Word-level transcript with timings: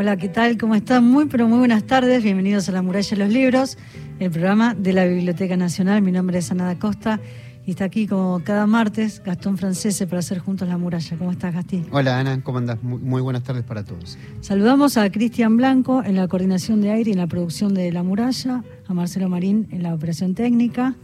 Hola, 0.00 0.16
¿qué 0.16 0.30
tal? 0.30 0.56
¿Cómo 0.56 0.74
están? 0.74 1.04
Muy, 1.04 1.26
pero 1.26 1.46
muy 1.46 1.58
buenas 1.58 1.84
tardes. 1.84 2.22
Bienvenidos 2.22 2.66
a 2.70 2.72
La 2.72 2.80
Muralla 2.80 3.10
de 3.10 3.16
los 3.16 3.28
Libros, 3.28 3.76
el 4.18 4.30
programa 4.30 4.74
de 4.74 4.94
la 4.94 5.04
Biblioteca 5.04 5.58
Nacional. 5.58 6.00
Mi 6.00 6.10
nombre 6.10 6.38
es 6.38 6.50
Ana 6.50 6.64
da 6.64 6.78
Costa 6.78 7.20
y 7.66 7.72
está 7.72 7.84
aquí 7.84 8.06
como 8.06 8.40
cada 8.42 8.66
martes 8.66 9.22
Gastón 9.22 9.58
Francese 9.58 10.06
para 10.06 10.20
hacer 10.20 10.38
juntos 10.38 10.66
La 10.66 10.78
Muralla. 10.78 11.18
¿Cómo 11.18 11.30
estás, 11.30 11.52
Gastón? 11.52 11.86
Hola, 11.92 12.18
Ana. 12.18 12.42
¿Cómo 12.42 12.56
andas? 12.56 12.82
Muy, 12.82 13.20
buenas 13.20 13.42
tardes 13.42 13.62
para 13.62 13.84
todos. 13.84 14.16
Saludamos 14.40 14.96
a 14.96 15.10
Cristian 15.10 15.58
Blanco 15.58 16.02
en 16.02 16.16
la 16.16 16.26
coordinación 16.28 16.80
de 16.80 16.92
aire 16.92 17.10
y 17.10 17.12
en 17.12 17.18
la 17.18 17.26
producción 17.26 17.74
de 17.74 17.92
La 17.92 18.02
Muralla, 18.02 18.64
a 18.88 18.94
Marcelo 18.94 19.28
Marín 19.28 19.68
en 19.70 19.82
la 19.82 19.92
operación 19.92 20.34
técnica. 20.34 20.94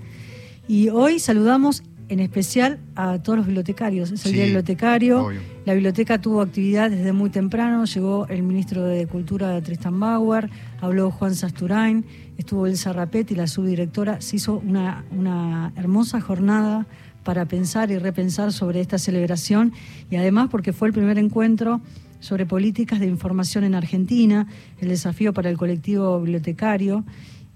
Y 0.68 0.88
hoy 0.88 1.18
saludamos 1.18 1.82
en 2.08 2.20
especial 2.20 2.78
a 2.94 3.18
todos 3.22 3.38
los 3.38 3.46
bibliotecarios. 3.46 4.12
Es 4.12 4.26
el 4.26 4.32
Día 4.32 4.44
Bibliotecario. 4.44 5.28
La 5.64 5.74
biblioteca 5.74 6.20
tuvo 6.20 6.40
actividad 6.40 6.90
desde 6.90 7.12
muy 7.12 7.30
temprano. 7.30 7.84
Llegó 7.84 8.26
el 8.28 8.42
ministro 8.42 8.84
de 8.84 9.06
Cultura 9.06 9.60
Tristan 9.62 9.98
Bauer, 9.98 10.48
habló 10.80 11.10
Juan 11.10 11.34
Sasturain, 11.34 12.04
estuvo 12.38 12.66
Elsa 12.66 12.92
Rapetti, 12.92 13.34
la 13.34 13.46
subdirectora. 13.46 14.20
Se 14.20 14.36
hizo 14.36 14.62
una, 14.64 15.04
una 15.10 15.72
hermosa 15.76 16.20
jornada 16.20 16.86
para 17.24 17.44
pensar 17.46 17.90
y 17.90 17.98
repensar 17.98 18.52
sobre 18.52 18.80
esta 18.80 18.98
celebración 18.98 19.72
y 20.10 20.16
además 20.16 20.48
porque 20.48 20.72
fue 20.72 20.86
el 20.86 20.94
primer 20.94 21.18
encuentro 21.18 21.80
sobre 22.20 22.46
políticas 22.46 23.00
de 23.00 23.06
información 23.06 23.64
en 23.64 23.74
Argentina, 23.74 24.46
el 24.80 24.88
desafío 24.88 25.32
para 25.32 25.50
el 25.50 25.58
colectivo 25.58 26.20
bibliotecario 26.20 27.04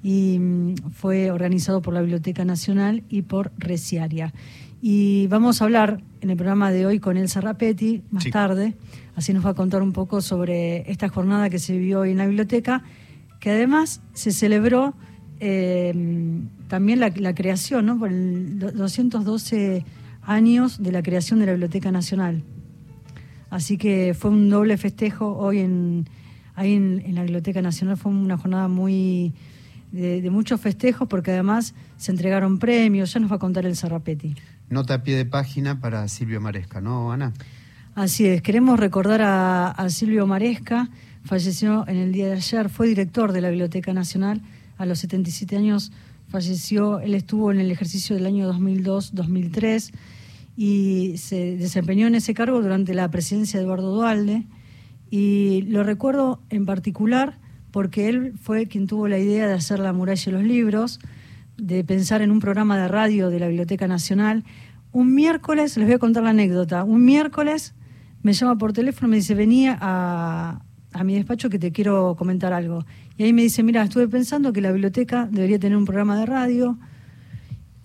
y 0.03 0.39
mm, 0.39 0.75
fue 0.93 1.31
organizado 1.31 1.83
por 1.83 1.95
la 1.95 2.01
Biblioteca 2.01 2.45
Nacional 2.45 3.03
y 3.09 3.23
por 3.23 3.53
Reciaria. 3.59 4.33
Y 4.83 5.27
vamos 5.27 5.61
a 5.61 5.65
hablar 5.65 6.01
en 6.23 6.31
el 6.31 6.37
programa 6.37 6.71
de 6.71 6.87
hoy 6.87 7.01
con 7.01 7.17
Elsa 7.17 7.41
Rapetti 7.41 8.03
más 8.11 8.25
tarde, 8.31 8.75
así 9.15 9.35
nos 9.35 9.45
va 9.45 9.51
a 9.51 9.55
contar 9.55 9.83
un 9.83 9.93
poco 9.93 10.23
sobre 10.23 10.91
esta 10.91 11.09
jornada 11.09 11.51
que 11.51 11.59
se 11.59 11.75
vivió 11.77 12.01
hoy 12.01 12.13
en 12.13 12.19
la 12.19 12.27
biblioteca, 12.27 12.83
que 13.41 13.51
además 13.51 14.01
se 14.15 14.33
celebró 14.33 14.95
eh, 15.39 15.93
también 16.69 17.01
la, 17.01 17.35
creación, 17.35 17.87
¿no? 17.87 17.99
por 17.99 18.11
el 18.11 18.59
212 18.59 19.85
años 20.23 20.83
de 20.83 20.93
la 20.93 21.03
creación 21.03 21.41
de 21.41 21.47
la 21.47 21.53
Biblioteca 21.53 21.91
Nacional. 21.91 22.43
Así 23.51 23.77
que 23.77 24.15
fue 24.15 24.31
un 24.31 24.49
doble 24.49 24.79
festejo 24.79 25.37
hoy 25.37 25.59
en, 25.59 26.07
ahí 26.55 26.75
en 26.75 27.15
la 27.15 27.23
Biblioteca 27.23 27.61
Nacional, 27.61 27.97
fue 27.99 28.13
una 28.13 28.39
jornada 28.39 28.69
muy 28.69 29.35
de, 29.93 30.29
muchos 30.31 30.61
festejos 30.61 31.09
porque 31.09 31.33
además 31.33 31.75
se 31.97 32.13
entregaron 32.13 32.59
premios, 32.59 33.13
ya 33.13 33.21
nos 33.21 33.31
va 33.31 33.37
a 33.37 33.39
contar 33.39 33.67
el 33.67 33.77
Zarrapetti. 33.77 34.35
Nota 34.69 34.95
a 34.95 35.03
pie 35.03 35.17
de 35.17 35.25
página 35.25 35.81
para 35.81 36.07
Silvio 36.09 36.41
Maresca, 36.41 36.81
¿no, 36.81 37.13
Ana? 37.13 37.33
Así 37.95 38.27
es, 38.27 38.43
queremos 38.43 38.79
recordar 38.79 39.21
a, 39.23 39.89
Silvio 39.89 40.27
Maresca, 40.27 40.89
falleció 41.25 41.87
en 41.89 41.97
el 41.97 42.13
día 42.13 42.27
de 42.27 42.35
ayer, 42.35 42.69
fue 42.69 42.87
director 42.87 43.33
de 43.33 43.41
la 43.41 43.51
Biblioteca 43.51 43.93
Nacional, 43.93 44.43
a 44.79 44.87
los 44.87 45.01
77 45.01 45.57
años 45.57 45.93
falleció, 46.29 47.01
él 47.01 47.15
estuvo 47.15 47.51
en 47.51 47.61
el 47.61 47.71
ejercicio 47.71 48.15
del 48.15 48.27
año 48.27 48.51
2002-2003 48.53 49.91
y 50.57 51.15
se 51.19 51.57
desempeñó 51.57 52.07
en 52.07 52.15
ese 52.15 52.35
cargo 52.35 52.63
durante 52.63 52.95
la 52.95 53.11
presidencia 53.11 53.59
de 53.59 53.65
Eduardo 53.65 53.95
Dualde. 53.95 54.45
Y 55.11 55.63
lo 55.63 55.83
recuerdo 55.83 56.41
en 56.51 56.67
particular 56.67 57.39
porque 57.71 58.09
él 58.09 58.35
fue 58.41 58.67
quien 58.67 58.87
tuvo 58.87 59.09
la 59.09 59.19
idea 59.19 59.47
de 59.47 59.55
hacer 59.55 59.79
la 59.79 59.93
muralla 59.93 60.25
de 60.25 60.33
los 60.33 60.43
libros, 60.43 61.01
de 61.57 61.85
pensar 61.85 62.23
en 62.23 62.31
un 62.31 62.41
programa 62.41 62.79
de 62.79 62.89
radio 62.89 63.31
de 63.31 63.39
la 63.39 63.49
Biblioteca 63.49 63.87
Nacional. 63.87 64.45
Un 64.93 65.15
miércoles, 65.15 65.77
les 65.77 65.87
voy 65.87 65.95
a 65.95 65.99
contar 65.99 66.23
la 66.23 66.31
anécdota, 66.31 66.85
un 66.85 67.05
miércoles 67.05 67.75
me 68.23 68.33
llama 68.33 68.59
por 68.59 68.73
teléfono 68.73 69.09
y 69.09 69.11
me 69.11 69.17
dice, 69.17 69.35
venía 69.35 69.79
a, 69.81 70.61
mi 71.05 71.15
despacho 71.15 71.49
que 71.49 71.59
te 71.59 71.73
quiero 71.73 72.17
comentar 72.17 72.53
algo. 72.53 72.85
Y 73.17 73.25
ahí 73.25 73.33
me 73.33 73.43
dice, 73.43 73.63
mira, 73.63 73.83
estuve 73.83 74.09
pensando 74.09 74.53
que 74.53 74.61
la 74.61 74.73
biblioteca 74.73 75.29
debería 75.31 75.59
tener 75.59 75.77
un 75.77 75.85
programa 75.85 76.19
de 76.19 76.27
radio, 76.27 76.79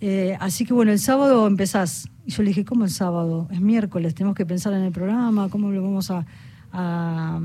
eh, 0.00 0.36
así 0.40 0.66
que 0.66 0.74
bueno, 0.74 0.92
el 0.92 0.98
sábado 0.98 1.46
empezás. 1.46 2.08
Y 2.26 2.32
yo 2.32 2.42
le 2.42 2.48
dije, 2.48 2.64
¿cómo 2.64 2.84
el 2.84 2.90
sábado? 2.90 3.48
Es 3.50 3.60
miércoles, 3.60 4.14
tenemos 4.14 4.36
que 4.36 4.44
pensar 4.44 4.72
en 4.74 4.82
el 4.82 4.92
programa, 4.92 5.48
cómo 5.48 5.70
lo 5.70 5.82
vamos 5.82 6.10
a, 6.10 6.26
a, 6.72 7.40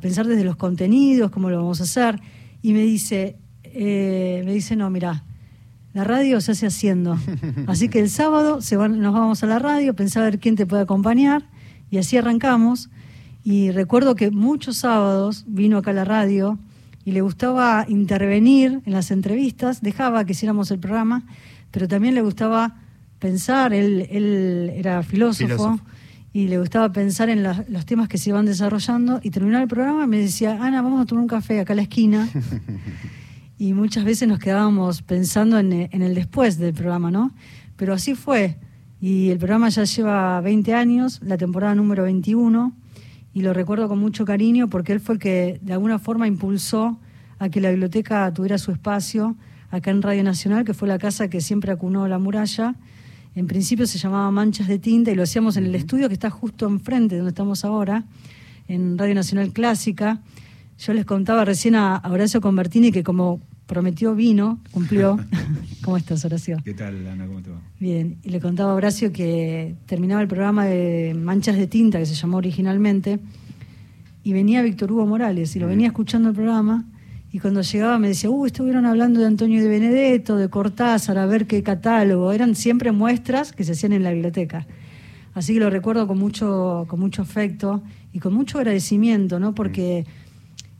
pensar 0.00 0.26
desde 0.26 0.44
los 0.44 0.56
contenidos, 0.56 1.30
cómo 1.30 1.50
lo 1.50 1.58
vamos 1.58 1.80
a 1.80 1.84
hacer. 1.84 2.20
Y 2.62 2.72
me 2.72 2.82
dice, 2.82 3.36
eh, 3.62 4.42
me 4.44 4.52
dice, 4.52 4.76
no, 4.76 4.90
mira, 4.90 5.24
la 5.92 6.04
radio 6.04 6.40
se 6.40 6.52
hace 6.52 6.66
haciendo. 6.66 7.18
Así 7.66 7.88
que 7.88 8.00
el 8.00 8.10
sábado 8.10 8.60
se 8.62 8.76
van, 8.76 9.00
nos 9.00 9.14
vamos 9.14 9.42
a 9.42 9.46
la 9.46 9.58
radio, 9.58 9.94
pensar 9.94 10.22
a 10.22 10.26
ver 10.26 10.38
quién 10.38 10.56
te 10.56 10.66
puede 10.66 10.82
acompañar. 10.82 11.48
Y 11.90 11.98
así 11.98 12.16
arrancamos. 12.16 12.90
Y 13.44 13.70
recuerdo 13.70 14.16
que 14.16 14.30
muchos 14.30 14.78
sábados 14.78 15.44
vino 15.46 15.78
acá 15.78 15.92
a 15.92 15.94
la 15.94 16.04
radio 16.04 16.58
y 17.04 17.12
le 17.12 17.20
gustaba 17.20 17.84
intervenir 17.88 18.80
en 18.84 18.92
las 18.92 19.10
entrevistas, 19.10 19.82
dejaba 19.82 20.24
que 20.24 20.32
hiciéramos 20.32 20.70
el 20.70 20.78
programa, 20.78 21.24
pero 21.70 21.86
también 21.86 22.14
le 22.14 22.22
gustaba 22.22 22.80
pensar, 23.18 23.72
él, 23.72 24.08
él 24.10 24.72
era 24.74 25.02
filósofo 25.02 25.78
y 26.34 26.48
le 26.48 26.58
gustaba 26.58 26.90
pensar 26.90 27.28
en 27.30 27.44
los 27.44 27.86
temas 27.86 28.08
que 28.08 28.18
se 28.18 28.30
iban 28.30 28.44
desarrollando 28.44 29.20
y 29.22 29.30
terminaba 29.30 29.62
el 29.62 29.68
programa 29.68 30.02
y 30.02 30.08
me 30.08 30.18
decía, 30.18 30.58
Ana, 30.60 30.82
vamos 30.82 31.00
a 31.00 31.06
tomar 31.06 31.22
un 31.22 31.28
café 31.28 31.60
acá 31.60 31.74
a 31.74 31.76
la 31.76 31.82
esquina. 31.82 32.28
y 33.58 33.72
muchas 33.72 34.04
veces 34.04 34.26
nos 34.26 34.40
quedábamos 34.40 35.02
pensando 35.02 35.60
en, 35.60 35.72
el 35.72 36.12
después 36.12 36.58
del 36.58 36.74
programa, 36.74 37.12
¿no? 37.12 37.30
Pero 37.76 37.94
así 37.94 38.16
fue. 38.16 38.58
Y 39.00 39.30
el 39.30 39.38
programa 39.38 39.68
ya 39.68 39.84
lleva 39.84 40.40
20 40.40 40.74
años, 40.74 41.20
la 41.22 41.36
temporada 41.36 41.76
número 41.76 42.02
21, 42.02 42.72
y 43.32 43.42
lo 43.42 43.52
recuerdo 43.52 43.86
con 43.86 44.00
mucho 44.00 44.24
cariño 44.24 44.68
porque 44.68 44.92
él 44.92 44.98
fue 44.98 45.14
el 45.14 45.20
que 45.20 45.60
de 45.62 45.72
alguna 45.72 46.00
forma 46.00 46.26
impulsó 46.26 46.98
a 47.38 47.48
que 47.48 47.60
la 47.60 47.70
biblioteca 47.70 48.32
tuviera 48.34 48.58
su 48.58 48.72
espacio 48.72 49.36
acá 49.70 49.92
en 49.92 50.02
Radio 50.02 50.24
Nacional, 50.24 50.64
que 50.64 50.74
fue 50.74 50.88
la 50.88 50.98
casa 50.98 51.28
que 51.28 51.40
siempre 51.40 51.70
acunó 51.70 52.08
la 52.08 52.18
muralla 52.18 52.74
en 53.34 53.46
principio 53.46 53.86
se 53.86 53.98
llamaba 53.98 54.30
Manchas 54.30 54.68
de 54.68 54.78
Tinta 54.78 55.10
y 55.10 55.14
lo 55.14 55.24
hacíamos 55.24 55.56
en 55.56 55.64
el 55.64 55.74
estudio 55.74 56.08
que 56.08 56.14
está 56.14 56.30
justo 56.30 56.66
enfrente 56.66 57.14
de 57.14 57.20
donde 57.20 57.30
estamos 57.30 57.64
ahora, 57.64 58.04
en 58.68 58.96
Radio 58.96 59.14
Nacional 59.14 59.52
Clásica. 59.52 60.20
Yo 60.78 60.92
les 60.92 61.04
contaba 61.04 61.44
recién 61.44 61.74
a 61.74 62.00
Horacio 62.04 62.40
Convertini 62.40 62.92
que 62.92 63.02
como 63.02 63.40
prometió 63.66 64.14
vino, 64.14 64.60
cumplió. 64.70 65.18
¿Cómo 65.84 65.96
estás, 65.96 66.24
Horacio? 66.24 66.58
¿Qué 66.64 66.74
tal, 66.74 67.06
Ana? 67.06 67.26
¿Cómo 67.26 67.42
te 67.42 67.50
va? 67.50 67.60
Bien, 67.80 68.18
y 68.22 68.30
le 68.30 68.40
contaba 68.40 68.72
a 68.72 68.74
Horacio 68.74 69.12
que 69.12 69.74
terminaba 69.86 70.22
el 70.22 70.28
programa 70.28 70.66
de 70.66 71.14
Manchas 71.14 71.56
de 71.56 71.66
Tinta, 71.66 71.98
que 71.98 72.06
se 72.06 72.14
llamó 72.14 72.36
originalmente, 72.36 73.20
y 74.22 74.32
venía 74.32 74.62
Víctor 74.62 74.92
Hugo 74.92 75.06
Morales, 75.06 75.54
y 75.56 75.58
lo 75.58 75.66
venía 75.66 75.88
escuchando 75.88 76.28
el 76.28 76.34
programa, 76.34 76.84
y 77.34 77.40
cuando 77.40 77.62
llegaba 77.62 77.98
me 77.98 78.06
decía, 78.06 78.30
uh, 78.30 78.46
estuvieron 78.46 78.86
hablando 78.86 79.18
de 79.18 79.26
Antonio 79.26 79.60
de 79.60 79.68
Benedetto, 79.68 80.36
de 80.36 80.48
Cortázar, 80.48 81.18
a 81.18 81.26
ver 81.26 81.48
qué 81.48 81.64
catálogo. 81.64 82.30
Eran 82.30 82.54
siempre 82.54 82.92
muestras 82.92 83.50
que 83.50 83.64
se 83.64 83.72
hacían 83.72 83.92
en 83.92 84.04
la 84.04 84.12
biblioteca. 84.12 84.68
Así 85.34 85.52
que 85.52 85.58
lo 85.58 85.68
recuerdo 85.68 86.06
con 86.06 86.16
mucho, 86.16 86.84
con 86.86 87.00
mucho 87.00 87.22
afecto 87.22 87.82
y 88.12 88.20
con 88.20 88.34
mucho 88.34 88.58
agradecimiento, 88.58 89.40
¿no? 89.40 89.52
Porque 89.52 90.06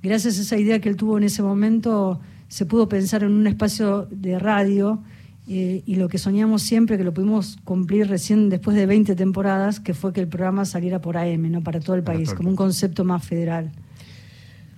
gracias 0.01 0.39
a 0.39 0.43
esa 0.43 0.57
idea 0.57 0.79
que 0.79 0.89
él 0.89 0.95
tuvo 0.95 1.19
en 1.19 1.25
ese 1.25 1.43
momento, 1.43 2.21
se 2.47 2.67
pudo 2.67 2.89
pensar 2.89 3.25
en 3.25 3.33
un 3.33 3.49
espacio 3.49 4.07
de 4.13 4.39
radio 4.39 5.03
eh, 5.49 5.83
y 5.85 5.97
lo 5.97 6.09
que 6.09 6.19
soñamos 6.19 6.63
siempre, 6.63 6.97
que 6.97 7.03
lo 7.03 7.13
pudimos 7.13 7.59
cumplir 7.65 8.07
recién 8.07 8.49
después 8.49 8.77
de 8.77 8.87
20 8.87 9.17
temporadas, 9.17 9.81
que 9.81 9.93
fue 9.93 10.13
que 10.13 10.21
el 10.21 10.29
programa 10.29 10.65
saliera 10.67 11.01
por 11.01 11.17
AM, 11.17 11.51
¿no? 11.51 11.65
Para 11.65 11.81
todo 11.81 11.97
el 11.97 12.05
país, 12.05 12.33
como 12.33 12.49
un 12.49 12.55
concepto 12.55 13.03
más 13.03 13.27
federal. 13.27 13.73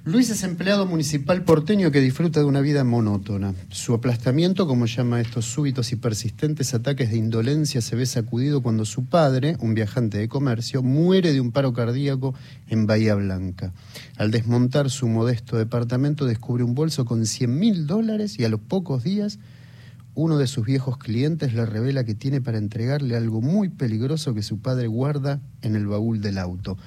Luis 0.06 0.30
es 0.30 0.44
empleado 0.44 0.86
municipal 0.86 1.42
porteño 1.42 1.90
que 1.90 2.00
disfruta 2.00 2.38
de 2.38 2.46
una 2.46 2.60
vida 2.60 2.84
monótona. 2.84 3.54
Su 3.70 3.92
aplastamiento, 3.92 4.68
como 4.68 4.86
llama 4.86 5.20
estos 5.20 5.46
súbitos 5.46 5.90
y 5.90 5.96
persistentes 5.96 6.74
ataques 6.74 7.10
de 7.10 7.16
indolencia, 7.16 7.80
se 7.80 7.96
ve 7.96 8.06
sacudido 8.06 8.62
cuando 8.62 8.84
su 8.84 9.06
padre, 9.06 9.56
un 9.58 9.74
viajante 9.74 10.18
de 10.18 10.28
comercio, 10.28 10.80
muere 10.84 11.32
de 11.32 11.40
un 11.40 11.50
paro 11.50 11.72
cardíaco 11.72 12.36
en 12.68 12.86
Bahía 12.86 13.16
Blanca. 13.16 13.72
Al 14.16 14.30
desmontar 14.30 14.90
su 14.90 15.08
modesto 15.08 15.56
departamento, 15.56 16.24
descubre 16.24 16.62
un 16.62 16.76
bolso 16.76 17.04
con 17.04 17.26
100 17.26 17.58
mil 17.58 17.88
dólares 17.88 18.38
y 18.38 18.44
a 18.44 18.48
los 18.48 18.60
pocos 18.60 19.02
días 19.02 19.40
uno 20.14 20.38
de 20.38 20.46
sus 20.46 20.64
viejos 20.64 20.98
clientes 20.98 21.52
le 21.52 21.66
revela 21.66 22.04
que 22.04 22.14
tiene 22.14 22.40
para 22.40 22.58
entregarle 22.58 23.16
algo 23.16 23.42
muy 23.42 23.70
peligroso 23.70 24.34
que 24.34 24.42
su 24.42 24.60
padre 24.60 24.86
guarda 24.86 25.40
en 25.62 25.74
el 25.74 25.88
baúl 25.88 26.20
del 26.20 26.38
auto. 26.38 26.78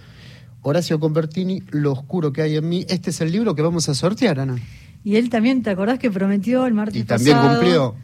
Horacio 0.62 1.00
Convertini, 1.00 1.64
Lo 1.72 1.94
oscuro 1.94 2.34
que 2.34 2.42
hay 2.42 2.56
en 2.58 2.68
mí. 2.68 2.86
Este 2.90 3.10
es 3.10 3.22
el 3.22 3.32
libro 3.32 3.56
que 3.56 3.62
vamos 3.62 3.90
a 3.90 3.94
sortear, 3.94 4.40
Ana. 4.40 4.58
Y 5.04 5.16
él 5.16 5.30
también, 5.30 5.64
¿te 5.64 5.70
acordás 5.70 6.00
que 6.00 6.12
prometió 6.12 6.66
el 6.66 6.74
martes 6.74 7.02
Y 7.02 7.06
también 7.06 7.38
cumplió. 7.38 7.96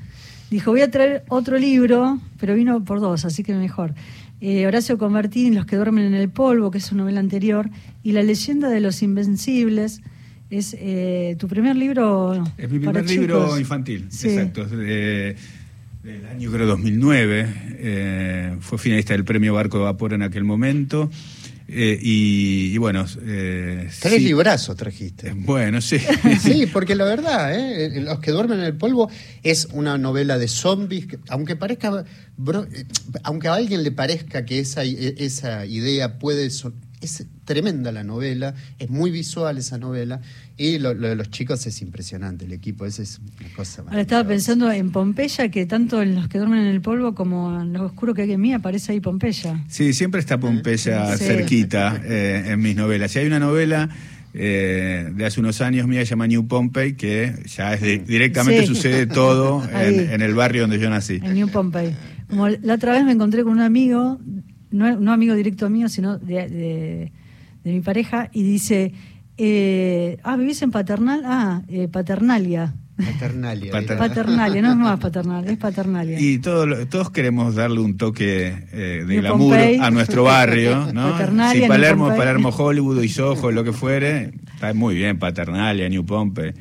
Dijo, 0.50 0.72
voy 0.72 0.82
a 0.82 0.92
traer 0.92 1.24
otro 1.28 1.58
libro, 1.58 2.20
pero 2.40 2.56
vino 2.56 2.84
por 2.84 3.00
dos, 3.00 3.26
así 3.26 3.44
que 3.44 3.54
mejor. 3.54 3.94
Eh, 4.42 4.68
Horacio 4.68 4.98
Convertini, 4.98 5.56
Los 5.56 5.66
que 5.66 5.76
duermen 5.76 6.06
en 6.06 6.14
el 6.14 6.30
polvo, 6.30 6.72
que 6.72 6.78
es 6.78 6.86
su 6.86 6.96
novela 6.96 7.20
anterior, 7.20 7.70
y 8.04 8.12
La 8.12 8.24
leyenda 8.24 8.70
de 8.70 8.80
los 8.80 9.02
invencibles, 9.02 10.02
es 10.50 10.76
eh, 10.80 11.36
tu 11.40 11.48
primer 11.48 11.76
libro. 11.76 12.44
Es 12.58 12.70
mi 12.70 12.80
primer 12.80 13.10
libro 13.10 13.60
infantil, 13.60 14.08
exacto. 14.12 14.68
El 16.06 16.24
año 16.28 16.52
creo 16.52 16.68
2009, 16.68 17.54
eh, 17.80 18.58
fue 18.60 18.78
finalista 18.78 19.14
del 19.14 19.26
premio 19.26 19.56
Barco 19.56 19.80
de 19.80 19.86
Vapor 19.86 20.14
en 20.14 20.22
aquel 20.22 20.44
momento. 20.44 21.10
Eh, 21.68 21.98
y, 22.02 22.78
bueno. 22.78 23.06
Eh, 23.22 23.90
Tres 24.00 24.22
librazos 24.22 24.76
trajiste. 24.76 25.34
Bueno, 25.34 25.82
sí. 25.82 25.98
sí, 26.42 26.66
porque 26.74 26.96
la 26.96 27.06
verdad, 27.06 27.58
¿eh? 27.58 28.02
Los 28.02 28.20
que 28.20 28.32
duermen 28.32 28.60
en 28.60 28.66
el 28.66 28.78
polvo 28.78 29.10
es 29.44 29.68
una 29.72 29.98
novela 29.98 30.38
de 30.38 30.48
zombies, 30.48 31.08
aunque 31.30 31.56
parezca. 31.56 32.06
aunque 33.24 33.48
a 33.48 33.54
alguien 33.54 33.84
le 33.84 33.92
parezca 33.92 34.46
que 34.46 34.60
esa, 34.60 34.84
esa 34.84 35.66
idea 35.66 36.20
puede 36.20 36.50
es 37.06 37.26
tremenda 37.46 37.92
la 37.92 38.04
novela, 38.04 38.54
es 38.80 38.90
muy 38.90 39.12
visual 39.12 39.58
esa 39.58 39.78
novela, 39.78 40.22
y 40.58 40.80
lo, 40.80 40.94
de 40.94 41.16
los 41.16 41.30
chicos 41.30 41.66
es 41.68 41.82
impresionante, 41.82 42.46
el 42.46 42.54
equipo, 42.54 42.86
esa 42.86 43.02
es 43.04 43.20
una 43.40 43.50
cosa 43.56 43.84
Ahora 43.88 44.02
estaba 44.02 44.28
pensando 44.28 44.72
en 44.72 44.92
Pompeya, 44.92 45.50
que 45.50 45.66
tanto 45.66 46.02
en 46.02 46.16
los 46.16 46.28
que 46.28 46.38
duermen 46.38 46.60
en 46.60 46.68
el 46.68 46.82
polvo 46.82 47.16
como 47.16 47.62
en 47.62 47.74
lo 47.74 47.86
oscuro 47.86 48.14
que 48.14 48.24
hay 48.24 48.32
en 48.32 48.42
mí 48.42 48.54
aparece 48.54 48.92
ahí 48.92 49.00
Pompeya. 49.00 49.64
Sí, 49.68 49.94
siempre 49.94 50.20
está 50.20 50.40
Pompeya 50.40 51.18
cerquita 51.18 52.02
eh, 52.04 52.44
en 52.48 52.62
mis 52.62 52.76
novelas. 52.76 53.16
Y 53.16 53.20
hay 53.20 53.28
una 53.28 53.40
novela... 53.40 53.90
Eh, 54.38 55.14
de 55.16 55.26
hace 55.26 55.40
unos 55.40 55.62
años 55.62 55.88
mía 55.88 56.02
se 56.02 56.08
llama 56.08 56.28
New 56.28 56.46
Pompey, 56.46 56.98
que 56.98 57.34
ya 57.46 57.74
es 57.74 58.06
directamente 58.06 58.68
sucede 58.68 59.08
todo 59.08 59.64
en, 59.74 60.22
el 60.22 60.34
barrio 60.34 60.64
donde 60.64 60.78
yo 60.78 60.90
nací. 60.90 61.22
En 61.24 61.36
New 61.36 61.48
Pompey. 61.48 61.96
Como 62.30 62.50
la 62.50 62.74
otra 62.74 62.92
vez 62.92 63.06
me 63.06 63.14
encontré 63.14 63.44
con 63.44 63.54
un 63.54 63.62
amigo 63.62 64.20
no, 64.76 65.00
no 65.00 65.14
amigo 65.14 65.34
directo 65.36 65.70
mío, 65.70 65.90
sino 65.90 66.18
de, 66.18 67.12
mi 67.64 67.82
pareja, 67.82 68.30
y 68.32 68.44
dice, 68.44 68.94
eh, 69.38 70.18
ah, 70.24 70.36
¿vivís 70.38 70.62
en 70.62 70.72
Paternal? 70.72 71.24
Ah, 71.26 71.62
eh, 71.68 71.88
Paternalia. 71.88 72.74
Paternalia. 72.96 73.72
paternalia, 73.98 74.62
no 74.62 74.72
es 74.72 74.78
más 74.78 75.00
paternal, 75.00 75.48
es 75.48 75.58
paternalia. 75.58 76.20
Y 76.20 76.40
todos 76.40 77.10
queremos 77.12 77.56
darle 77.56 77.82
un 77.82 77.98
toque 77.98 78.68
eh, 78.72 79.04
de 79.06 79.16
glamour 79.18 79.58
a 79.58 79.92
nuestro 79.92 80.24
barrio, 80.24 80.94
¿no? 80.94 81.18
si 81.52 81.62
Palermo, 81.62 82.08
Palermo 82.16 82.50
Hollywood 82.50 83.02
y 83.02 83.10
Soho, 83.10 83.52
lo 83.52 83.64
que 83.64 83.74
fuere, 83.74 84.34
está 84.54 84.74
muy 84.74 84.96
bien, 84.96 85.20
paternalia, 85.20 85.90
New 85.90 86.06
Pompey. 86.06 86.54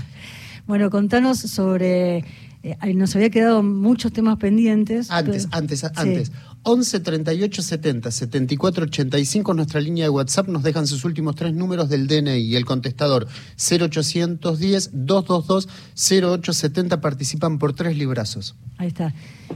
bueno, 0.66 0.88
contanos 0.88 1.40
sobre 1.40 2.24
eh, 2.66 2.94
nos 2.94 3.14
había 3.14 3.30
quedado 3.30 3.62
muchos 3.62 4.12
temas 4.12 4.38
pendientes. 4.38 5.10
Antes, 5.10 5.46
antes, 5.52 5.84
antes. 5.84 6.32
11 6.68 6.98
38 6.98 7.62
70 7.62 8.10
74 8.10 8.84
85, 8.86 9.54
nuestra 9.54 9.80
línea 9.80 10.04
de 10.06 10.10
WhatsApp, 10.10 10.48
nos 10.48 10.64
dejan 10.64 10.88
sus 10.88 11.04
últimos 11.04 11.36
tres 11.36 11.54
números 11.54 11.88
del 11.88 12.08
DNI 12.08 12.38
y 12.38 12.56
el 12.56 12.64
contestador 12.64 13.28
0810 13.56 14.90
222 14.92 15.68
0870 15.94 17.00
participan 17.00 17.58
por 17.60 17.72
tres 17.72 17.96
librazos. 17.96 18.56
Ahí 18.78 18.88
está. 18.88 19.14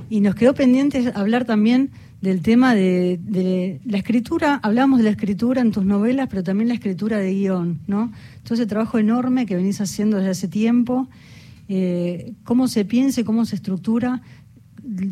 Y 0.08 0.20
nos 0.20 0.36
quedó 0.36 0.54
pendiente 0.54 1.12
hablar 1.16 1.46
también 1.46 1.90
del 2.20 2.42
tema 2.42 2.76
de, 2.76 3.80
la 3.84 3.98
escritura, 3.98 4.60
hablábamos 4.62 4.98
de 4.98 5.04
la 5.04 5.10
escritura 5.10 5.62
en 5.62 5.72
tus 5.72 5.84
novelas, 5.84 6.28
pero 6.30 6.44
también 6.44 6.68
la 6.68 6.74
escritura 6.74 7.18
de 7.18 7.34
guion, 7.34 7.80
¿no? 7.88 8.12
Todo 8.44 8.54
ese 8.54 8.66
trabajo 8.66 8.98
enorme 8.98 9.46
que 9.46 9.56
venís 9.56 9.80
haciendo 9.80 10.18
desde 10.18 10.30
hace 10.30 10.46
tiempo 10.46 11.08
eh, 11.72 12.32
cómo 12.42 12.66
se 12.66 12.84
piensa 12.84 13.20
y 13.20 13.24
cómo 13.24 13.44
se 13.44 13.54
estructura. 13.54 14.22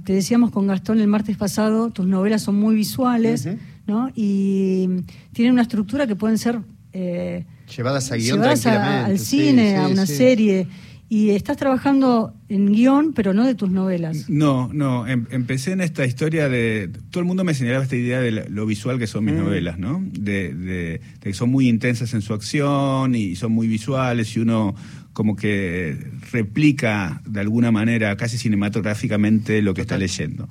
Te 0.05 0.12
decíamos 0.12 0.50
con 0.50 0.67
Gastón 0.67 1.00
el 1.00 1.09
martes 1.09 1.37
pasado, 1.37 1.91
tus 1.91 2.06
novelas 2.06 2.43
son 2.43 2.56
muy 2.56 2.75
visuales, 2.75 3.49
¿no? 3.87 4.11
Y 4.15 4.88
tienen 5.32 5.53
una 5.53 5.62
estructura 5.62 6.06
que 6.06 6.17
pueden 6.17 6.38
ser... 6.38 6.61
Eh, 6.93 7.44
llevadas 7.76 8.11
a 8.11 8.17
guion 8.17 8.38
llevadas 8.38 8.67
al 8.67 9.19
cine, 9.19 9.76
a 9.76 9.88
una 9.88 10.06
serie. 10.06 10.67
Y 11.11 11.31
estás 11.31 11.56
trabajando 11.56 12.35
en 12.50 12.70
guion, 12.70 13.15
pero 13.15 13.32
no 13.32 13.47
de 13.47 13.55
tus 13.55 13.70
novelas. 13.70 14.29
No, 14.29 14.69
no. 14.75 15.06
Em, 15.06 15.26
empecé 15.31 15.73
en 15.73 15.81
esta 15.81 16.05
historia 16.05 16.50
de. 16.50 16.91
Todo 17.11 17.20
el 17.20 17.26
mundo 17.26 17.44
me 17.44 17.55
señalaba 17.55 17.82
esta 17.82 17.97
idea 17.97 18.20
de 18.20 18.31
lo 18.31 18.67
visual 18.67 18.99
que 18.99 19.06
son 19.06 19.25
mis 19.25 19.35
mm. 19.35 19.38
novelas, 19.38 19.79
¿no? 19.79 20.03
De, 20.05 20.53
de, 20.53 21.00
que 21.23 21.32
son 21.32 21.49
muy 21.49 21.67
intensas 21.67 22.12
en 22.12 22.20
su 22.20 22.35
acción 22.35 23.15
y 23.15 23.37
son 23.37 23.53
muy 23.53 23.69
visuales 23.69 24.37
y 24.37 24.41
uno 24.41 24.75
como 25.19 25.35
que 25.35 25.97
replica 26.31 27.20
de 27.26 27.41
alguna 27.41 27.73
manera 27.73 28.17
casi 28.17 28.38
cinematográficamente 28.38 29.62
lo 29.62 29.75
que 29.75 29.81
está 29.81 29.99
leyendo. 29.99 30.49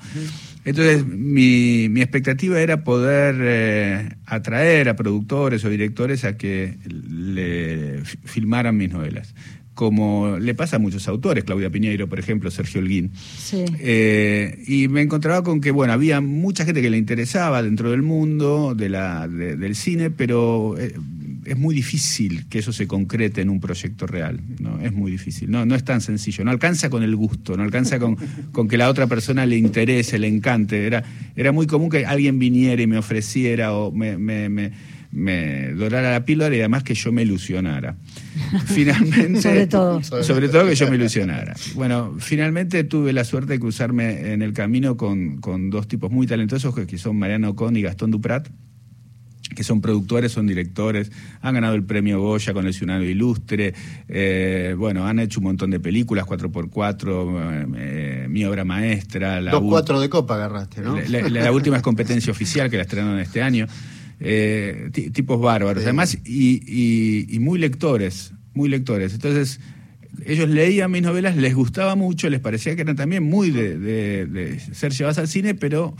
Entonces, 0.66 1.08
mi, 1.08 1.86
expectativa 2.02 2.60
era 2.60 2.84
poder 2.84 3.38
eh, 3.40 4.10
atraer 4.26 4.90
a 4.90 4.98
productores 4.98 5.64
o 5.64 5.70
directores 5.70 6.26
a 6.26 6.36
que 6.36 6.78
le 6.86 8.02
filmaran 8.26 8.76
mis 8.76 8.92
novelas 8.92 9.34
como 9.74 10.40
le 10.40 10.56
pasa 10.56 10.78
a 10.78 10.80
muchos 10.80 11.08
autores, 11.08 11.44
Claudia 11.44 11.70
Piñeiro, 11.70 12.10
por 12.10 12.18
ejemplo, 12.18 12.50
Sergio 12.50 12.82
Holguín. 12.82 13.12
Eh, 13.54 14.64
y 14.68 14.88
me 14.88 15.04
encontraba 15.04 15.44
con 15.44 15.62
que, 15.62 15.70
bueno, 15.70 15.94
había 15.94 16.20
mucha 16.20 16.66
gente 16.66 16.82
que 16.82 16.90
le 16.90 16.98
interesaba 16.98 17.62
dentro 17.62 17.92
del 17.92 18.02
mundo 18.02 18.74
de 18.76 18.90
la, 18.90 19.28
del 19.28 19.76
cine, 19.76 20.10
pero 20.10 20.76
eh, 20.80 20.96
es 21.48 21.58
muy 21.58 21.74
difícil 21.74 22.48
que 22.50 22.60
eso 22.60 22.74
se 22.74 22.88
concrete 22.88 23.42
en 23.42 23.50
un 23.50 23.62
proyecto 23.62 24.06
real, 24.06 24.42
¿no? 24.60 24.82
Es 24.82 24.92
muy 24.92 25.12
difícil, 25.12 25.50
no, 25.50 25.66
no 25.66 25.76
es 25.76 25.84
tan 25.84 26.02
sencillo, 26.02 26.44
no 26.44 26.52
alcanza 26.52 26.90
con 26.90 27.04
el 27.04 27.16
gusto, 27.16 27.56
no 27.56 27.64
alcanza 27.64 28.00
con, 28.00 28.18
con 28.52 28.68
que 28.68 28.78
la 28.78 28.90
otra 28.90 29.08
persona 29.08 29.46
le 29.46 29.56
interese, 29.56 30.20
le 30.20 30.28
encante. 30.28 30.86
Era, 30.86 31.04
era 31.36 31.54
muy 31.54 31.66
común 31.66 31.90
que 31.90 32.06
alguien 32.06 32.38
viniera 32.38 32.82
y 32.82 32.88
me 32.88 32.98
ofreciera 32.98 33.74
o 33.74 33.94
me, 33.94 34.18
me, 34.18 34.50
me, 34.50 34.72
me 35.12 35.72
dorara 35.72 36.12
la 36.12 36.26
píldora 36.26 36.54
y 36.54 36.60
además 36.60 36.84
que 36.84 36.96
yo 36.96 37.14
me 37.14 37.22
ilusionara. 37.22 37.96
Finalmente. 38.66 39.42
sobre 39.42 39.68
todo. 39.68 40.04
Sobre 40.04 40.50
todo 40.50 40.68
que 40.68 40.76
yo 40.76 40.90
me 40.90 40.98
ilusionara. 40.98 41.56
Bueno, 41.76 42.16
finalmente 42.20 42.84
tuve 42.84 43.14
la 43.14 43.24
suerte 43.24 43.54
de 43.54 43.60
cruzarme 43.60 44.34
en 44.34 44.42
el 44.42 44.52
camino 44.52 44.98
con, 44.98 45.38
con 45.38 45.70
dos 45.70 45.88
tipos 45.88 46.12
muy 46.12 46.28
talentosos 46.28 46.76
que 46.76 46.98
son 46.98 47.18
Mariano 47.18 47.56
Con 47.56 47.78
y 47.78 47.82
Gastón 47.82 48.12
Duprat 48.12 48.50
que 49.58 49.64
son 49.64 49.82
productores, 49.82 50.32
son 50.32 50.46
directores, 50.46 51.12
han 51.42 51.56
ganado 51.56 51.74
el 51.74 51.84
premio 51.84 52.22
Goya 52.22 52.54
con 52.54 52.68
el 52.68 52.76
Ciudadano 52.76 53.04
Ilustre, 53.04 53.74
eh, 54.08 54.76
bueno, 54.78 55.08
han 55.08 55.18
hecho 55.18 55.40
un 55.40 55.46
montón 55.46 55.72
de 55.72 55.80
películas, 55.80 56.28
4x4, 56.28 57.74
eh, 57.76 58.28
mi 58.30 58.46
obra 58.46 58.64
maestra. 58.66 59.42
La 59.42 59.50
Dos 59.50 59.64
cuatro 59.68 60.00
de 60.00 60.10
copa 60.10 60.36
agarraste, 60.36 60.82
¿no? 60.82 60.96
La, 61.10 61.52
última 61.52 61.78
es 61.78 61.82
competencia 61.82 62.32
oficial 62.32 62.70
que 62.70 62.78
la 62.78 62.84
estrenaron 62.84 63.20
este 63.20 63.42
año. 63.42 63.66
Eh, 64.20 64.92
tipos 65.12 65.42
bárbaros, 65.42 65.82
además, 65.84 66.20
y, 66.24 67.26
y 67.36 67.40
muy 67.40 67.58
lectores, 67.58 68.34
muy 68.54 68.70
lectores. 68.70 69.16
Entonces, 69.16 69.60
ellos 70.26 70.50
leían 70.50 70.92
mis 70.92 71.02
novelas, 71.02 71.36
les 71.36 71.54
gustaba 71.54 71.96
mucho, 71.96 72.30
les 72.30 72.40
parecía 72.40 72.76
que 72.76 72.82
eran 72.82 72.96
también 72.96 73.24
muy 73.24 73.52
de, 73.52 74.60
ser 74.74 74.92
llevadas 74.92 75.18
al 75.18 75.28
cine, 75.28 75.56
pero 75.56 75.96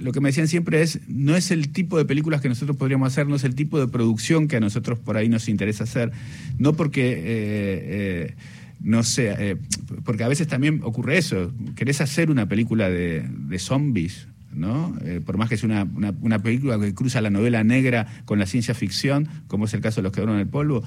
lo 0.00 0.12
que 0.12 0.20
me 0.20 0.28
decían 0.28 0.48
siempre 0.48 0.82
es, 0.82 1.00
no 1.08 1.36
es 1.36 1.50
el 1.50 1.70
tipo 1.70 1.98
de 1.98 2.04
películas 2.04 2.40
que 2.40 2.48
nosotros 2.48 2.76
podríamos 2.76 3.12
hacer, 3.12 3.26
no 3.26 3.36
es 3.36 3.44
el 3.44 3.54
tipo 3.54 3.78
de 3.78 3.88
producción 3.88 4.48
que 4.48 4.56
a 4.56 4.60
nosotros 4.60 4.98
por 4.98 5.16
ahí 5.16 5.28
nos 5.28 5.48
interesa 5.48 5.84
hacer, 5.84 6.12
no 6.58 6.74
porque... 6.74 7.12
Eh, 7.12 7.20
eh, 7.26 8.34
no 8.78 9.02
sé, 9.04 9.34
eh, 9.38 9.56
porque 10.04 10.22
a 10.22 10.28
veces 10.28 10.48
también 10.48 10.82
ocurre 10.84 11.16
eso, 11.16 11.50
querés 11.76 12.02
hacer 12.02 12.30
una 12.30 12.46
película 12.46 12.90
de, 12.90 13.26
zombies, 13.58 14.28
¿no? 14.52 14.94
por 15.24 15.38
más 15.38 15.48
que 15.48 15.56
sea 15.56 15.66
una, 15.66 16.14
una, 16.20 16.38
película 16.40 16.78
que 16.78 16.94
cruza 16.94 17.22
la 17.22 17.30
novela 17.30 17.64
negra 17.64 18.06
con 18.26 18.38
la 18.38 18.44
ciencia 18.44 18.74
ficción, 18.74 19.28
como 19.48 19.64
es 19.64 19.72
el 19.72 19.80
caso 19.80 19.96
de 19.96 20.02
Los 20.02 20.12
que 20.12 20.20
en 20.20 20.28
el 20.28 20.46
polvo, 20.46 20.84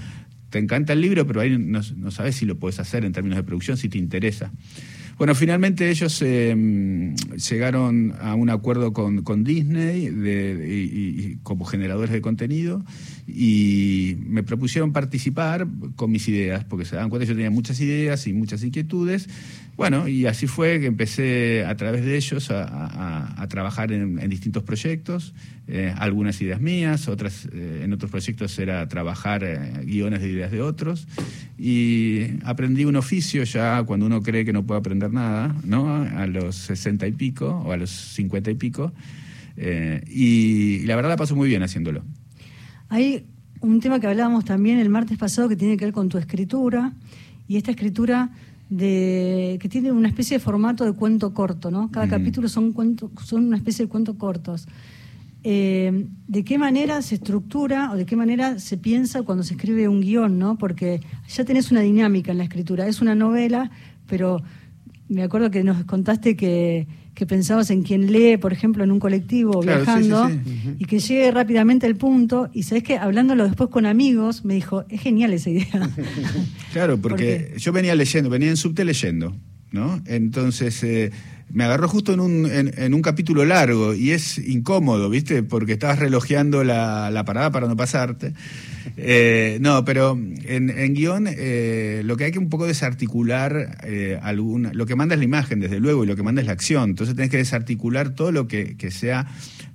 te 0.50 0.60
encanta 0.60 0.94
el 0.94 1.02
libro, 1.02 1.26
pero 1.28 1.42
ahí 1.42 1.58
no, 1.58 1.82
sabes 2.12 2.36
si 2.36 2.46
lo 2.46 2.58
puedes 2.58 2.80
hacer 2.80 3.06
en 3.06 3.12
términos 3.12 3.38
de 3.38 3.44
producción, 3.44 3.78
si 3.78 3.90
te 3.90 3.98
interesa. 3.98 4.52
Bueno, 5.18 5.36
finalmente 5.36 5.90
ellos 5.90 6.22
eh, 6.22 6.56
llegaron 7.50 8.14
a 8.22 8.36
un 8.36 8.50
acuerdo 8.50 8.94
con, 8.94 9.44
Disney 9.44 10.10
de, 10.10 11.38
como 11.44 11.66
generadores 11.66 12.12
de 12.12 12.22
contenido 12.22 12.86
y 13.28 14.16
me 14.26 14.44
propusieron 14.44 14.94
participar 14.94 15.68
con 15.98 16.10
mis 16.12 16.28
ideas, 16.30 16.64
porque 16.64 16.86
se 16.86 16.96
dan 16.96 17.10
cuenta 17.10 17.26
que 17.26 17.32
yo 17.32 17.36
tenía 17.36 17.52
muchas 17.52 17.82
ideas 17.82 18.28
y 18.28 18.34
muchas 18.34 18.64
inquietudes. 18.64 19.28
Bueno, 19.80 20.10
y 20.10 20.26
así 20.26 20.46
fue 20.46 20.82
que 20.82 20.88
empecé 20.88 21.64
a 21.64 21.74
través 21.78 22.04
de 22.04 22.18
ellos 22.18 22.52
a, 22.52 23.48
trabajar 23.48 23.94
en, 23.94 24.18
distintos 24.30 24.62
proyectos, 24.62 25.34
eh, 25.70 25.94
algunas 25.98 26.42
ideas 26.42 26.60
mías, 26.60 27.08
otras 27.08 27.48
eh, 27.54 27.84
en 27.86 27.94
otros 27.94 28.12
proyectos 28.12 28.60
era 28.60 28.86
trabajar 28.90 29.42
eh, 29.46 29.86
guiones 29.86 30.20
de 30.20 30.32
ideas 30.32 30.52
de 30.52 30.62
otros, 30.62 31.08
y 31.58 32.26
aprendí 32.44 32.84
un 32.84 32.98
oficio 32.98 33.46
ya 33.46 33.82
cuando 33.84 34.06
uno 34.06 34.22
cree 34.22 34.44
que 34.44 34.52
no 34.52 34.66
puede 34.66 34.82
aprender 34.82 35.14
nada, 35.14 35.56
¿no? 35.64 35.94
A 35.94 36.28
los 36.28 36.58
sesenta 36.58 37.08
y 37.08 37.14
pico 37.14 37.48
o 37.66 37.72
a 37.72 37.78
los 37.78 37.90
cincuenta 37.90 38.52
y 38.52 38.56
pico, 38.56 38.92
y 39.56 40.80
la 40.88 40.98
verdad 40.98 41.12
la 41.12 41.16
paso 41.16 41.38
muy 41.38 41.48
bien 41.48 41.64
haciéndolo. 41.64 42.04
Hay 42.90 43.28
un 43.62 43.80
tema 43.80 44.02
que 44.02 44.08
hablábamos 44.08 44.44
también 44.44 44.78
el 44.78 44.90
martes 44.90 45.18
pasado 45.18 45.48
que 45.48 45.56
tiene 45.56 45.78
que 45.78 45.86
ver 45.86 45.94
con 45.94 46.10
tu 46.10 46.18
escritura 46.18 46.92
y 47.48 47.56
esta 47.56 47.72
escritura 47.72 48.32
de 48.70 49.58
que 49.60 49.68
tiene 49.68 49.92
una 49.92 50.08
especie 50.08 50.38
de 50.38 50.44
formato 50.44 50.86
de 50.86 50.94
cuento 50.94 51.34
corto, 51.34 51.72
¿no? 51.72 51.90
Cada 51.92 52.08
capítulo 52.08 52.48
son 52.48 52.74
son 53.24 53.46
una 53.46 53.58
especie 53.58 53.86
de 53.86 53.90
cuentos 53.90 54.16
cortos. 54.16 54.68
Eh, 55.44 56.08
¿De 56.28 56.44
qué 56.44 56.58
manera 56.58 57.02
se 57.02 57.16
estructura 57.16 57.92
o 57.92 57.96
de 57.96 58.06
qué 58.06 58.16
manera 58.16 58.60
se 58.60 58.78
piensa 58.78 59.24
cuando 59.24 59.44
se 59.44 59.54
escribe 59.54 59.88
un 59.88 60.02
guion, 60.02 60.38
¿no? 60.38 60.58
Porque 60.58 61.02
ya 61.28 61.46
tenés 61.46 61.72
una 61.72 61.82
dinámica 61.82 62.32
en 62.32 62.38
la 62.38 62.44
escritura. 62.44 62.88
Es 62.88 63.02
una 63.02 63.16
novela, 63.16 63.72
pero 64.06 64.44
me 65.08 65.24
acuerdo 65.24 65.50
que 65.50 65.64
nos 65.64 65.84
contaste 65.86 66.36
que, 66.36 66.88
que 67.20 67.26
pensabas 67.26 67.70
en 67.70 67.84
quien 67.84 68.14
lee, 68.14 68.38
por 68.38 68.54
ejemplo, 68.54 68.82
en 68.82 68.94
un 68.94 69.00
colectivo 69.02 69.60
viajando 69.60 70.32
y 70.80 70.86
que 70.86 71.00
llegue 71.00 71.30
rápidamente 71.32 71.86
al 71.86 71.98
punto. 71.98 72.50
Y 72.54 72.64
sabes 72.64 72.84
que 72.84 72.98
hablándolo 72.98 73.44
después 73.44 73.70
con 73.70 73.86
amigos, 73.86 74.46
me 74.46 74.54
dijo, 74.54 74.86
es 74.88 75.02
genial 75.02 75.34
esa 75.34 75.50
idea. 75.50 75.90
claro, 76.72 76.98
porque 76.98 77.54
yo 77.58 77.74
venía 77.74 77.94
leyendo, 77.94 78.30
venía 78.30 78.48
en 78.48 78.56
subte 78.56 78.86
leyendo, 78.86 79.36
¿no? 79.72 80.02
Entonces. 80.06 80.82
Eh, 80.84 81.12
me 81.52 81.64
agarró 81.64 81.88
justo 81.88 82.14
en 82.14 82.20
un, 82.20 82.46
en, 82.46 82.94
un 82.94 83.02
capítulo 83.02 83.46
largo 83.46 83.94
y 83.94 84.12
es 84.12 84.38
incómodo, 84.38 85.10
¿viste? 85.10 85.44
Porque 85.44 85.74
estabas 85.74 86.00
relojeando 86.00 86.64
la, 86.64 87.10
la 87.12 87.26
parada 87.26 87.52
para 87.52 87.68
no 87.68 87.76
pasarte. 87.76 88.34
Eh, 88.98 89.58
no, 89.62 89.86
pero 89.86 90.18
en, 90.44 90.94
guion 90.94 91.28
eh, 91.28 92.02
lo 92.06 92.18
que 92.18 92.26
hay 92.26 92.32
que 92.32 92.40
un 92.40 92.50
poco 92.50 92.68
desarticular, 92.68 93.78
eh, 93.84 94.20
alguna, 94.22 94.72
lo 94.74 94.86
que 94.86 94.96
manda 94.96 95.16
es 95.16 95.20
la 95.20 95.26
imagen, 95.26 95.60
desde 95.60 95.80
luego, 95.80 96.04
y 96.04 96.08
lo 96.08 96.16
que 96.16 96.24
manda 96.24 96.42
es 96.42 96.48
la 96.48 96.54
acción. 96.54 96.92
Entonces 96.92 97.16
tenés 97.16 97.32
que 97.32 97.38
desarticular 97.38 98.16
todo 98.16 98.32
lo 98.32 98.48
que, 98.48 98.76
que 98.78 98.92
sea, 98.92 99.28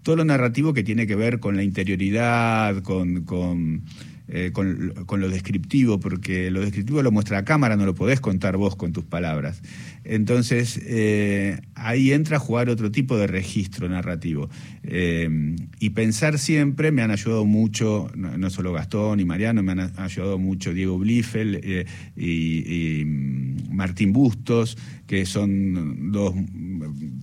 todo 0.02 0.16
lo 0.16 0.24
narrativo 0.24 0.74
que 0.74 0.84
tiene 0.84 1.06
que 1.06 1.16
ver 1.16 1.40
con 1.40 1.56
la 1.56 1.62
interioridad, 1.62 2.82
con, 2.82 3.24
con 3.24 3.82
eh, 4.26 4.52
con, 4.54 5.20
lo 5.20 5.28
descriptivo, 5.28 6.00
porque 6.00 6.50
lo 6.50 6.62
descriptivo 6.62 7.02
lo 7.02 7.12
muestra 7.12 7.36
la 7.36 7.44
cámara, 7.44 7.76
no 7.76 7.84
lo 7.84 7.94
podés 7.94 8.20
contar 8.20 8.56
vos 8.56 8.74
con 8.74 8.94
tus 8.94 9.04
palabras. 9.04 9.60
Entonces, 10.02 10.80
eh, 10.86 11.60
ahí 11.74 12.10
entra 12.10 12.38
a 12.38 12.40
jugar 12.40 12.70
otro 12.70 12.90
tipo 12.90 13.18
de 13.18 13.26
registro 13.26 13.86
narrativo. 13.86 14.48
Eh, 14.82 15.56
y 15.78 15.90
pensar 15.90 16.38
siempre 16.38 16.90
me 16.90 17.02
han 17.02 17.10
ayudado 17.10 17.44
mucho, 17.44 18.10
no, 18.14 18.48
solo 18.48 18.72
Gastón 18.72 19.20
y 19.20 19.26
Mariano, 19.26 19.62
me 19.62 19.72
han 19.72 19.92
ayudado 19.98 20.38
mucho 20.38 20.72
Diego 20.72 20.98
Bliffel 20.98 21.86
y, 22.16 23.04
mm, 23.04 23.74
Martín 23.74 24.14
Bustos, 24.14 24.78
que 25.06 25.26
son 25.26 26.12
dos 26.12 26.34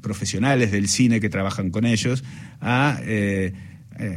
profesionales 0.03 0.71
del 0.71 0.87
cine 0.87 1.19
que 1.19 1.29
trabajan 1.29 1.71
con 1.71 1.85
ellos, 1.85 2.23
a 2.59 3.01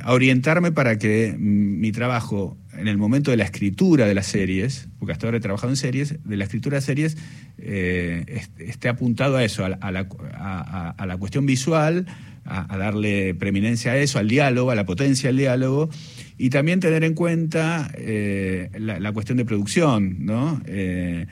a 0.03 0.13
orientarme 0.15 0.73
para 0.73 0.99
que 0.99 1.35
mi 1.39 1.93
trabajo 1.93 2.57
en 2.79 2.89
el 2.89 2.99
momento 2.99 3.31
de 3.31 3.37
la 3.37 3.45
escritura 3.45 4.07
de 4.07 4.15
las 4.15 4.27
series, 4.27 4.89
porque 4.99 5.13
hasta 5.13 5.27
ahora 5.27 5.39
he 5.39 5.41
trabajado 5.41 5.71
en 5.71 5.77
series, 5.77 6.17
de 6.25 6.37
la 6.37 6.45
escritura 6.45 6.77
de 6.77 6.83
series 6.83 7.17
eh, 7.59 8.43
esté 8.59 8.89
apuntado 8.89 9.37
a 9.37 9.45
eso, 9.45 9.65
a 9.65 9.91
la, 9.91 11.17
cuestión 11.19 11.47
visual, 11.47 12.07
a, 12.45 12.77
darle 12.77 13.35
preeminencia 13.35 13.93
a 13.93 13.97
eso, 13.97 14.19
al 14.19 14.29
diálogo, 14.29 14.71
a 14.71 14.75
la 14.75 14.85
potencia 14.85 15.29
del 15.29 15.39
diálogo, 15.39 15.89
y 16.37 16.51
también 16.51 16.81
tener 16.81 17.05
en 17.05 17.15
cuenta 17.15 17.91
eh, 17.97 18.71
la, 18.79 19.13
cuestión 19.13 19.39
de 19.39 19.45
producción, 19.45 20.25
¿no? 20.25 20.61
Eh, 20.67 21.27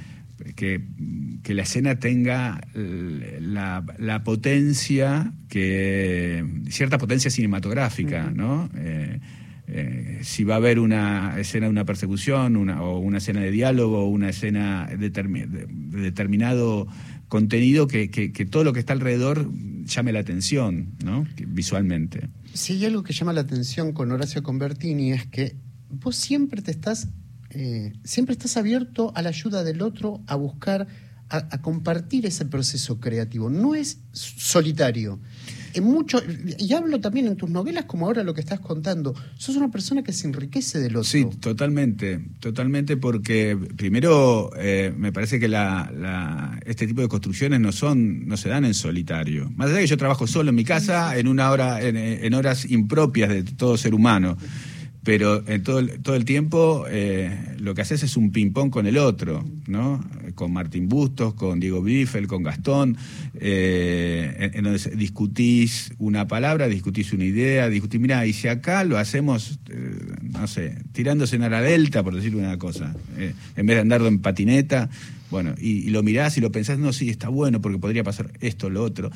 que, 0.56 0.80
la 1.48 1.62
escena 1.62 1.98
tenga 1.98 2.60
la, 2.74 4.22
potencia, 4.24 5.32
que 5.48 6.44
cierta 6.70 6.98
potencia 6.98 7.30
cinematográfica, 7.30 8.30
¿no? 8.34 8.70
Eh, 9.68 10.20
si 10.22 10.42
va 10.42 10.54
a 10.54 10.56
haber 10.56 10.80
una 10.80 11.38
escena 11.38 11.66
de 11.66 11.70
una 11.70 11.84
persecución 11.84 12.56
una, 12.56 12.82
o 12.82 12.98
una 12.98 13.18
escena 13.18 13.40
de 13.40 13.52
diálogo 13.52 14.04
o 14.04 14.08
una 14.08 14.28
escena 14.28 14.88
de, 14.88 15.10
determinado 15.10 16.88
contenido 17.28 17.86
que, 17.86 18.08
todo 18.50 18.64
lo 18.64 18.72
que 18.72 18.80
está 18.80 18.92
alrededor 18.92 19.48
llame 19.84 20.12
la 20.12 20.18
atención, 20.18 20.94
¿no? 21.04 21.26
visualmente. 21.46 22.28
Sí, 22.52 22.74
hay 22.74 22.86
algo 22.86 23.02
que 23.02 23.12
llama 23.12 23.32
la 23.32 23.42
atención 23.42 23.92
con 23.92 24.10
Horacio 24.10 24.42
Convertini 24.42 25.12
es 25.12 25.26
que 25.28 25.56
vos 25.88 26.16
siempre 26.16 26.60
te 26.60 26.72
estás, 26.72 27.08
eh, 27.50 27.92
siempre 28.04 28.32
estás 28.32 28.56
abierto 28.56 29.12
a 29.14 29.22
la 29.22 29.30
ayuda 29.30 29.64
del 29.64 29.80
otro, 29.80 30.20
a 30.26 30.34
buscar, 30.34 30.88
a 31.28 31.62
compartir 31.62 32.26
ese 32.26 32.44
proceso 32.44 33.00
creativo. 33.00 33.48
No 33.48 33.74
es 33.74 34.00
solitario 34.12 35.18
en 35.74 35.84
mucho, 35.84 36.22
y 36.58 36.72
hablo 36.72 37.00
también 37.00 37.26
en 37.26 37.36
tus 37.36 37.50
novelas 37.50 37.84
como 37.84 38.06
ahora 38.06 38.22
lo 38.22 38.34
que 38.34 38.40
estás 38.40 38.60
contando, 38.60 39.14
sos 39.36 39.56
una 39.56 39.70
persona 39.70 40.02
que 40.02 40.12
se 40.12 40.26
enriquece 40.26 40.78
del 40.78 40.96
otro. 40.96 41.04
Sí, 41.04 41.26
totalmente, 41.40 42.20
totalmente 42.40 42.96
porque 42.96 43.58
primero 43.76 44.50
eh, 44.56 44.92
me 44.96 45.12
parece 45.12 45.38
que 45.38 45.48
la, 45.48 46.60
este 46.64 46.86
tipo 46.86 47.00
de 47.00 47.08
construcciones 47.08 47.60
no 47.60 47.72
son, 47.72 48.26
no 48.26 48.36
se 48.36 48.48
dan 48.48 48.64
en 48.64 48.74
solitario. 48.74 49.50
Más 49.56 49.68
allá 49.68 49.76
de 49.76 49.82
que 49.82 49.88
yo 49.88 49.96
trabajo 49.96 50.26
solo 50.26 50.50
en 50.50 50.56
mi 50.56 50.64
casa, 50.64 51.16
en 51.16 51.28
una 51.28 51.50
hora, 51.50 51.80
en 51.82 52.34
horas 52.34 52.70
impropias 52.70 53.30
de 53.30 53.42
todo 53.42 53.76
ser 53.76 53.94
humano 53.94 54.36
pero 55.04 55.42
en 55.48 55.62
todo, 55.64 55.84
todo 56.02 56.14
el 56.14 56.24
tiempo 56.24 56.86
eh, 56.88 57.56
lo 57.58 57.74
que 57.74 57.82
haces 57.82 58.04
es 58.04 58.16
un 58.16 58.30
ping-pong 58.30 58.70
con 58.70 58.86
el 58.86 58.98
otro, 58.98 59.44
¿no? 59.66 60.04
Con 60.36 60.52
Martín 60.52 60.88
Bustos, 60.88 61.34
con 61.34 61.58
Diego 61.58 61.82
Biffel, 61.82 62.28
con 62.28 62.44
Gastón, 62.44 62.96
eh, 63.34 64.50
en, 64.54 64.62
donde 64.62 64.78
discutís 64.94 65.92
una 65.98 66.28
palabra, 66.28 66.68
discutís 66.68 67.12
una 67.12 67.24
idea, 67.24 67.68
discutís, 67.68 68.00
mira, 68.00 68.24
y 68.26 68.32
si 68.32 68.46
acá 68.46 68.84
lo 68.84 68.96
hacemos, 68.96 69.58
eh, 69.70 69.96
no 70.22 70.46
sé, 70.46 70.76
tirándose 70.92 71.34
en 71.34 71.50
la 71.50 71.60
delta, 71.60 72.04
por 72.04 72.14
decir 72.14 72.36
una 72.36 72.56
cosa, 72.58 72.94
en 73.18 73.66
vez 73.66 73.76
de 73.76 73.80
andar 73.80 74.02
en 74.02 74.20
patineta, 74.20 74.88
bueno, 75.32 75.54
y, 75.58 75.90
lo 75.90 76.04
mirás 76.04 76.36
y 76.38 76.40
lo 76.40 76.52
pensás, 76.52 76.78
no, 76.78 76.92
sí, 76.92 77.08
está 77.08 77.28
bueno 77.28 77.60
porque 77.60 77.78
podría 77.78 78.04
pasar 78.04 78.30
esto, 78.40 78.70
lo 78.70 78.84
otro. 78.84 79.10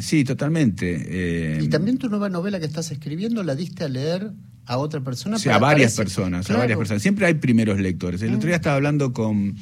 sí, 0.00 0.24
totalmente. 0.24 1.58
y 1.60 1.68
también 1.68 1.98
tu 1.98 2.08
nueva 2.08 2.28
novela 2.28 2.60
que 2.60 2.66
estás 2.66 2.92
escribiendo, 2.92 3.42
¿la 3.42 3.56
diste 3.56 3.82
a 3.82 3.88
leer 3.88 4.30
a 4.66 4.78
otra 4.78 5.00
persona. 5.00 5.38
Sí, 5.38 5.48
a 5.48 5.58
varias 5.58 5.96
personas, 5.96 6.50
a 6.50 6.56
varias 6.56 6.76
personas. 6.76 7.02
Siempre 7.02 7.26
hay 7.26 7.34
primeros 7.34 7.78
lectores. 7.78 8.20
El 8.22 8.34
otro 8.34 8.48
día 8.48 8.56
estaba 8.56 8.76
hablando 8.76 9.12
con, 9.12 9.54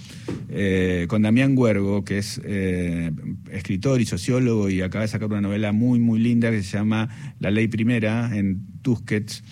eh, 0.48 1.06
con 1.08 1.22
Damián 1.22 1.54
Huergo, 1.56 2.04
que 2.04 2.18
es 2.18 2.40
eh, 2.44 3.12
escritor 3.50 4.00
y 4.00 4.06
sociólogo, 4.06 4.70
y 4.70 4.80
acaba 4.80 5.02
de 5.02 5.08
sacar 5.08 5.28
una 5.28 5.42
novela 5.42 5.72
muy, 5.72 5.98
muy 5.98 6.18
linda 6.18 6.50
que 6.50 6.62
se 6.62 6.78
llama 6.78 7.08
La 7.38 7.50
Ley 7.50 7.68
Primera 7.68 8.36
en 8.36 8.66
Tusquets, 8.82 9.44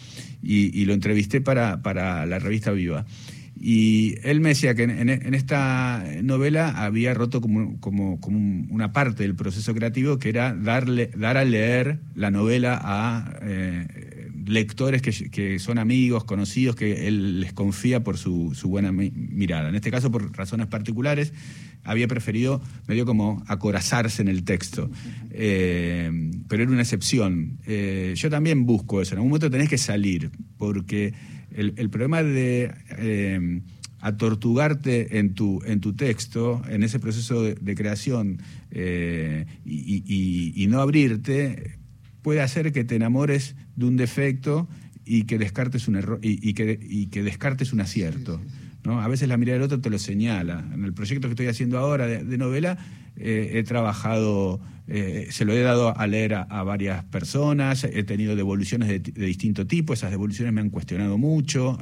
y, 0.43 0.85
lo 0.87 0.95
entrevisté 0.95 1.41
para, 1.41 1.83
para 1.83 2.27
la 2.27 2.39
revista 2.41 2.73
Viva. 2.73 3.05
Y 3.65 4.17
él 4.25 4.41
me 4.41 4.49
decía 4.49 4.75
que 4.75 4.83
en, 4.83 5.35
esta 5.35 6.05
novela 6.21 6.71
había 6.71 7.15
roto 7.15 7.41
como, 7.41 7.79
como, 7.79 8.21
como, 8.21 8.67
una 8.71 8.93
parte 8.93 9.23
del 9.23 9.37
proceso 9.37 9.73
creativo 9.73 10.19
que 10.19 10.31
era 10.31 10.53
darle, 10.53 11.13
dar 11.17 11.37
a 11.37 11.45
leer 11.45 12.01
la 12.17 12.33
novela 12.33 12.81
a 12.83 13.39
eh, 13.43 13.87
lectores 14.47 15.03
que, 15.03 15.59
son 15.59 15.79
amigos, 15.79 16.25
conocidos, 16.25 16.77
que 16.77 17.07
él 17.07 17.41
les 17.41 17.53
confía 17.53 18.03
por 18.03 18.19
su, 18.19 18.53
buena 18.65 18.93
mirada. 18.93 19.69
En 19.69 19.75
este 19.75 19.91
caso, 19.91 20.11
por 20.11 20.37
razones 20.37 20.67
particulares, 20.67 21.33
había 21.85 22.09
preferido 22.09 22.63
medio 22.87 23.05
como 23.05 23.43
acorazarse 23.47 24.23
en 24.23 24.29
el 24.29 24.45
texto. 24.45 24.91
Eh, 25.31 26.31
pero 26.49 26.63
era 26.63 26.73
una 26.73 26.83
excepción. 26.83 27.59
Eh, 27.67 28.15
yo 28.17 28.31
también 28.31 28.67
busco 28.67 29.03
eso. 29.03 29.15
En 29.15 29.19
algún 29.19 29.31
momento 29.31 29.51
tenés 29.51 29.69
que 29.69 29.79
salir, 29.79 30.31
porque 30.59 31.15
el, 31.51 31.91
problema 31.91 32.23
de 32.23 32.73
eh, 32.99 33.61
atortugarte 34.01 35.19
en 35.19 35.35
tu, 35.35 35.61
en 35.65 35.81
tu 35.81 35.95
texto, 35.95 36.63
en 36.69 36.83
ese 36.83 36.99
proceso 36.99 37.43
de, 37.43 37.75
creación, 37.75 38.41
y 39.65 40.67
no 40.69 40.81
abrirte, 40.81 41.82
puede 42.23 42.41
hacer 42.41 42.73
que 42.73 42.85
te 42.85 42.97
enamores 42.97 43.57
de 43.77 43.87
un 43.87 43.97
defecto 43.97 44.69
y 45.05 45.25
que 45.25 45.39
descartes 45.39 45.89
un 45.89 45.97
error 45.97 46.21
y, 46.23 46.55
que, 46.55 46.79
y 46.81 47.07
que 47.07 47.23
descartes 47.23 47.73
un 47.73 47.81
acierto. 47.81 48.41
¿no? 48.85 49.01
A 49.01 49.09
veces 49.09 49.29
la 49.29 49.37
mirada 49.37 49.59
del 49.59 49.65
otro 49.65 49.81
te 49.81 49.91
lo 49.91 49.99
señala. 49.99 50.65
En 50.73 50.85
el 50.85 50.93
proyecto 50.93 51.29
que 51.29 51.33
estoy 51.33 51.47
haciendo 51.49 51.79
ahora 51.79 52.07
de, 52.07 52.39
novela, 52.39 52.79
eh, 53.17 53.53
he 53.55 53.63
trabajado, 53.65 54.61
eh, 54.87 55.29
se 55.31 55.45
lo 55.45 55.53
he 55.53 55.61
dado 55.61 55.97
a 55.97 56.07
leer 56.07 56.35
a, 56.35 56.63
varias 56.63 57.05
personas, 57.05 57.85
he 57.85 58.03
tenido 58.05 58.37
devoluciones 58.37 58.89
de, 58.89 59.01
de, 59.01 59.27
distinto 59.27 59.67
tipo, 59.67 59.93
esas 59.93 60.11
devoluciones 60.11 60.53
me 60.53 60.61
han 60.61 60.71
cuestionado 60.71 61.19
mucho. 61.19 61.79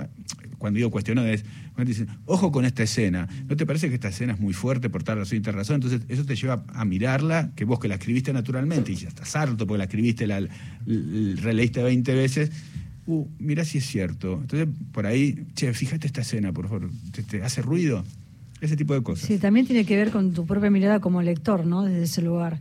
Cuando 0.59 0.77
digo 0.77 0.91
cuestionado 0.91 1.29
es, 1.29 1.45
dicen, 1.89 2.09
ojo 2.27 2.53
con 2.53 2.65
esta 2.65 2.83
escena, 2.83 3.29
¿no 3.49 3.57
te 3.57 3.67
parece 3.67 3.89
que 3.89 3.95
esta 3.95 4.09
escena 4.09 4.35
es 4.35 4.41
muy 4.41 4.53
fuerte 4.53 4.91
por 4.91 5.03
tal 5.03 5.19
razón 5.19 5.39
y 5.39 5.41
tal 5.41 5.55
razón? 5.55 5.77
Entonces 5.77 6.03
eso 6.09 6.25
te 6.25 6.37
lleva 6.37 6.65
a 6.69 6.85
mirarla, 6.85 7.53
que 7.55 7.65
vos 7.65 7.79
que 7.79 7.89
la 7.89 7.95
escribiste 7.95 8.33
naturalmente 8.33 8.93
y 8.93 8.97
ya 8.97 9.09
estás 9.09 9.35
harto 9.37 9.67
porque 9.67 9.79
la 9.79 9.85
escribiste, 9.85 10.27
la, 10.27 10.41
releíste 10.87 11.83
20 11.83 12.15
veces, 12.15 12.51
uh, 13.07 13.27
mira 13.39 13.65
si 13.65 13.79
es 13.79 13.87
cierto. 13.87 14.39
Entonces, 14.41 14.69
por 14.93 15.07
ahí, 15.07 15.47
che, 15.55 15.73
fíjate 15.73 16.07
esta 16.07 16.21
escena, 16.21 16.53
por 16.53 16.69
favor, 16.69 16.91
¿te, 17.29 17.43
hace 17.43 17.63
ruido? 17.63 18.05
Ese 18.61 18.77
tipo 18.77 18.93
de 18.95 19.03
cosas. 19.03 19.27
Sí, 19.27 19.39
también 19.39 19.67
tiene 19.67 19.85
que 19.85 19.97
ver 19.97 20.11
con 20.11 20.33
tu 20.33 20.45
propia 20.47 20.71
mirada 20.71 21.01
como 21.01 21.23
lector, 21.23 21.67
¿no? 21.67 21.85
Desde 21.85 22.03
ese 22.03 22.23
lugar. 22.23 22.61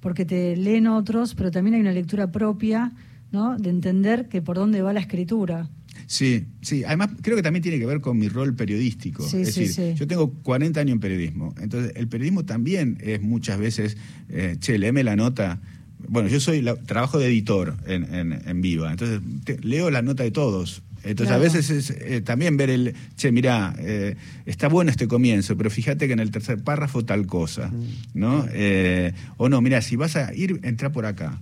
Porque 0.00 0.24
te 0.24 0.56
leen 0.56 0.86
otros, 0.86 1.34
pero 1.34 1.50
también 1.50 1.74
hay 1.74 1.80
una 1.80 1.92
lectura 1.92 2.30
propia, 2.30 2.92
¿no? 3.32 3.56
De 3.56 3.70
entender 3.70 4.28
que 4.28 4.42
por 4.42 4.56
dónde 4.56 4.82
va 4.82 4.92
la 4.92 5.00
escritura. 5.00 5.68
Sí, 6.08 6.46
sí. 6.62 6.82
Además, 6.84 7.10
creo 7.22 7.36
que 7.36 7.42
también 7.42 7.62
tiene 7.62 7.78
que 7.78 7.86
ver 7.86 8.00
con 8.00 8.18
mi 8.18 8.28
rol 8.28 8.56
periodístico. 8.56 9.24
es 9.24 9.54
decir, 9.54 9.94
yo 9.94 10.06
tengo 10.08 10.32
40 10.42 10.80
años 10.80 10.94
en 10.94 11.00
periodismo. 11.00 11.54
Entonces, 11.60 11.92
el 11.94 12.08
periodismo 12.08 12.44
también 12.44 12.98
es 13.00 13.20
muchas 13.20 13.60
veces, 13.60 13.96
eh, 14.30 14.56
che, 14.58 14.78
léeme 14.78 15.04
la 15.04 15.14
nota 15.14 15.60
bueno, 16.06 16.28
yo 16.28 16.40
soy 16.40 16.64
trabajo 16.86 17.18
de 17.18 17.26
editor 17.26 17.76
en, 17.86 18.32
en, 18.32 18.60
Viva, 18.60 18.90
entonces 18.90 19.20
leo 19.64 19.90
la 19.90 20.02
nota 20.02 20.22
de 20.22 20.30
todos. 20.30 20.82
Entonces 21.04 21.34
a 21.34 21.38
veces 21.38 21.70
es 21.70 21.90
eh, 21.90 22.20
también 22.20 22.56
ver 22.56 22.70
el, 22.70 22.94
che, 23.16 23.30
mirá, 23.30 23.74
eh, 23.78 24.16
está 24.46 24.68
bueno 24.68 24.90
este 24.90 25.06
comienzo, 25.06 25.56
pero 25.56 25.70
fíjate 25.70 26.06
que 26.06 26.12
en 26.12 26.20
el 26.20 26.30
tercer 26.30 26.62
párrafo 26.62 27.04
tal 27.04 27.26
cosa, 27.26 27.70
¿no? 28.14 28.46
Eh, 28.52 29.12
o 29.36 29.48
no, 29.48 29.60
mira, 29.60 29.80
si 29.80 29.96
vas 29.96 30.16
a 30.16 30.34
ir, 30.34 30.60
entra 30.62 30.90
por 30.90 31.06
acá. 31.06 31.40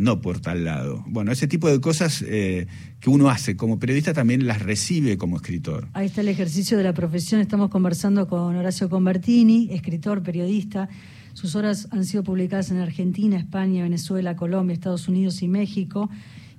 No 0.00 0.20
por 0.20 0.40
tal 0.40 0.64
lado. 0.64 1.04
Bueno, 1.08 1.32
ese 1.32 1.48
tipo 1.48 1.68
de 1.68 1.80
cosas 1.80 2.22
que 2.22 2.68
uno 3.06 3.28
hace 3.28 3.56
como 3.56 3.78
periodista 3.78 4.12
también 4.12 4.46
las 4.46 4.62
recibe 4.62 5.18
como 5.18 5.36
escritor. 5.36 5.88
Ahí 5.92 6.06
está 6.06 6.20
el 6.20 6.28
ejercicio 6.28 6.78
de 6.78 6.84
la 6.84 6.92
profesión. 6.92 7.40
Estamos 7.40 7.70
conversando 7.70 8.28
con 8.28 8.54
Horacio 8.54 8.88
Convertini, 8.88 9.68
escritor, 9.72 10.22
periodista. 10.22 10.88
Sus 11.34 11.56
obras 11.56 11.88
han 11.90 12.04
sido 12.04 12.22
publicadas 12.22 12.70
en 12.70 12.78
Argentina, 12.78 13.36
España, 13.36 13.82
Venezuela, 13.82 14.36
Colombia, 14.36 14.74
Estados 14.74 15.08
Unidos 15.08 15.42
y 15.42 15.48
México. 15.48 16.10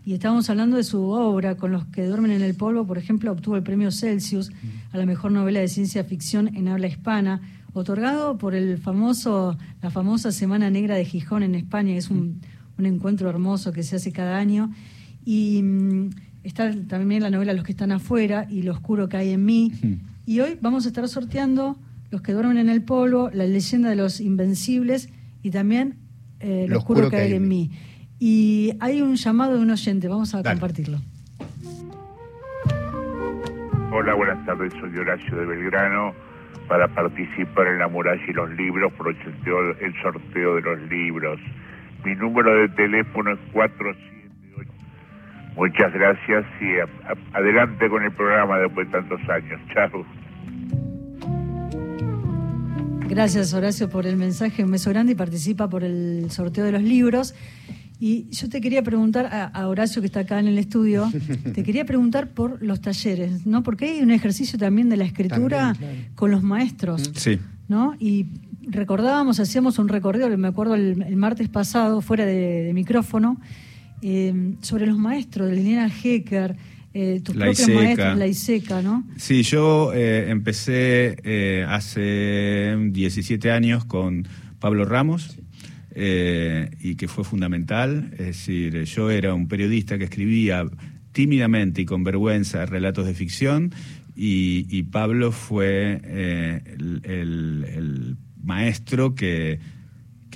Y 0.05 0.13
estábamos 0.13 0.49
hablando 0.49 0.75
de 0.77 0.83
su 0.83 1.01
obra, 1.09 1.55
con 1.55 1.71
los 1.71 1.85
que 1.85 2.05
duermen 2.05 2.31
en 2.31 2.41
el 2.41 2.55
polvo, 2.55 2.85
por 2.85 2.97
ejemplo, 2.97 3.31
obtuvo 3.31 3.55
el 3.55 3.63
premio 3.63 3.89
Celsius 3.91 4.51
a 4.91 4.97
la 4.97 5.05
mejor 5.05 5.31
novela 5.31 5.61
de 5.61 5.69
ciencia 5.69 6.03
ficción 6.03 6.53
en 6.55 6.67
habla 6.67 6.87
hispana, 6.87 7.39
otorgado 7.71 8.37
por 8.37 8.53
el 8.53 8.77
famoso, 8.77 9.57
la 9.81 9.91
famosa 9.91 10.33
Semana 10.33 10.69
Negra 10.69 10.95
de 10.95 11.05
Gijón 11.05 11.43
en 11.43 11.55
España, 11.55 11.95
es 11.95 12.09
un, 12.09 12.41
encuentro 12.77 13.29
hermoso 13.29 13.71
que 13.71 13.83
se 13.83 13.95
hace 13.95 14.11
cada 14.11 14.37
año. 14.37 14.71
Y 15.25 15.61
mm, 15.63 16.09
está 16.43 16.71
también 16.87 17.23
la 17.23 17.29
novela 17.29 17.53
Los 17.53 17.63
que 17.63 17.71
están 17.71 17.91
afuera 17.91 18.45
y 18.49 18.63
Lo 18.63 18.73
oscuro 18.73 19.09
que 19.09 19.17
hay 19.17 19.31
en 19.31 19.45
mí. 19.45 19.71
Y 20.25 20.39
hoy 20.39 20.57
vamos 20.61 20.85
a 20.85 20.89
estar 20.89 21.07
sorteando 21.07 21.77
Los 22.11 22.21
que 22.21 22.33
duermen 22.33 22.57
en 22.57 22.69
el 22.69 22.81
polvo, 22.81 23.29
La 23.33 23.45
leyenda 23.45 23.89
de 23.89 23.95
los 23.95 24.19
invencibles 24.19 25.09
y 25.41 25.51
también 25.51 25.95
eh, 26.39 26.65
Lo, 26.69 26.77
oscuro, 26.77 27.09
que, 27.09 27.17
hay 27.17 27.33
en 27.33 27.47
mí. 27.47 27.71
Y 28.19 28.73
hay 28.79 29.01
un 29.01 29.15
llamado 29.15 29.55
de 29.55 29.59
un 29.59 29.69
oyente, 29.69 30.07
vamos 30.07 30.33
a 30.33 30.43
compartirlo. 30.43 30.99
Hola, 33.91 34.15
buenas 34.15 34.43
tardes, 34.45 34.73
soy 34.79 34.97
Horacio 34.97 35.37
de 35.37 35.45
Belgrano 35.45 36.13
para 36.67 36.87
participar 36.87 37.67
en 37.67 37.79
la 37.79 37.87
muralla 37.87 38.23
y 38.27 38.33
los 38.33 38.49
libros 38.51 38.91
por 38.93 39.09
el 39.09 39.93
sorteo, 40.01 40.55
de 40.55 40.61
los 40.61 40.81
libros. 40.89 41.39
Mi 42.05 42.15
número 42.15 42.53
de 42.61 42.69
teléfono 42.69 43.31
es 43.31 43.39
478. 43.53 44.71
Muchas 45.55 45.93
gracias 45.93 46.45
y 46.61 47.35
adelante 47.35 47.89
con 47.89 48.03
el 48.03 48.11
programa 48.11 48.59
después 48.59 48.87
de 48.87 48.93
tantos 48.93 49.21
años. 49.29 49.61
Chao. 49.73 50.05
Gracias 53.07 53.53
Horacio 53.53 53.89
por 53.89 54.07
el 54.07 54.17
mensaje, 54.17 54.63
un 54.63 54.71
beso 54.71 54.89
grande 54.89 55.11
y 55.11 55.15
participa 55.15 55.69
por 55.69 55.83
el 55.83 56.31
sorteo 56.31 56.65
de 56.65 56.71
los 56.71 56.81
libros. 56.81 57.35
Y 57.99 58.27
yo 58.31 58.49
te 58.49 58.59
quería 58.59 58.83
preguntar 58.83 59.29
a, 59.53 59.67
Horacio, 59.67 60.01
que 60.01 60.07
está 60.07 60.21
acá 60.21 60.39
en 60.39 60.47
el 60.47 60.57
estudio, 60.57 61.09
te 61.53 61.63
quería 61.63 61.85
preguntar 61.85 62.31
por 62.31 62.61
los 62.61 62.81
talleres, 62.81 63.45
¿no? 63.45 63.63
Porque 63.63 63.85
hay 63.85 64.01
un 64.01 64.11
ejercicio 64.11 64.59
también 64.59 64.89
de 64.89 64.97
la 64.97 65.05
escritura 65.05 65.73
con 66.15 66.31
los 66.31 66.43
maestros. 66.43 67.11
Sí. 67.15 67.39
¿No? 67.69 67.95
Y 67.99 68.25
recordábamos, 68.67 69.39
hacíamos 69.39 69.79
un 69.79 69.87
recorrido, 69.87 70.35
me 70.37 70.47
acuerdo 70.47 70.75
el, 70.75 71.15
martes 71.15 71.49
pasado, 71.49 72.01
fuera 72.01 72.25
de, 72.25 72.71
micrófono, 72.73 73.39
eh, 74.01 74.55
sobre 74.61 74.85
los 74.85 74.97
maestros, 74.97 75.49
de 75.49 75.55
Liliana 75.55 75.89
Hecker, 75.89 76.55
eh, 76.93 77.21
tus 77.23 77.35
propios 77.35 77.69
maestros, 77.69 78.17
la 78.17 78.27
ISECA, 78.27 78.81
¿no? 78.81 79.07
Sí, 79.17 79.43
yo 79.43 79.91
eh, 79.93 80.29
empecé 80.29 81.63
hace 81.67 82.75
17 82.91 83.51
años 83.51 83.85
con 83.85 84.27
Pablo 84.59 84.85
Ramos. 84.85 85.37
Y 85.95 86.95
que 86.95 87.07
fue 87.07 87.23
fundamental. 87.23 88.09
Es 88.13 88.25
decir, 88.25 88.83
yo 88.85 89.11
era 89.11 89.35
un 89.35 89.47
periodista 89.47 89.99
que 89.99 90.05
escribía 90.05 90.65
tímidamente 91.11 91.83
y 91.83 91.85
con 91.85 92.03
vergüenza 92.03 92.65
relatos 92.65 93.05
de 93.05 93.13
ficción 93.13 93.71
y, 94.15 94.83
Pablo 94.83 95.31
fue 95.31 96.01
el, 97.03 98.17
maestro 98.43 99.15
que, 99.15 99.59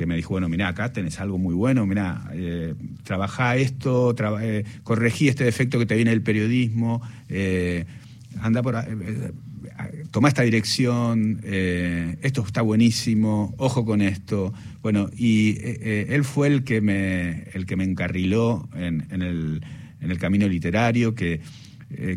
me 0.06 0.16
dijo, 0.16 0.30
bueno, 0.30 0.48
mira, 0.48 0.68
acá 0.68 0.94
tenés 0.94 1.20
algo 1.20 1.38
muy 1.38 1.56
bueno, 1.56 1.86
mira, 1.86 2.30
eh, 2.34 2.76
trabajá 3.04 3.56
esto, 3.58 4.16
corregí 4.84 5.28
este 5.28 5.44
defecto 5.44 5.80
que 5.80 5.86
te 5.86 5.96
viene 5.96 6.12
del 6.12 6.22
periodismo, 6.22 7.02
anda 8.42 8.62
por 8.62 8.76
toma 10.12 10.30
esta 10.30 10.44
dirección, 10.44 11.40
eh, 11.44 12.18
esto 12.22 12.44
está 12.46 12.62
buenísimo, 12.62 13.54
ojo 13.58 13.86
con 13.86 14.02
esto. 14.02 14.54
Bueno, 14.82 15.10
y 15.16 15.52
eh, 15.52 15.80
eh, 15.82 16.06
él 16.10 16.24
fue 16.24 16.48
el 16.48 16.64
que 16.64 16.82
me, 16.82 17.44
el 17.54 17.66
que 17.66 17.76
me 17.76 17.84
encarriló 17.84 18.68
en, 18.76 19.06
el, 19.12 19.62
en 20.02 20.12
el, 20.12 20.18
camino 20.18 20.48
literario, 20.48 21.16
que 21.16 21.42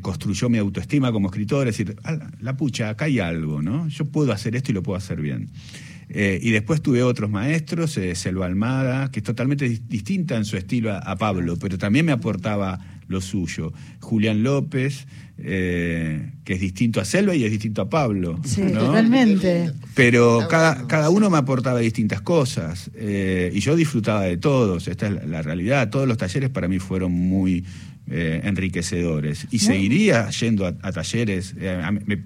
construyó 0.02 0.48
mi 0.48 0.59
autoestima 0.59 1.12
como 1.12 1.28
escritor, 1.28 1.68
es 1.68 1.78
decir, 1.78 1.96
la 2.40 2.56
pucha, 2.56 2.90
acá 2.90 3.04
hay 3.04 3.20
algo, 3.20 3.62
¿no? 3.62 3.88
Yo 3.88 4.04
puedo 4.06 4.33
hacer 4.33 4.56
esto 4.56 4.72
y 4.72 4.74
lo 4.74 4.83
puedo 4.83 4.96
hacer 4.96 5.20
bien. 5.20 5.50
y 6.09 6.50
después 6.50 6.83
tuve 6.83 7.02
otros 7.04 7.30
maestros, 7.30 7.98
Selva 8.14 8.46
Almada, 8.46 9.11
que 9.11 9.20
es 9.20 9.24
totalmente 9.24 9.68
distinta 9.68 10.37
en 10.37 10.44
su 10.44 10.56
estilo 10.56 10.92
a, 10.92 11.16
Pablo, 11.16 11.56
pero 11.56 11.78
también 11.78 12.04
me 12.04 12.12
aportaba 12.12 12.80
lo 13.11 13.20
suyo. 13.20 13.72
Julián 14.00 14.42
López, 14.42 15.06
eh, 15.37 16.33
que 16.44 16.54
es 16.54 16.61
distinto 16.61 17.00
a 17.00 17.04
Selva 17.04 17.35
y 17.35 17.44
es 17.44 17.50
distinto 17.50 17.83
a 17.83 17.88
Pablo. 17.88 18.38
Sí, 18.44 18.62
totalmente. 18.72 19.72
Pero 19.94 20.46
cada, 20.48 20.87
cada 20.87 21.11
uno 21.11 21.28
me 21.28 21.38
aportaba 21.38 21.80
distintas 21.80 22.20
cosas 22.20 22.90
eh, 22.94 23.50
y 23.52 23.61
yo 23.61 23.74
disfrutaba 23.74 24.22
de 24.22 24.37
todos. 24.37 24.87
Esta 24.87 25.09
es 25.09 25.26
la, 25.26 25.42
realidad. 25.42 25.90
Todos 25.90 26.06
los 26.06 26.18
talleres 26.18 26.50
para 26.50 26.68
mí 26.68 26.78
fueron 26.78 27.12
muy 27.12 27.64
eh, 28.10 28.40
enriquecedores 28.44 29.46
y 29.50 29.60
seguiría 29.60 30.28
yendo 30.30 30.66
a, 30.66 30.92
talleres. 30.92 31.54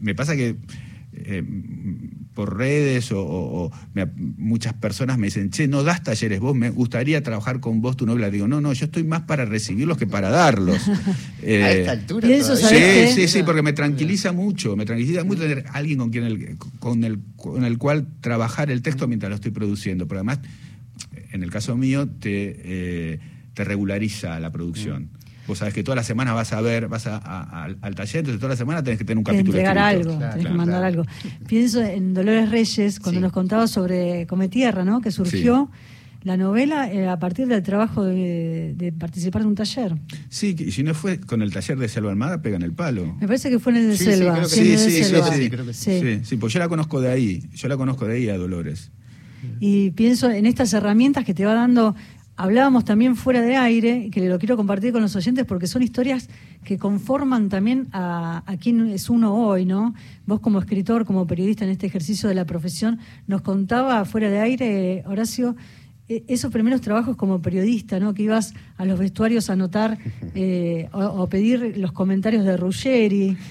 me, 0.01 0.15
pasa 0.15 0.35
que 0.35 0.57
por 2.35 2.59
redes 2.59 3.11
o, 3.13 3.71
muchas 4.37 4.75
personas 4.75 5.19
me 5.19 5.29
dicen, 5.29 5.51
che, 5.51 5.69
no 5.69 5.85
das 5.85 6.03
talleres, 6.03 6.41
vos 6.41 6.55
me 6.55 6.71
gustaría 6.71 7.23
trabajar 7.23 7.61
con 7.61 7.81
vos 7.81 7.97
tu 7.97 8.07
novela. 8.07 8.31
Digo, 8.31 8.49
no, 8.49 8.61
no, 8.61 8.73
yo 8.73 8.87
estoy 8.87 9.05
más 9.05 9.23
para 9.23 9.45
recibirlos 9.45 9.97
que 9.97 10.07
para 10.07 10.31
darlos. 10.31 10.83
Eh, 11.43 11.63
a 11.65 11.73
esta 11.73 11.93
altura. 11.93 12.29
sí, 12.29 13.07
sí, 13.15 13.29
sí, 13.29 13.43
porque 13.45 13.63
me 13.63 13.73
tranquiliza 13.73 14.33
mucho, 14.33 14.77
me 14.77 14.85
tranquiliza 14.85 15.25
mucho 15.25 15.43
tener 15.43 15.65
alguien 15.73 15.99
con 15.99 16.11
quien 16.11 16.25
el, 16.25 16.59
con 16.81 17.05
el, 17.05 17.21
con 17.37 17.65
el 17.65 17.79
cual 17.79 18.07
trabajar 18.21 18.71
el 18.71 18.83
texto 18.83 19.07
mientras 19.07 19.31
lo 19.31 19.37
estoy 19.37 19.53
produciendo. 19.53 20.09
Pero 20.09 20.21
además, 20.21 20.41
en 21.33 21.43
el 21.43 21.51
caso 21.51 21.77
mío, 21.77 22.09
te, 22.09 22.57
eh, 22.65 23.21
te 23.55 23.65
regulariza 23.65 24.41
la 24.41 24.51
producción. 24.51 25.11
Vos 25.47 25.59
sabés 25.59 25.75
que 25.75 25.83
toda 25.83 25.97
la 25.97 26.03
semana 26.03 26.33
vas 26.33 26.53
a 26.53 26.61
ver, 26.61 26.89
vas 26.89 27.07
a, 27.07 27.65
al 27.65 27.95
taller, 27.95 28.21
entonces 28.21 28.41
toda 28.41 28.51
la 28.51 28.57
semana 28.57 28.83
tenés 28.83 28.99
que 28.99 29.05
tener 29.05 29.19
un 29.19 29.25
capítulo. 29.25 29.59
Entregar 29.59 29.79
algo, 29.79 30.19
tenés 30.19 30.47
que 30.47 30.53
mandar 30.53 30.85
algo. 30.85 31.05
Pienso 31.47 31.83
en 31.83 32.15
Dolores 32.15 32.51
Reyes, 32.51 33.01
cuando 33.01 33.21
nos 33.21 33.33
contaba 33.33 33.67
sobre 33.67 34.27
Cometierra, 34.27 34.85
¿no? 34.85 35.01
Que 35.01 35.11
surgió. 35.11 35.71
la 36.23 36.39
novela 36.39 36.91
eh, 36.91 37.07
a 37.07 37.19
partir 37.19 37.47
del 37.47 37.63
trabajo 37.63 38.03
de, 38.03 38.95
participar 38.99 39.43
en 39.43 39.49
un 39.49 39.55
taller. 39.55 39.95
Sí, 40.31 40.57
y 40.59 40.73
si 40.73 40.83
no 40.83 40.95
fue 40.95 41.21
con 41.21 41.43
el 41.43 41.53
taller 41.53 41.79
de 41.79 41.89
Selva 41.89 42.11
Almada, 42.11 42.41
pegan 42.41 42.63
el 42.63 42.73
palo. 42.73 43.15
Me 43.21 43.27
parece 43.27 43.51
que 43.51 43.59
fue 43.59 43.73
en 43.73 43.79
el 43.79 43.89
de 43.91 43.97
Selva. 43.99 44.45
Sí, 44.47 44.79
sí, 44.79 45.05
sí, 45.73 46.21
sí, 46.23 46.37
pues 46.39 46.53
yo 46.53 46.59
la 46.59 46.69
conozco 46.69 47.03
de 47.03 47.11
ahí, 47.11 47.45
yo 47.55 47.69
la 47.69 47.77
conozco 47.77 48.07
de 48.07 48.17
ahí 48.17 48.29
a 48.31 48.39
Dolores. 48.39 48.91
Y 49.61 49.91
pienso 49.91 50.31
en 50.31 50.47
estas 50.47 50.73
herramientas 50.73 51.25
que 51.25 51.35
te 51.35 51.45
va 51.45 51.55
dando 51.55 51.95
Hablábamos 52.37 52.85
también 52.85 53.15
fuera 53.15 53.43
de 53.43 53.57
aire, 53.57 54.11
que 54.11 54.29
lo 54.29 54.41
quiero 54.41 54.57
compartir 54.57 54.93
con 54.93 55.03
los 55.03 55.15
oyentes 55.15 55.45
porque 55.45 55.69
son 55.69 55.83
historias 55.83 56.29
que 56.65 56.79
conforman 56.79 57.49
también 57.49 57.87
a, 57.93 58.43
a 58.45 58.57
quién 58.57 58.89
es 58.89 59.09
uno 59.09 59.37
hoy, 59.37 59.65
¿no? 59.65 59.95
Vos 60.27 60.41
como 60.41 60.59
escritor, 60.59 61.05
como 61.05 61.29
periodista 61.29 61.65
en 61.65 61.71
este 61.71 61.87
ejercicio 61.87 62.29
de 62.29 62.35
la 62.35 62.45
profesión, 62.45 62.99
nos 63.29 63.43
contaba 63.43 64.05
fuera 64.05 64.31
de 64.31 64.41
aire, 64.41 65.05
Horacio, 65.07 65.55
e, 66.09 66.25
esos 66.27 66.51
primeros 66.51 66.81
trabajos 66.81 67.17
como 67.17 67.41
periodista, 67.41 68.01
¿no? 68.01 68.15
Que 68.15 68.25
ibas 68.25 68.53
a 68.77 68.85
los 68.85 68.99
vestuarios 68.99 69.51
a 69.51 69.55
anotar 69.55 69.99
eh, 70.35 70.89
o, 70.93 71.29
pedir 71.29 71.77
los 71.79 71.93
comentarios 71.93 72.45
de 72.45 72.57
Ruggeri. 72.57 73.37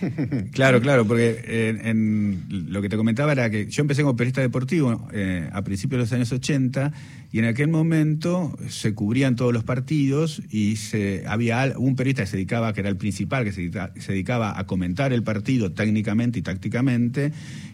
Claro, 0.52 0.82
claro, 0.82 1.06
porque 1.06 1.42
eh, 1.46 1.80
en, 1.84 2.46
lo 2.50 2.82
que 2.82 2.90
te 2.90 2.98
comentaba 2.98 3.32
era 3.32 3.50
que 3.50 3.68
yo 3.68 3.82
empecé 3.82 4.04
como 4.04 4.16
periodista 4.16 4.42
deportivo 4.42 5.08
eh, 5.12 5.50
a 5.52 5.62
principios 5.64 5.98
de 5.98 6.04
los 6.04 6.14
años 6.14 6.32
80 6.32 6.92
y 7.32 7.40
en 7.40 7.46
aquel 7.46 7.70
momento 7.70 8.56
se 8.68 8.94
cubrían 8.94 9.36
todos 9.36 9.54
los 9.54 9.64
partidos 9.64 10.42
y 10.52 10.76
se, 10.76 11.24
había 11.28 11.74
un 11.78 11.96
periodista 11.96 12.24
que 12.24 12.28
se 12.28 12.38
dedicaba, 12.38 12.74
que 12.74 12.82
era 12.82 12.90
el 12.90 12.98
principal, 12.98 13.44
que 13.44 13.52
se, 13.52 13.72
se 13.72 14.12
dedicaba 14.12 14.60
a 14.60 14.66
comentar 14.66 15.14
el 15.14 15.24
partido 15.24 15.72
técnicamente 15.72 16.40
y 16.40 16.42
tácticamente 16.42 17.32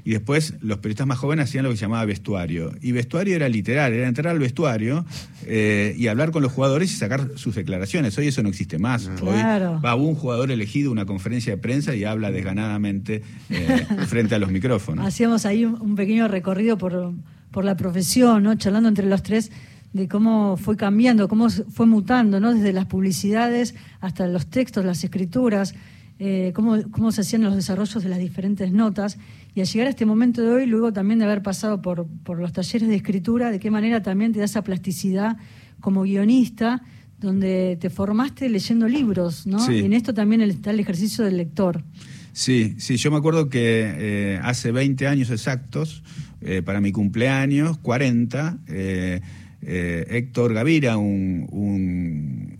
y 0.09 0.13
después 0.13 0.55
los 0.61 0.79
periodistas 0.79 1.05
más 1.05 1.19
jóvenes 1.19 1.45
hacían 1.45 1.65
lo 1.65 1.69
que 1.69 1.77
se 1.77 1.81
llamaba 1.81 2.03
vestuario. 2.05 2.71
Y 2.81 2.93
vestuario 2.93 3.35
era 3.35 3.47
literal, 3.47 3.93
era 3.93 4.07
entrar 4.07 4.27
al 4.27 4.39
vestuario 4.39 5.05
eh, 5.45 5.93
y 5.97 6.07
hablar 6.07 6.31
con 6.31 6.41
los 6.41 6.51
jugadores 6.51 6.91
y 6.91 6.95
sacar 6.95 7.29
sus 7.39 7.55
declaraciones. 7.55 8.17
Hoy 8.17 8.27
eso 8.27 8.43
no 8.43 8.49
existe 8.49 8.77
más. 8.77 9.09
Hoy 9.21 9.41
va 9.83 9.95
un 9.95 10.15
jugador 10.15 10.51
elegido 10.51 10.89
a 10.89 10.91
una 10.91 11.05
conferencia 11.05 11.53
de 11.53 11.57
prensa 11.57 11.95
y 11.95 12.03
habla 12.03 12.31
desganadamente 12.31 13.23
eh, 13.49 13.85
frente 14.07 14.35
a 14.35 14.39
los 14.39 14.51
micrófonos. 14.51 15.05
Hacíamos 15.05 15.45
ahí 15.45 15.65
un, 15.65 15.95
pequeño 15.95 16.27
recorrido 16.27 16.77
por, 16.77 17.13
por 17.51 17.65
la 17.65 17.75
profesión, 17.75 18.43
¿no? 18.43 18.55
charlando 18.55 18.89
entre 18.89 19.07
los 19.07 19.23
tres 19.23 19.51
de 19.93 20.07
cómo 20.07 20.57
fue 20.57 20.77
cambiando, 20.77 21.27
cómo 21.27 21.49
fue 21.49 21.85
mutando, 21.85 22.39
¿no? 22.39 22.53
Desde 22.53 22.73
las 22.73 22.85
publicidades 22.85 23.75
hasta 24.01 24.27
los 24.27 24.47
textos, 24.47 24.85
las 24.85 25.03
escrituras, 25.03 25.73
eh, 26.19 26.51
cómo, 26.53 26.77
cómo 26.91 27.11
se 27.11 27.21
hacían 27.21 27.43
los 27.43 27.55
desarrollos 27.55 28.03
de 28.03 28.09
las 28.09 28.19
diferentes 28.19 28.71
notas. 28.71 29.17
Y 29.55 29.61
al 29.61 29.67
llegar 29.67 29.87
a 29.87 29.89
este 29.89 30.05
momento 30.05 30.41
de 30.41 30.49
hoy, 30.49 30.65
luego 30.67 30.93
también 30.93 31.19
de 31.19 31.25
haber 31.25 31.41
pasado 31.41 31.81
por, 31.81 32.05
por 32.23 32.39
los 32.39 32.53
talleres 32.53 32.87
de 32.87 32.95
escritura, 32.95 33.51
de 33.51 33.59
qué 33.59 33.71
manera 33.71 34.03
también 34.03 34.31
te 34.31 34.39
da 34.39 34.45
esa 34.45 34.63
plasticidad 34.63 35.37
como 35.79 36.03
guionista, 36.03 36.83
donde 37.19 37.77
te 37.79 37.89
formaste 37.89 38.49
leyendo 38.49 38.87
libros, 38.87 39.45
¿no? 39.45 39.71
Y 39.71 39.79
en 39.79 39.93
esto 39.93 40.13
también 40.13 40.41
está 40.41 40.71
el 40.71 40.79
ejercicio 40.79 41.25
del 41.25 41.37
lector. 41.37 41.83
Sí, 42.31 42.75
sí, 42.77 42.95
yo 42.97 43.11
me 43.11 43.17
acuerdo 43.17 43.49
que 43.49 43.93
eh, 43.97 44.39
hace 44.41 44.71
20 44.71 45.07
años 45.07 45.29
exactos, 45.29 46.03
eh, 46.41 46.61
para 46.63 46.79
mi 46.79 46.91
cumpleaños, 46.91 47.77
40, 47.79 48.59
eh, 48.67 49.19
Héctor 49.61 50.53
Gavira, 50.53 50.97
un, 50.97 52.57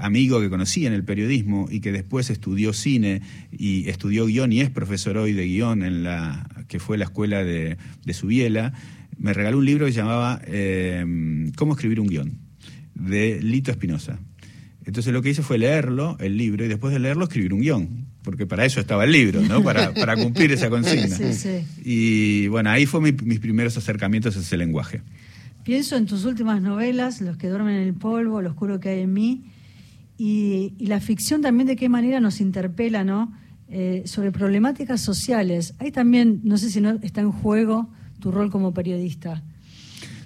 amigo 0.00 0.40
que 0.40 0.50
conocí 0.50 0.86
en 0.86 0.92
el 0.92 1.04
periodismo 1.04 1.68
y 1.70 1.80
que 1.80 1.92
después 1.92 2.30
estudió 2.30 2.72
cine 2.72 3.22
y 3.52 3.88
estudió 3.88 4.26
guion 4.26 4.52
y 4.52 4.60
es 4.60 4.70
profesor 4.70 5.18
hoy 5.18 5.34
de 5.34 5.46
guion 5.46 5.82
en 5.82 6.02
la 6.02 6.48
que 6.66 6.80
fue 6.80 6.98
la 6.98 7.04
escuela 7.04 7.44
de, 7.44 7.76
de 8.04 8.14
Subiela, 8.14 8.72
me 9.18 9.34
regaló 9.34 9.58
un 9.58 9.66
libro 9.66 9.86
que 9.86 9.92
se 9.92 9.98
llamaba 9.98 10.40
Cómo 11.56 11.74
escribir 11.74 12.00
un 12.00 12.08
guion, 12.08 12.38
de 12.98 13.40
Lito 13.42 13.70
Espinosa. 13.70 14.18
Entonces 14.84 15.12
lo 15.12 15.20
que 15.20 15.30
hice 15.30 15.42
fue 15.42 15.58
leerlo, 15.58 16.16
el 16.18 16.36
libro, 16.36 16.64
y 16.64 16.68
después 16.68 16.92
de 16.92 16.98
leerlo 16.98 17.24
escribir 17.24 17.52
un 17.52 17.60
guion, 17.60 18.06
porque 18.22 18.46
para 18.46 18.64
eso 18.64 18.80
estaba 18.80 19.04
el 19.04 19.12
libro, 19.12 19.42
¿no? 19.42 19.62
Para, 19.62 19.92
para 19.94 20.16
cumplir 20.16 20.50
esa 20.52 20.70
consigna. 20.70 21.14
Sí, 21.14 21.34
sí. 21.34 21.64
Y 21.84 22.48
bueno, 22.48 22.70
ahí 22.70 22.86
fue 22.86 23.00
mis 23.00 23.38
primeros 23.38 23.76
acercamientos 23.76 24.36
a 24.36 24.40
ese 24.40 24.56
lenguaje. 24.56 25.02
Pienso 25.68 25.96
en 25.96 26.06
tus 26.06 26.24
últimas 26.24 26.62
novelas, 26.62 27.20
Los 27.20 27.36
que 27.36 27.48
duermen 27.48 27.74
en 27.74 27.88
el 27.88 27.92
polvo, 27.92 28.40
Lo 28.40 28.48
oscuro 28.48 28.80
que 28.80 28.88
hay 28.88 29.00
en 29.00 29.12
mí, 29.12 29.44
y, 30.16 30.72
la 30.80 30.98
ficción 30.98 31.42
también 31.42 31.66
de 31.66 31.76
qué 31.76 31.90
manera 31.90 32.20
nos 32.20 32.40
interpela, 32.40 33.04
¿no? 33.04 33.32
Eh, 33.68 34.02
sobre 34.06 34.32
problemáticas 34.32 35.02
sociales. 35.02 35.74
Ahí 35.78 35.92
también, 35.92 36.40
no 36.42 36.56
sé 36.56 36.70
si 36.70 36.80
no 36.80 36.98
está 37.02 37.20
en 37.20 37.30
juego 37.30 37.90
tu 38.18 38.32
rol 38.32 38.50
como 38.50 38.72
periodista. 38.72 39.44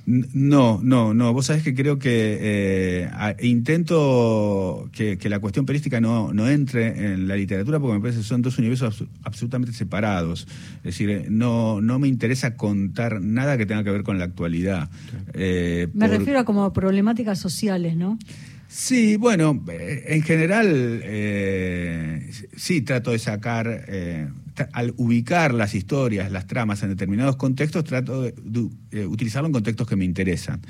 No, 0.05 0.81
no, 0.83 1.15
no. 1.15 1.33
Vos 1.33 1.47
sabés 1.47 1.62
que 1.62 1.75
creo 1.75 1.99
que 1.99 2.38
eh, 2.41 3.37
intento 3.41 4.88
que, 4.93 5.17
la 5.29 5.38
cuestión 5.38 5.65
perística 5.65 6.01
no, 6.01 6.33
no 6.33 6.49
entre 6.49 7.12
en 7.12 7.29
la 7.29 7.37
literatura 7.37 7.79
porque 7.79 7.95
me 7.95 8.01
parece 8.01 8.19
que 8.19 8.25
son 8.25 8.43
dos 8.43 8.59
universos 8.59 9.05
absolutamente 9.23 9.73
separados. 9.73 10.49
Es 10.79 10.83
decir, 10.83 11.11
eh, 11.11 11.27
no, 11.29 11.81
no 11.81 12.01
me 12.01 12.09
interesa 12.09 12.57
contar 12.57 13.21
nada 13.21 13.57
que 13.57 13.65
tenga 13.65 13.85
que 13.85 13.91
ver 13.91 14.03
con 14.03 14.19
la 14.19 14.25
actualidad. 14.25 14.91
Eh, 15.35 15.88
me 15.95 16.09
refiero 16.09 16.41
a 16.41 16.45
como 16.45 16.73
problemáticas 16.73 17.38
sociales, 17.38 17.97
¿no? 17.97 18.19
Sí, 18.67 19.17
bueno, 19.17 19.62
en 19.69 20.23
general 20.23 21.03
sí 22.57 22.81
trato 22.81 23.11
de 23.11 23.19
sacar 23.19 23.85
al 24.73 24.95
ubicar 24.97 25.55
las 25.55 25.75
historias, 25.75 26.31
las 26.31 26.47
tramas 26.47 26.83
en 26.83 26.91
determinados 26.91 27.37
contextos, 27.37 27.85
trato 27.85 28.23
de, 28.23 28.35
utilizarlo 29.07 29.47
en 29.47 29.53
contextos 29.53 29.87
que 29.87 29.97
me 29.97 30.05
interesan. 30.05 30.61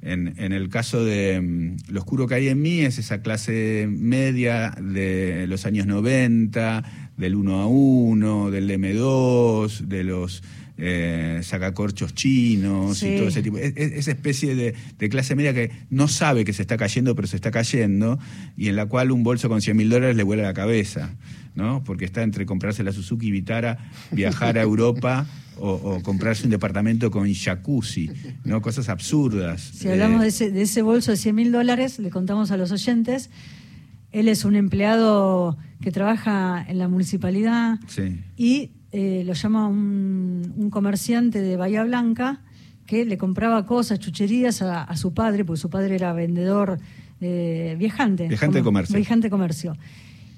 En, 0.00 0.52
el 0.52 0.68
caso 0.68 1.04
de 1.04 1.40
mm, 1.40 1.92
Lo 1.92 2.00
oscuro 2.00 2.26
que 2.26 2.34
hay 2.34 2.48
en 2.48 2.60
mí 2.60 2.80
es 2.80 2.98
esa 2.98 3.22
clase 3.22 3.86
media 3.88 4.70
de 4.70 5.46
los 5.46 5.64
años 5.64 5.86
90, 5.86 7.10
del 7.16 7.36
1 7.36 7.60
a 7.60 7.66
1, 7.66 8.50
del 8.50 8.70
M2, 8.70 9.78
de 9.80 10.04
los 10.04 10.42
eh, 10.78 11.40
sacacorchos 11.42 12.14
chinos 12.14 13.02
y 13.02 13.16
todo 13.16 13.28
ese 13.28 13.42
tipo. 13.42 13.58
esa 13.58 14.10
especie 14.10 14.56
de, 14.56 14.74
de, 14.98 15.08
clase 15.08 15.36
media 15.36 15.54
que 15.54 15.70
no 15.90 16.08
sabe 16.08 16.44
que 16.44 16.52
se 16.52 16.62
está 16.62 16.76
cayendo, 16.76 17.14
pero 17.14 17.28
se 17.28 17.36
está 17.36 17.50
cayendo, 17.50 18.18
y 18.56 18.68
en 18.68 18.76
la 18.76 18.86
cual 18.86 19.12
un 19.12 19.22
bolso 19.22 19.48
con 19.48 19.60
100 19.60 19.76
mil 19.76 19.90
dólares 19.90 20.16
le 20.16 20.22
vuela 20.24 20.42
la 20.42 20.54
cabeza. 20.54 21.14
¿No? 21.54 21.82
Porque 21.84 22.04
está 22.04 22.22
entre 22.22 22.46
comprarse 22.46 22.82
la 22.82 22.92
Suzuki 22.92 23.30
Vitara, 23.30 23.78
viajar 24.10 24.58
a 24.58 24.62
Europa 24.62 25.26
o, 25.58 26.00
comprarse 26.02 26.44
un 26.44 26.50
departamento 26.50 27.10
con 27.10 27.32
jacuzzi, 27.32 28.10
¿no? 28.44 28.62
Cosas 28.62 28.88
absurdas. 28.88 29.60
Si 29.60 29.88
hablamos 29.88 30.22
de, 30.22 30.62
ese, 30.62 30.82
bolso 30.82 31.10
de 31.10 31.16
100 31.16 31.34
mil 31.34 31.52
dólares, 31.52 31.98
le 31.98 32.10
contamos 32.10 32.50
a 32.50 32.56
los 32.56 32.72
oyentes, 32.72 33.30
él 34.12 34.28
es 34.28 34.44
un 34.44 34.56
empleado 34.56 35.56
que 35.80 35.90
trabaja 35.90 36.64
en 36.66 36.78
la 36.78 36.88
municipalidad 36.88 37.78
y 38.36 38.70
eh, 38.92 39.22
lo 39.26 39.34
llama 39.34 39.68
un, 39.68 40.68
comerciante 40.70 41.40
de 41.40 41.56
Bahía 41.56 41.84
Blanca 41.84 42.40
que 42.86 43.04
le 43.04 43.16
compraba 43.16 43.64
cosas, 43.66 43.98
chucherías 43.98 44.62
a, 44.62 44.96
su 44.96 45.14
padre, 45.14 45.44
porque 45.44 45.60
su 45.60 45.70
padre 45.70 45.94
era 45.94 46.12
vendedor 46.12 46.78
eh, 47.20 47.76
viajante. 47.78 48.28
Viajante 48.28 48.58
de 48.58 48.64
comercio. 48.64 48.96
Viajante 48.96 49.30
comercio 49.30 49.76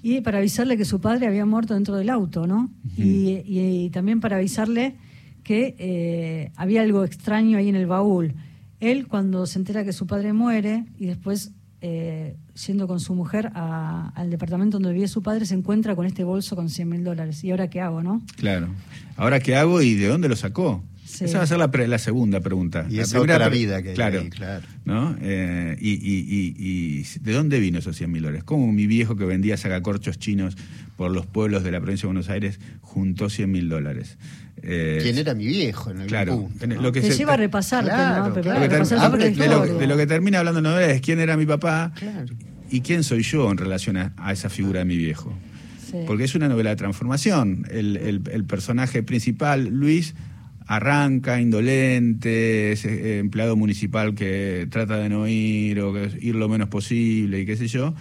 y 0.04 0.20
para 0.20 0.36
avisarle 0.36 0.76
que 0.76 0.84
su 0.84 1.00
padre 1.00 1.26
había 1.26 1.46
muerto 1.46 1.72
dentro 1.72 1.96
del 1.96 2.10
auto, 2.10 2.46
¿no? 2.46 2.68
y, 2.94 3.88
también 3.88 4.20
para 4.20 4.36
avisarle 4.36 4.96
que 5.42 5.74
eh, 5.78 6.52
había 6.56 6.82
algo 6.82 7.04
extraño 7.04 7.56
ahí 7.56 7.70
en 7.70 7.74
el 7.74 7.86
baúl. 7.86 8.34
Él, 8.80 9.08
cuando 9.08 9.46
se 9.46 9.58
entera 9.58 9.82
que 9.82 9.94
su 9.94 10.06
padre 10.06 10.34
muere 10.34 10.84
y 10.98 11.06
después, 11.06 11.52
eh, 11.80 12.36
yendo 12.66 12.86
con 12.86 13.00
su 13.00 13.14
mujer 13.14 13.50
al 13.54 14.28
departamento 14.28 14.76
donde 14.76 14.92
vivía 14.92 15.08
su 15.08 15.22
padre, 15.22 15.46
se 15.46 15.54
encuentra 15.54 15.96
con 15.96 16.04
este 16.04 16.22
bolso 16.22 16.54
con 16.54 16.68
100 16.68 16.86
mil 16.86 17.02
dólares. 17.02 17.42
¿Y 17.42 17.52
ahora 17.52 17.70
qué 17.70 17.80
hago, 17.80 18.02
no? 18.02 18.20
Claro. 18.36 18.68
¿Ahora 19.16 19.40
qué 19.40 19.56
hago 19.56 19.80
y 19.80 19.94
de 19.94 20.08
dónde 20.08 20.28
lo 20.28 20.36
sacó? 20.36 20.84
Esa 21.04 21.38
va 21.38 21.44
a 21.44 21.46
ser 21.46 21.88
la, 21.88 21.98
segunda 21.98 22.40
pregunta. 22.40 22.86
Y 22.88 22.96
la 22.96 23.02
esa 23.02 23.20
otra 23.20 23.48
vida 23.50 23.82
que 23.82 23.92
claro, 23.92 24.24
claro. 24.30 24.66
¿no? 24.84 25.16
Eh, 25.20 25.76
y, 25.78 27.02
de 27.20 27.32
dónde 27.32 27.60
vino 27.60 27.78
esos 27.78 27.96
100 27.96 28.10
mil 28.10 28.22
dólares? 28.22 28.44
¿Cómo 28.44 28.72
mi 28.72 28.86
viejo 28.86 29.14
que 29.14 29.24
vendía 29.24 29.56
sacacorchos 29.56 30.18
chinos 30.18 30.56
por 30.96 31.10
los 31.10 31.26
pueblos 31.26 31.62
de 31.62 31.72
la 31.72 31.80
provincia 31.80 32.02
de 32.02 32.14
Buenos 32.14 32.30
Aires 32.30 32.58
juntó 32.80 33.28
100 33.28 33.50
mil 33.50 33.68
dólares? 33.68 34.16
Eh, 34.62 35.00
¿Quién 35.02 35.18
era 35.18 35.34
mi 35.34 35.46
viejo 35.46 35.90
en 35.90 36.00
el 36.00 36.06
claro, 36.06 36.48
Lo 36.80 36.90
que 36.90 37.02
se, 37.02 37.16
lleva 37.16 37.34
a 37.34 37.36
repasar, 37.36 37.84
de, 37.84 39.86
lo 39.86 39.96
que 39.96 40.06
termina 40.06 40.38
hablando 40.38 40.62
la 40.62 40.70
novela 40.70 40.90
es 40.90 41.02
quién 41.02 41.20
era 41.20 41.36
mi 41.36 41.44
papá 41.44 41.92
y 42.70 42.80
quién 42.80 43.04
soy 43.04 43.22
yo 43.22 43.50
en 43.50 43.58
relación 43.58 43.98
a, 43.98 44.32
esa 44.32 44.48
figura 44.48 44.80
de 44.80 44.84
mi 44.86 44.96
viejo. 44.96 45.36
Porque 46.06 46.24
es 46.24 46.34
una 46.34 46.48
novela 46.48 46.70
de 46.70 46.76
transformación. 46.76 47.66
el 47.70 48.44
personaje 48.48 49.02
principal, 49.02 49.68
Luis, 49.68 50.14
arranca 50.66 51.40
indolente, 51.40 52.72
es 52.72 52.84
eh, 52.84 53.18
empleado 53.18 53.56
municipal 53.56 54.14
que 54.14 54.66
trata 54.70 54.96
de 54.96 55.08
no 55.08 55.28
ir 55.28 55.80
o 55.80 55.94
ir 56.20 56.34
lo 56.34 56.48
menos 56.48 56.68
posible 56.68 57.40
y 57.40 57.46
qué 57.46 57.56
sé 57.56 57.66
yo, 57.66 57.94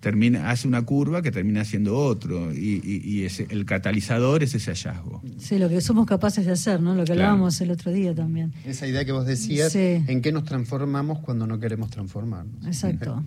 termina, 0.00 0.50
hace 0.50 0.68
una 0.68 0.82
curva 0.82 1.22
que 1.22 1.30
termina 1.30 1.64
siendo 1.64 1.96
otro 1.96 2.52
y, 2.52 3.26
el 3.48 3.64
catalizador 3.64 4.42
es 4.42 4.54
ese 4.54 4.72
hallazgo. 4.72 5.22
Sí, 5.38 5.58
lo 5.58 5.68
que 5.68 5.80
somos 5.80 6.06
capaces 6.06 6.44
de 6.44 6.52
hacer, 6.52 6.80
¿no? 6.80 6.94
Lo 6.94 7.04
que 7.04 7.12
hablábamos 7.12 7.58
el 7.62 7.70
otro 7.70 7.90
día 7.90 8.14
también. 8.14 8.52
Esa 8.66 8.86
idea 8.86 9.04
que 9.04 9.12
vos 9.12 9.24
decías, 9.24 9.74
en 9.74 10.20
qué 10.20 10.30
nos 10.30 10.44
transformamos 10.44 11.20
cuando 11.20 11.46
no 11.46 11.58
queremos 11.58 11.90
transformarnos. 11.90 12.66
Exacto. 12.66 13.24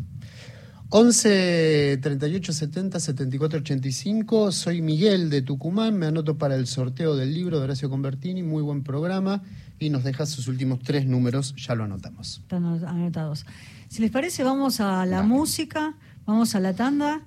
11 0.89 1.99
38 2.01 2.53
70 2.53 2.99
74 2.99 3.59
85. 3.59 4.51
Soy 4.53 4.81
Miguel 4.81 5.29
de 5.29 5.41
Tucumán. 5.41 5.97
Me 5.97 6.05
anoto 6.05 6.37
para 6.37 6.55
el 6.55 6.65
sorteo 6.65 7.17
del 7.17 7.33
libro 7.33 7.57
de 7.57 7.65
Horacio 7.65 7.89
Convertini. 7.89 8.41
Muy 8.41 8.63
buen 8.63 8.83
programa. 8.83 9.43
Y 9.79 9.89
nos 9.89 10.05
dejas 10.05 10.29
sus 10.29 10.47
últimos 10.47 10.79
tres 10.79 11.05
números. 11.05 11.53
Ya 11.57 11.75
lo 11.75 11.83
anotamos. 11.83 12.39
Están 12.39 12.65
anotados. 12.65 13.45
Si 13.89 14.01
les 14.01 14.11
parece, 14.11 14.43
vamos 14.43 14.79
a 14.79 15.05
la 15.05 15.23
música, 15.23 15.95
vamos 16.25 16.55
a 16.55 16.61
la 16.61 16.73
tanda. 16.73 17.19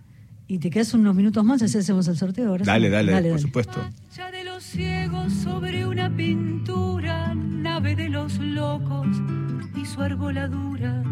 Y 0.48 0.58
te 0.58 0.70
quedas 0.70 0.94
unos 0.94 1.14
minutos 1.14 1.44
más, 1.44 1.62
así 1.62 1.78
hacemos 1.78 2.08
el 2.08 2.16
sorteo. 2.16 2.56
Dale, 2.58 2.88
dale, 2.88 3.30
por 3.30 3.40
supuesto. 3.40 3.88
de 4.32 4.42
los 4.42 4.64
ciegos 4.64 5.32
sobre 5.32 5.86
una 5.86 6.14
pintura, 6.16 7.34
nave 7.34 7.94
de 7.94 8.08
los 8.08 8.38
locos 8.38 9.06
y 9.80 9.84
su 9.84 10.00
arboladura 10.00 11.04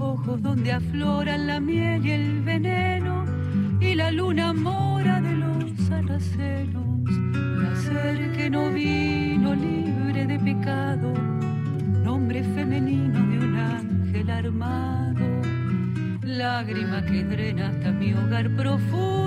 ojos 0.00 0.40
donde 0.42 0.72
afloran 0.72 1.46
la 1.46 1.60
miel 1.60 2.04
y 2.04 2.10
el 2.10 2.42
veneno 2.42 3.24
y 3.80 3.94
la 3.94 4.10
luna 4.10 4.52
mora 4.52 5.20
de 5.20 5.34
los 5.34 5.90
alacenos. 5.90 6.84
Placer 7.58 8.32
que 8.32 8.50
no 8.50 8.70
vino 8.70 9.54
libre 9.54 10.26
de 10.26 10.38
pecado, 10.38 11.12
nombre 12.04 12.42
femenino 12.42 13.18
de 13.30 13.38
un 13.46 13.56
ángel 13.56 14.30
armado. 14.30 15.26
Lágrima 16.22 17.04
que 17.04 17.24
drena 17.24 17.68
hasta 17.68 17.92
mi 17.92 18.14
hogar 18.14 18.48
profundo, 18.56 19.19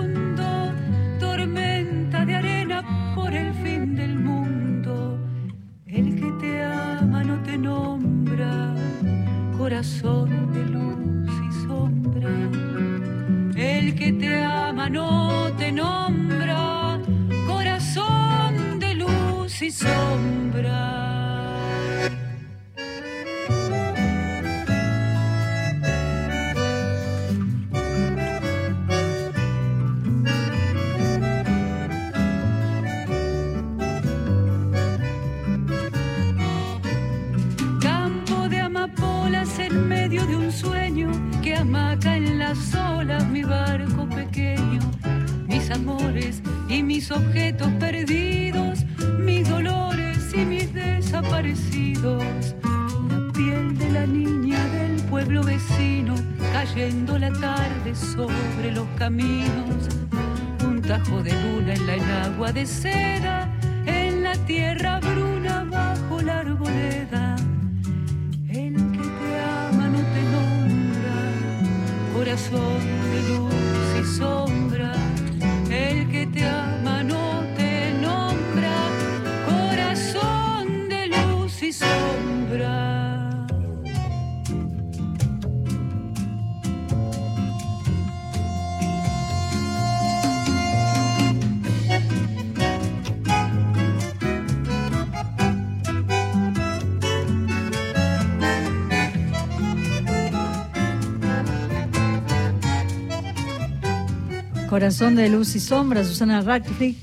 Corazón 104.74 105.14
de 105.14 105.30
Luz 105.30 105.56
y 105.56 105.60
Sombra, 105.60 106.04
Susana 106.04 106.42
Radcliffe. 106.42 106.96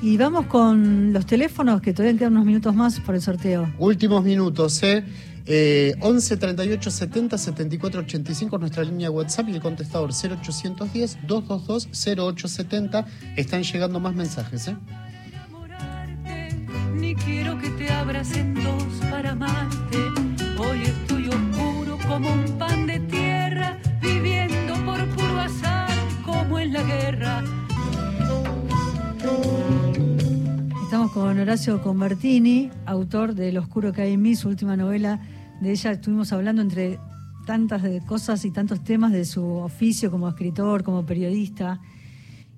Y 0.00 0.16
vamos 0.16 0.46
con 0.46 1.12
los 1.12 1.26
teléfonos, 1.26 1.82
que 1.82 1.92
todavía 1.92 2.18
quedan 2.18 2.32
unos 2.32 2.46
minutos 2.46 2.74
más 2.74 3.00
por 3.00 3.14
el 3.14 3.20
sorteo. 3.20 3.70
Últimos 3.78 4.24
minutos, 4.24 4.82
¿eh? 4.82 5.04
Eh, 5.44 5.94
11 6.00 6.38
38 6.38 6.90
70 6.90 7.36
74 7.36 8.00
85 8.00 8.56
nuestra 8.56 8.82
línea 8.82 9.10
WhatsApp 9.10 9.50
y 9.50 9.56
el 9.56 9.60
contestador 9.60 10.10
0810 10.10 11.18
222 11.26 11.88
0870 11.92 13.06
están 13.36 13.62
llegando 13.62 14.00
más 14.00 14.14
mensajes 14.14 14.68
¿eh? 14.68 14.76
enamorarte, 15.26 16.56
ni 16.94 17.14
quiero 17.14 17.58
que 17.58 17.68
te 17.68 17.92
abras 17.92 18.34
en 18.38 18.54
dos 18.54 18.84
para 19.10 19.32
amarte. 19.32 19.98
Hoy 20.58 20.80
estoy 20.80 21.28
oscuro 21.28 21.98
como 22.08 22.32
un 22.32 22.58
pan 22.58 22.86
de 22.86 23.00
tierra, 23.00 23.37
en 26.68 26.72
la 26.74 26.82
guerra. 26.82 27.44
Estamos 30.84 31.12
con 31.12 31.38
Horacio 31.38 31.82
Convertini, 31.82 32.70
autor 32.86 33.34
de 33.34 33.52
Lo 33.52 33.60
oscuro 33.60 33.92
que 33.92 34.02
hay 34.02 34.12
en 34.14 34.22
mí, 34.22 34.34
su 34.36 34.48
última 34.48 34.76
novela. 34.76 35.20
De 35.60 35.70
ella 35.72 35.92
estuvimos 35.92 36.32
hablando 36.32 36.62
entre 36.62 36.98
tantas 37.46 37.82
cosas 38.04 38.44
y 38.44 38.50
tantos 38.50 38.84
temas 38.84 39.12
de 39.12 39.24
su 39.24 39.44
oficio 39.44 40.10
como 40.10 40.28
escritor, 40.28 40.82
como 40.82 41.04
periodista. 41.06 41.80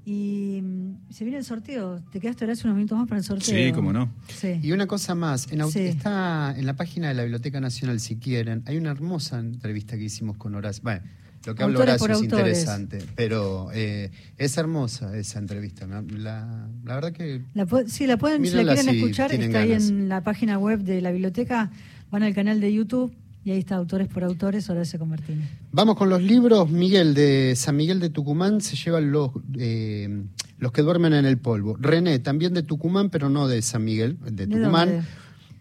Y 0.04 0.60
mm, 0.62 1.12
se 1.12 1.24
viene 1.24 1.38
el 1.38 1.44
sorteo. 1.44 2.00
¿Te 2.10 2.18
quedaste 2.20 2.44
Horacio 2.44 2.66
unos 2.66 2.76
minutos 2.78 2.98
más 2.98 3.06
para 3.08 3.18
el 3.18 3.24
sorteo? 3.24 3.66
Sí, 3.66 3.72
cómo 3.72 3.92
no. 3.92 4.10
Sí. 4.28 4.58
Y 4.62 4.72
una 4.72 4.86
cosa 4.86 5.14
más, 5.14 5.50
en 5.52 5.60
au- 5.60 5.70
Sí. 5.70 5.80
está 5.80 6.52
en 6.56 6.66
la 6.66 6.74
página 6.74 7.08
de 7.08 7.14
la 7.14 7.22
Biblioteca 7.22 7.60
Nacional, 7.60 8.00
si 8.00 8.16
quieren, 8.16 8.62
hay 8.66 8.76
una 8.76 8.90
hermosa 8.90 9.38
entrevista 9.38 9.96
que 9.96 10.04
hicimos 10.04 10.36
con 10.36 10.54
Horacio. 10.56 10.82
Bueno, 10.82 11.02
lo 11.46 11.55
que 11.55 11.64
Horacio 11.64 11.98
por 11.98 12.11
es 12.11 12.16
autores. 12.18 12.22
interesante, 12.59 12.98
pero 13.16 13.70
eh, 13.72 14.11
es 14.37 14.57
hermosa 14.59 15.16
esa 15.16 15.38
entrevista. 15.38 15.87
La, 15.87 16.03
la- 16.03 16.68
la 16.85 16.94
verdad 16.94 17.12
que 17.12 17.42
La 17.55 17.66
sí, 17.87 18.07
la 18.07 18.16
pueden, 18.18 18.44
si 18.44 18.53
la 18.62 18.74
quieren 18.74 18.92
si 18.94 18.98
escuchar, 19.00 19.33
está 19.33 19.61
ahí 19.61 19.72
en 19.72 20.09
la 20.09 20.22
página 20.22 20.59
web 20.59 20.81
de 20.81 21.00
la 21.00 21.11
biblioteca, 21.12 21.70
van 22.11 22.22
al 22.22 22.35
canal 22.35 22.61
de 22.61 22.72
YouTube 22.72 23.12
y 23.42 23.53
ahí 23.53 23.59
está 23.61 23.76
Autores 23.76 24.07
por 24.09 24.22
Autores, 24.22 24.68
Horacio 24.68 24.98
Convertini. 24.98 25.42
Vamos 25.72 25.96
con 25.96 26.11
los 26.11 26.20
libros. 26.22 26.68
Miguel 26.68 27.14
de 27.14 27.55
San 27.57 27.74
Miguel 27.76 28.00
de 28.00 28.11
Tucumán 28.11 28.61
se 28.61 28.76
llevan 28.76 29.11
los, 29.11 29.31
eh, 29.59 30.24
los 30.59 30.72
que 30.72 30.83
duermen 30.83 31.14
en 31.14 31.24
el 31.24 31.38
polvo. 31.38 31.74
René, 31.81 32.18
también 32.18 32.53
de 32.53 32.62
Tucumán, 32.62 33.09
pero 33.09 33.31
no 33.31 33.48
de 33.48 33.62
San 33.62 33.83
Miguel, 33.83 34.18
de 34.22 34.46
¿De 34.46 34.46
Tucumán. 34.46 35.07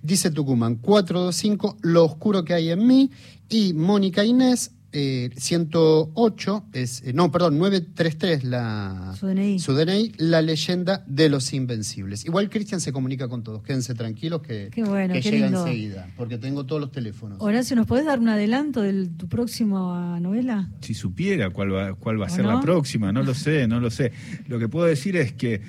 Dice 0.01 0.29
Tucumán, 0.29 0.75
425, 0.75 1.77
Lo 1.81 2.03
oscuro 2.05 2.43
que 2.43 2.53
hay 2.53 2.69
en 2.69 2.85
mí. 2.85 3.11
Y 3.49 3.73
Mónica 3.73 4.25
Inés, 4.25 4.71
eh, 4.91 5.29
108, 5.37 6.65
es, 6.73 7.03
eh, 7.05 7.13
no, 7.13 7.31
perdón, 7.31 7.57
933 7.59 8.43
la, 8.43 9.15
Su 9.19 9.27
DNI. 9.27 9.59
su 9.59 9.73
DNI, 9.73 10.13
La 10.17 10.41
leyenda 10.41 11.03
de 11.07 11.29
los 11.29 11.53
invencibles. 11.53 12.25
Igual 12.25 12.49
Cristian 12.49 12.81
se 12.81 12.91
comunica 12.91 13.27
con 13.27 13.43
todos. 13.43 13.61
Quédense 13.63 13.93
tranquilos 13.95 14.41
que, 14.41 14.69
Qué 14.71 14.83
bueno, 14.83 15.13
que 15.13 15.21
qué 15.21 15.31
llega 15.31 15.45
lindo. 15.47 15.65
enseguida, 15.65 16.07
porque 16.17 16.37
tengo 16.37 16.65
todos 16.65 16.81
los 16.81 16.91
teléfonos. 16.91 17.37
Horacio, 17.41 17.75
¿nos 17.75 17.85
podés 17.87 18.05
dar 18.05 18.19
un 18.19 18.29
adelanto 18.29 18.81
de 18.81 19.07
tu 19.07 19.27
próxima 19.27 20.19
novela? 20.19 20.69
Si 20.81 20.93
supiera 20.93 21.49
cuál 21.51 21.73
va, 21.73 21.93
cuál 21.95 22.19
va 22.21 22.25
a 22.25 22.29
¿O 22.31 22.35
ser 22.35 22.45
no? 22.45 22.53
la 22.53 22.61
próxima, 22.61 23.11
no 23.11 23.23
lo 23.23 23.33
sé, 23.33 23.67
no 23.67 23.79
lo 23.79 23.89
sé. 23.91 24.11
Lo 24.47 24.59
que 24.59 24.67
puedo 24.69 24.85
decir 24.85 25.15
es 25.17 25.33
que 25.33 25.61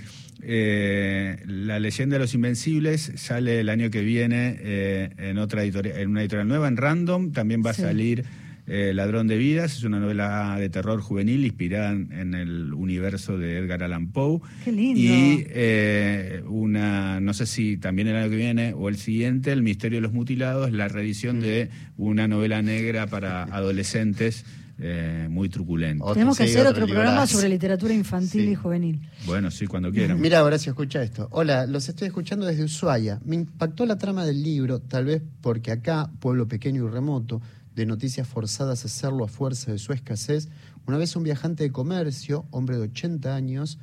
eh, 0.42 1.42
la 1.46 1.78
leyenda 1.78 2.14
de 2.14 2.20
los 2.20 2.32
invencibles 2.34 3.12
sale 3.16 3.60
el 3.60 3.68
año 3.68 3.90
que 3.90 4.00
viene 4.00 4.56
eh, 4.60 5.10
en 5.18 5.36
otra 5.38 5.62
editorial, 5.62 5.98
en 5.98 6.08
una 6.10 6.22
editorial 6.22 6.48
nueva, 6.48 6.68
en 6.68 6.76
Random. 6.78 7.32
También 7.32 7.62
va 7.64 7.74
Sí. 7.74 7.82
a 7.82 7.86
salir 7.86 8.24
eh, 8.72 8.92
Ladrón 8.94 9.26
de 9.26 9.36
Vidas, 9.36 9.76
es 9.76 9.82
una 9.82 9.98
novela 9.98 10.56
de 10.60 10.68
terror 10.70 11.00
juvenil 11.00 11.44
inspirada 11.44 11.90
en, 11.90 12.12
en 12.12 12.34
el 12.34 12.72
universo 12.72 13.36
de 13.36 13.58
Edgar 13.58 13.82
Allan 13.82 14.12
Poe. 14.12 14.38
Qué 14.64 14.70
lindo. 14.70 15.00
Y 15.00 15.44
eh, 15.50 16.42
una, 16.48 17.18
no 17.20 17.34
sé 17.34 17.46
si 17.46 17.76
también 17.78 18.06
el 18.08 18.14
año 18.16 18.30
que 18.30 18.36
viene 18.36 18.72
o 18.74 18.88
el 18.88 18.96
siguiente, 18.96 19.50
El 19.50 19.62
misterio 19.62 19.98
de 19.98 20.02
los 20.02 20.12
mutilados, 20.12 20.70
la 20.72 20.86
reedición 20.88 21.40
de 21.40 21.68
una 21.96 22.28
novela 22.28 22.62
negra 22.62 23.08
para 23.08 23.42
adolescentes 23.44 24.44
eh, 24.82 25.26
muy 25.28 25.48
truculenta. 25.50 26.02
Otro- 26.04 26.14
Tenemos 26.14 26.38
que 26.38 26.44
sí, 26.46 26.50
hacer 26.54 26.66
otro 26.66 26.84
otro 26.84 26.94
programa 26.94 27.26
sobre 27.26 27.48
literatura 27.50 27.92
infantil 27.92 28.44
Sí. 28.46 28.50
y 28.52 28.54
juvenil. 28.54 29.00
Bueno, 29.26 29.50
sí, 29.50 29.66
cuando 29.66 29.90
quieran. 29.92 30.18
Mira, 30.18 30.42
Horacio, 30.42 30.70
escucha 30.70 31.02
esto. 31.02 31.28
Hola, 31.32 31.66
los 31.66 31.86
estoy 31.90 32.06
escuchando 32.08 32.46
desde 32.46 32.64
Ushuaia. 32.64 33.20
Me 33.24 33.36
impactó 33.36 33.84
la 33.84 33.98
trama 33.98 34.24
del 34.24 34.42
libro, 34.42 34.78
tal 34.80 35.04
vez 35.04 35.22
porque 35.42 35.70
acá, 35.70 36.10
pueblo 36.20 36.48
pequeño 36.48 36.86
y 36.86 36.90
remoto, 36.90 37.42
de 37.74 37.86
noticias 37.86 38.26
forzadas 38.26 38.84
a 38.84 38.86
hacerlo 38.86 39.24
a 39.24 39.28
fuerza 39.28 39.72
de 39.72 39.78
su 39.78 39.92
escasez, 39.92 40.48
una 40.86 40.98
vez 40.98 41.14
un 41.16 41.22
viajante 41.22 41.64
de 41.64 41.72
comercio, 41.72 42.46
hombre 42.50 42.76
de 42.76 42.82
80 42.82 43.34
años, 43.34 43.78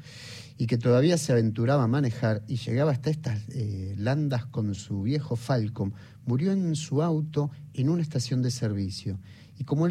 y 0.58 0.66
que 0.66 0.78
todavía 0.78 1.18
se 1.18 1.32
aventuraba 1.32 1.84
a 1.84 1.88
manejar 1.88 2.44
y 2.48 2.56
llegaba 2.58 2.92
hasta 2.92 3.10
estas 3.10 3.44
eh, 3.50 3.94
landas 3.98 4.46
con 4.46 4.74
su 4.74 5.04
viejo 5.04 5.36
Falcon, 5.36 5.94
murió 6.26 6.52
en 6.52 6.76
su 6.76 7.04
auto 7.04 7.52
en 7.74 7.90
una 7.90 8.02
estación 8.02 8.42
de 8.42 8.52
servicio. 8.52 9.20
Y 9.60 9.64
como, 9.64 9.88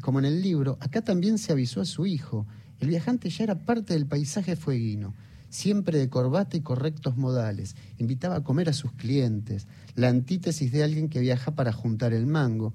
como 0.00 0.18
en 0.18 0.24
el 0.24 0.42
libro, 0.42 0.76
acá 0.80 1.02
también 1.02 1.38
se 1.38 1.52
avisó 1.52 1.80
a 1.80 1.84
su 1.84 2.06
hijo. 2.06 2.46
El 2.80 2.88
viajante 2.88 3.30
ya 3.30 3.44
era 3.44 3.58
parte 3.58 3.94
del 3.94 4.06
paisaje 4.06 4.56
fueguino, 4.56 5.14
siempre 5.48 5.98
de 5.98 6.08
corbata 6.08 6.56
y 6.56 6.60
correctos 6.60 7.16
modales. 7.16 7.76
Invitaba 7.98 8.36
a 8.36 8.44
comer 8.44 8.68
a 8.68 8.72
sus 8.72 8.92
clientes, 8.92 9.66
la 9.94 10.08
antítesis 10.08 10.70
de 10.70 10.84
alguien 10.84 11.08
que 11.08 11.20
viaja 11.20 11.52
para 11.52 11.72
juntar 11.72 12.12
el 12.12 12.26
mango. 12.26 12.74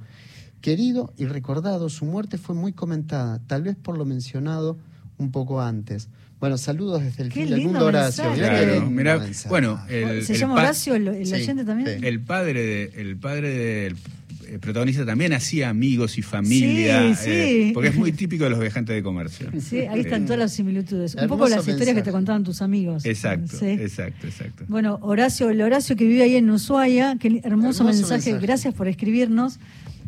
Querido 0.63 1.13
y 1.17 1.25
recordado, 1.25 1.89
su 1.89 2.05
muerte 2.05 2.37
fue 2.37 2.55
muy 2.55 2.71
comentada, 2.71 3.41
tal 3.47 3.63
vez 3.63 3.75
por 3.75 3.97
lo 3.97 4.05
mencionado 4.05 4.77
un 5.17 5.29
poco 5.29 5.59
antes. 5.61 6.07
Bueno, 6.39 6.57
saludos 6.57 7.03
desde 7.03 7.23
el 7.23 7.29
Qué 7.29 7.41
fin 7.41 7.49
del 7.49 7.61
mundo, 7.65 7.85
Horacio. 7.85 8.23
Claro, 8.33 8.73
lindo 8.75 8.89
mirá, 8.89 9.17
mensaje. 9.19 9.49
bueno, 9.49 9.81
el, 9.89 10.23
¿Se 10.25 10.33
el 10.33 10.39
llama 10.39 10.53
Horacio 10.55 10.95
el, 10.95 11.07
el 11.09 11.25
Sí, 11.27 11.33
oyente 11.33 11.65
también? 11.65 11.99
sí. 11.99 12.05
El 12.07 12.21
padre, 12.21 12.61
de- 12.63 13.01
el 13.01 13.17
padre 13.17 13.49
del 13.49 13.95
eh, 14.47 14.57
protagonista 14.59 15.05
también 15.05 15.33
hacía 15.33 15.67
amigos 15.67 16.17
y 16.17 16.21
familia, 16.21 17.13
Sí, 17.13 17.29
eh, 17.29 17.63
sí. 17.67 17.71
porque 17.73 17.89
es 17.89 17.95
muy 17.97 18.13
típico 18.13 18.45
de 18.45 18.49
los 18.51 18.59
viajantes 18.61 18.95
de 18.95 19.03
comercio. 19.03 19.49
Sí, 19.61 19.79
ahí 19.81 19.99
están 19.99 20.23
Eh, 20.23 20.25
todas 20.27 20.39
las 20.39 20.53
similitudes. 20.53 21.15
Un 21.15 21.27
poco 21.27 21.49
las 21.49 21.67
historias 21.67 21.93
que 21.93 22.01
te 22.03 22.11
contaban 22.11 22.45
tus 22.45 22.61
amigos. 22.61 23.03
Exacto, 23.05 23.57
Sí. 23.57 23.65
exacto, 23.67 24.27
exacto. 24.27 24.63
Bueno, 24.69 24.97
Horacio, 25.01 25.49
el 25.49 25.61
Horacio 25.61 25.97
que 25.97 26.05
vive 26.05 26.23
ahí 26.23 26.35
en 26.37 26.49
Ushuaia, 26.49 27.17
qué 27.19 27.27
hermoso, 27.43 27.47
Hermoso 27.47 27.83
mensaje. 27.83 28.13
mensaje. 28.31 28.37
gracias 28.45 28.73
por 28.73 28.87
escribirnos. 28.87 29.59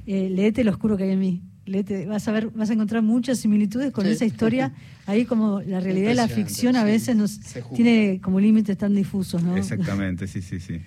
Eh, 0.06 0.30
leete 0.30 0.63
lo 0.63 0.72
oscuro 0.72 0.98
que 0.98 1.04
hay 1.04 1.12
en 1.12 1.20
mí. 1.20 1.41
Léete, 1.65 2.06
vas 2.06 2.28
a 2.28 2.32
ver, 2.32 2.52
vas 2.52 2.70
a 2.70 2.74
encontrar 2.74 3.02
muchas 3.02 3.39
similitudes 3.39 3.91
con 3.91 4.06
Sí. 4.06 4.12
esa 4.12 4.26
historia. 4.26 4.72
Ahí 5.08 5.26
como 5.26 5.62
la 5.62 5.80
realidad 5.80 6.12
y 6.12 6.13
la 6.15 6.28
ficción 6.28 6.76
a 6.76 6.82
sí, 6.82 6.86
veces 6.86 7.15
nos 7.15 7.39
tiene 7.76 8.20
como 8.22 8.39
límites 8.39 8.78
tan 8.78 8.94
difusos, 8.94 9.41
¿no? 9.41 9.58
Exactamente, 9.58 10.28
sí, 10.28 10.41
sí, 10.44 10.60
sí. 10.60 10.80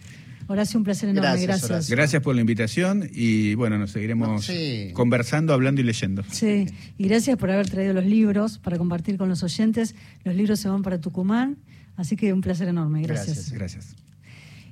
Horacio, 0.50 0.78
un 0.78 0.84
placer 0.84 1.10
enorme, 1.10 1.28
Gracias, 1.28 1.46
gracias. 1.46 1.70
Horacio. 1.70 1.96
Gracias 1.96 2.22
por 2.22 2.34
la 2.34 2.40
invitación 2.40 3.10
y 3.12 3.54
bueno, 3.54 3.76
nos 3.76 3.90
seguiremos 3.90 4.46
Sí. 4.46 4.90
conversando, 4.94 5.52
hablando 5.52 5.80
y 5.80 5.84
leyendo. 5.84 6.22
Sí, 6.30 6.64
y 6.96 7.04
gracias 7.08 7.36
por 7.36 7.50
haber 7.50 7.68
traído 7.68 7.92
los 7.92 8.06
libros 8.06 8.58
para 8.58 8.78
compartir 8.78 9.18
con 9.18 9.28
los 9.28 9.42
oyentes. 9.42 9.94
Los 10.24 10.34
libros 10.36 10.58
se 10.60 10.68
van 10.68 10.82
para 10.82 11.00
Tucumán, 11.00 11.58
así 11.96 12.16
que 12.16 12.32
un 12.32 12.40
placer 12.40 12.68
enorme. 12.68 13.02
Gracias. 13.02 13.50
Gracias. 13.50 13.52
Gracias. 13.52 13.96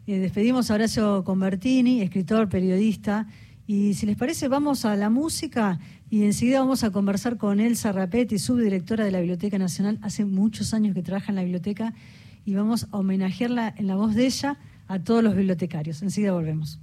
Eh, 0.07 0.19
despedimos 0.19 0.71
a 0.71 0.75
Horacio 0.75 1.25
Convertini, 1.25 2.01
escritor, 2.01 2.49
periodista 2.49 3.27
Y 3.67 3.95
si 3.95 4.07
les 4.07 4.17
parece, 4.17 4.49
vamos 4.49 4.85
a 4.85 4.95
la 4.95 5.11
música 5.11 5.81
y 6.09 6.23
enseguida 6.25 6.61
vamos 6.61 6.85
a 6.85 6.91
conversar 6.91 7.37
con 7.37 7.59
Elsa 7.59 7.91
Rapetti, 7.91 8.39
subdirectora 8.39 9.05
de 9.05 9.11
la 9.11 9.19
Biblioteca 9.19 9.59
Nacional. 9.59 9.99
Hace 10.03 10.25
muchos 10.25 10.73
años 10.73 10.95
que 10.95 11.03
trabaja 11.03 11.33
en 11.33 11.37
la 11.37 11.43
biblioteca 11.43 11.93
y 12.45 12.55
vamos 12.55 12.87
a 12.93 12.99
homenajearla 12.99 13.75
en 13.77 13.89
la 13.89 13.97
voz 13.97 14.15
de 14.15 14.27
ella 14.27 14.59
a 14.87 15.01
todos 15.01 15.23
los 15.25 15.35
bibliotecarios. 15.35 16.03
Enseguida 16.03 16.33
volvemos. 16.33 16.79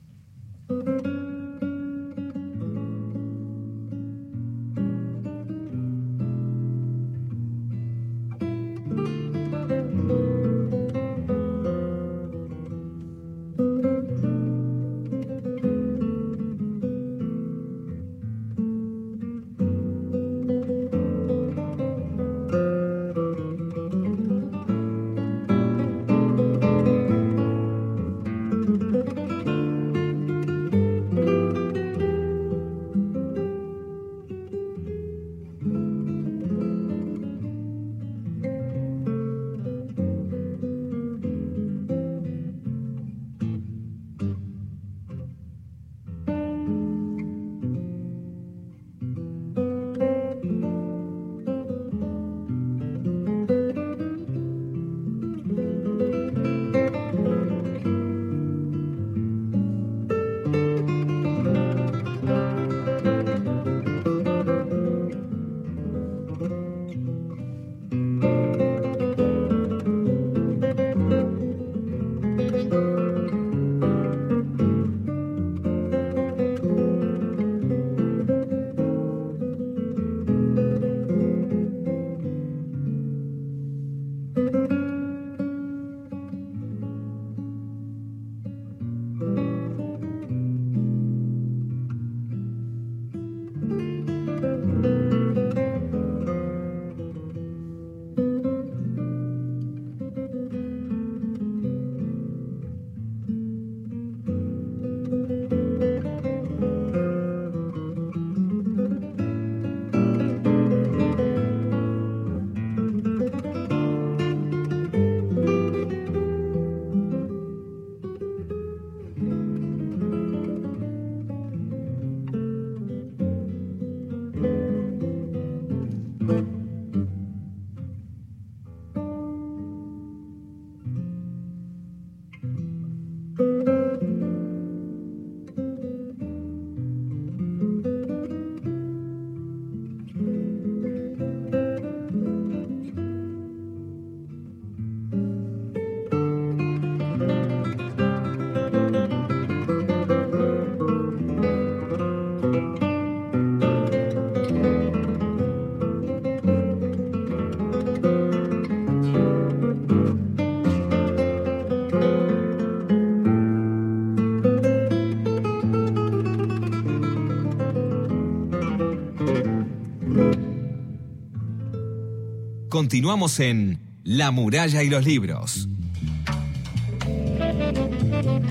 Continuamos 172.74 173.40
en 173.40 174.02
La 174.04 174.32
muralla 174.32 174.82
y 174.82 174.90
los 174.90 175.06
libros. 175.06 175.70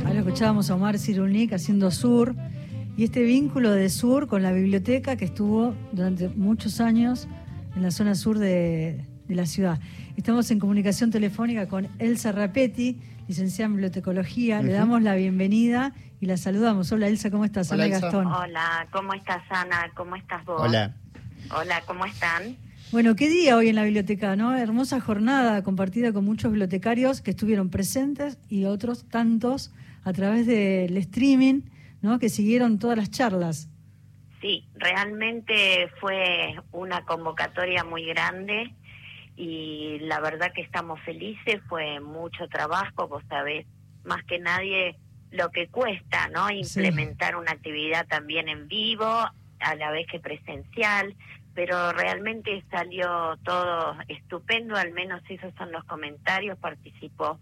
Ahora 0.06 0.18
escuchábamos 0.20 0.70
a 0.70 0.76
Omar 0.76 0.96
Cirulnik 0.96 1.52
haciendo 1.52 1.90
Sur 1.90 2.36
y 2.96 3.02
este 3.02 3.24
vínculo 3.24 3.72
de 3.72 3.90
Sur 3.90 4.28
con 4.28 4.44
la 4.44 4.52
biblioteca 4.52 5.16
que 5.16 5.24
estuvo 5.24 5.74
durante 5.90 6.28
muchos 6.28 6.80
años 6.80 7.26
en 7.74 7.82
la 7.82 7.90
zona 7.90 8.14
sur 8.14 8.38
de, 8.38 9.04
la 9.26 9.44
ciudad. 9.44 9.80
Estamos 10.16 10.48
en 10.52 10.60
comunicación 10.60 11.10
telefónica 11.10 11.66
con 11.66 11.88
Elsa 11.98 12.30
Rapetti, 12.30 13.00
licenciada 13.26 13.66
en 13.66 13.72
bibliotecología. 13.72 14.62
Le 14.62 14.70
damos 14.70 15.02
la 15.02 15.16
bienvenida 15.16 15.94
y 16.20 16.26
la 16.26 16.36
saludamos. 16.36 16.92
Hola 16.92 17.08
Elsa, 17.08 17.32
¿cómo 17.32 17.44
estás? 17.44 17.72
Hola, 17.72 17.88
Gastón. 17.88 18.28
Hola, 18.28 18.86
¿cómo 18.92 19.14
estás 19.14 19.42
Ana? 19.50 19.90
¿Cómo 19.96 20.14
estás 20.14 20.44
vos? 20.44 20.62
Hola. 20.62 20.94
Hola, 21.50 21.82
¿cómo 21.88 22.04
están? 22.06 22.56
Bueno, 22.92 23.16
qué 23.16 23.30
día 23.30 23.56
hoy 23.56 23.70
en 23.70 23.76
la 23.76 23.84
biblioteca, 23.84 24.36
¿no? 24.36 24.54
Hermosa 24.54 25.00
jornada 25.00 25.62
compartida 25.62 26.12
con 26.12 26.26
muchos 26.26 26.52
bibliotecarios 26.52 27.22
que 27.22 27.30
estuvieron 27.30 27.70
presentes 27.70 28.38
y 28.50 28.66
otros 28.66 29.08
tantos 29.08 29.72
a 30.04 30.12
través 30.12 30.46
del 30.46 30.94
streaming, 30.98 31.62
¿no? 32.02 32.18
Que 32.18 32.28
siguieron 32.28 32.78
todas 32.78 32.98
las 32.98 33.10
charlas. 33.10 33.70
Sí, 34.42 34.68
realmente 34.74 35.88
fue 36.00 36.54
una 36.70 37.06
convocatoria 37.06 37.82
muy 37.82 38.04
grande 38.04 38.74
y 39.36 39.98
la 40.00 40.20
verdad 40.20 40.52
que 40.54 40.60
estamos 40.60 41.00
felices, 41.00 41.62
fue 41.70 41.98
mucho 42.00 42.46
trabajo, 42.48 43.08
vos 43.08 43.24
sabés 43.30 43.64
más 44.04 44.22
que 44.24 44.38
nadie 44.38 44.96
lo 45.30 45.48
que 45.50 45.68
cuesta, 45.68 46.28
¿no? 46.28 46.50
Implementar 46.50 47.36
una 47.36 47.52
actividad 47.52 48.06
también 48.06 48.50
en 48.50 48.68
vivo, 48.68 49.06
a 49.62 49.74
la 49.76 49.90
vez 49.92 50.06
que 50.10 50.20
presencial, 50.20 51.16
pero 51.54 51.92
realmente 51.92 52.64
salió 52.70 53.36
todo 53.44 53.96
estupendo, 54.08 54.76
al 54.76 54.92
menos 54.92 55.22
esos 55.28 55.52
son 55.54 55.72
los 55.72 55.84
comentarios, 55.84 56.58
participó 56.58 57.38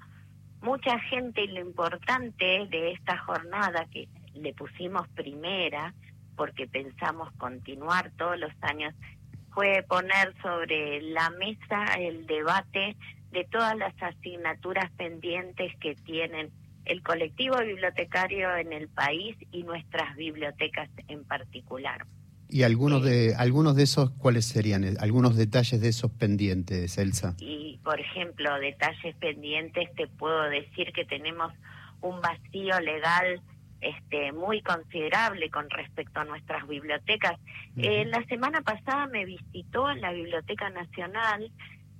mucha 0.62 0.98
gente 0.98 1.44
y 1.44 1.48
lo 1.48 1.60
importante 1.60 2.66
de 2.70 2.92
esta 2.92 3.16
jornada 3.18 3.86
que 3.90 4.08
le 4.34 4.52
pusimos 4.52 5.08
primera, 5.08 5.94
porque 6.36 6.66
pensamos 6.66 7.32
continuar 7.38 8.10
todos 8.16 8.38
los 8.38 8.52
años, 8.62 8.94
fue 9.52 9.84
poner 9.88 10.34
sobre 10.42 11.02
la 11.02 11.30
mesa 11.30 11.94
el 11.98 12.26
debate 12.26 12.96
de 13.32 13.44
todas 13.44 13.76
las 13.76 13.94
asignaturas 14.02 14.90
pendientes 14.92 15.72
que 15.80 15.94
tienen 15.94 16.50
el 16.84 17.02
colectivo 17.02 17.58
bibliotecario 17.58 18.56
en 18.56 18.72
el 18.72 18.88
país 18.88 19.36
y 19.52 19.62
nuestras 19.62 20.16
bibliotecas 20.16 20.88
en 21.08 21.24
particular. 21.24 22.06
¿Y 22.50 22.64
algunos 22.64 23.04
de 23.04 23.34
algunos 23.36 23.76
de 23.76 23.84
esos 23.84 24.10
cuáles 24.10 24.44
serían? 24.44 24.84
Algunos 25.00 25.36
detalles 25.36 25.80
de 25.80 25.88
esos 25.88 26.10
pendientes, 26.10 26.98
Elsa. 26.98 27.34
Y 27.38 27.78
por 27.84 28.00
ejemplo, 28.00 28.58
detalles 28.58 29.14
pendientes 29.16 29.88
te 29.94 30.06
puedo 30.06 30.42
decir 30.50 30.92
que 30.92 31.04
tenemos 31.04 31.52
un 32.00 32.20
vacío 32.20 32.80
legal 32.80 33.40
este 33.80 34.32
muy 34.32 34.60
considerable 34.62 35.50
con 35.50 35.70
respecto 35.70 36.20
a 36.20 36.24
nuestras 36.24 36.66
bibliotecas. 36.68 37.38
Eh, 37.76 38.04
la 38.04 38.22
semana 38.24 38.60
pasada 38.60 39.06
me 39.06 39.24
visitó 39.24 39.90
en 39.90 40.00
la 40.00 40.12
Biblioteca 40.12 40.68
Nacional 40.70 41.50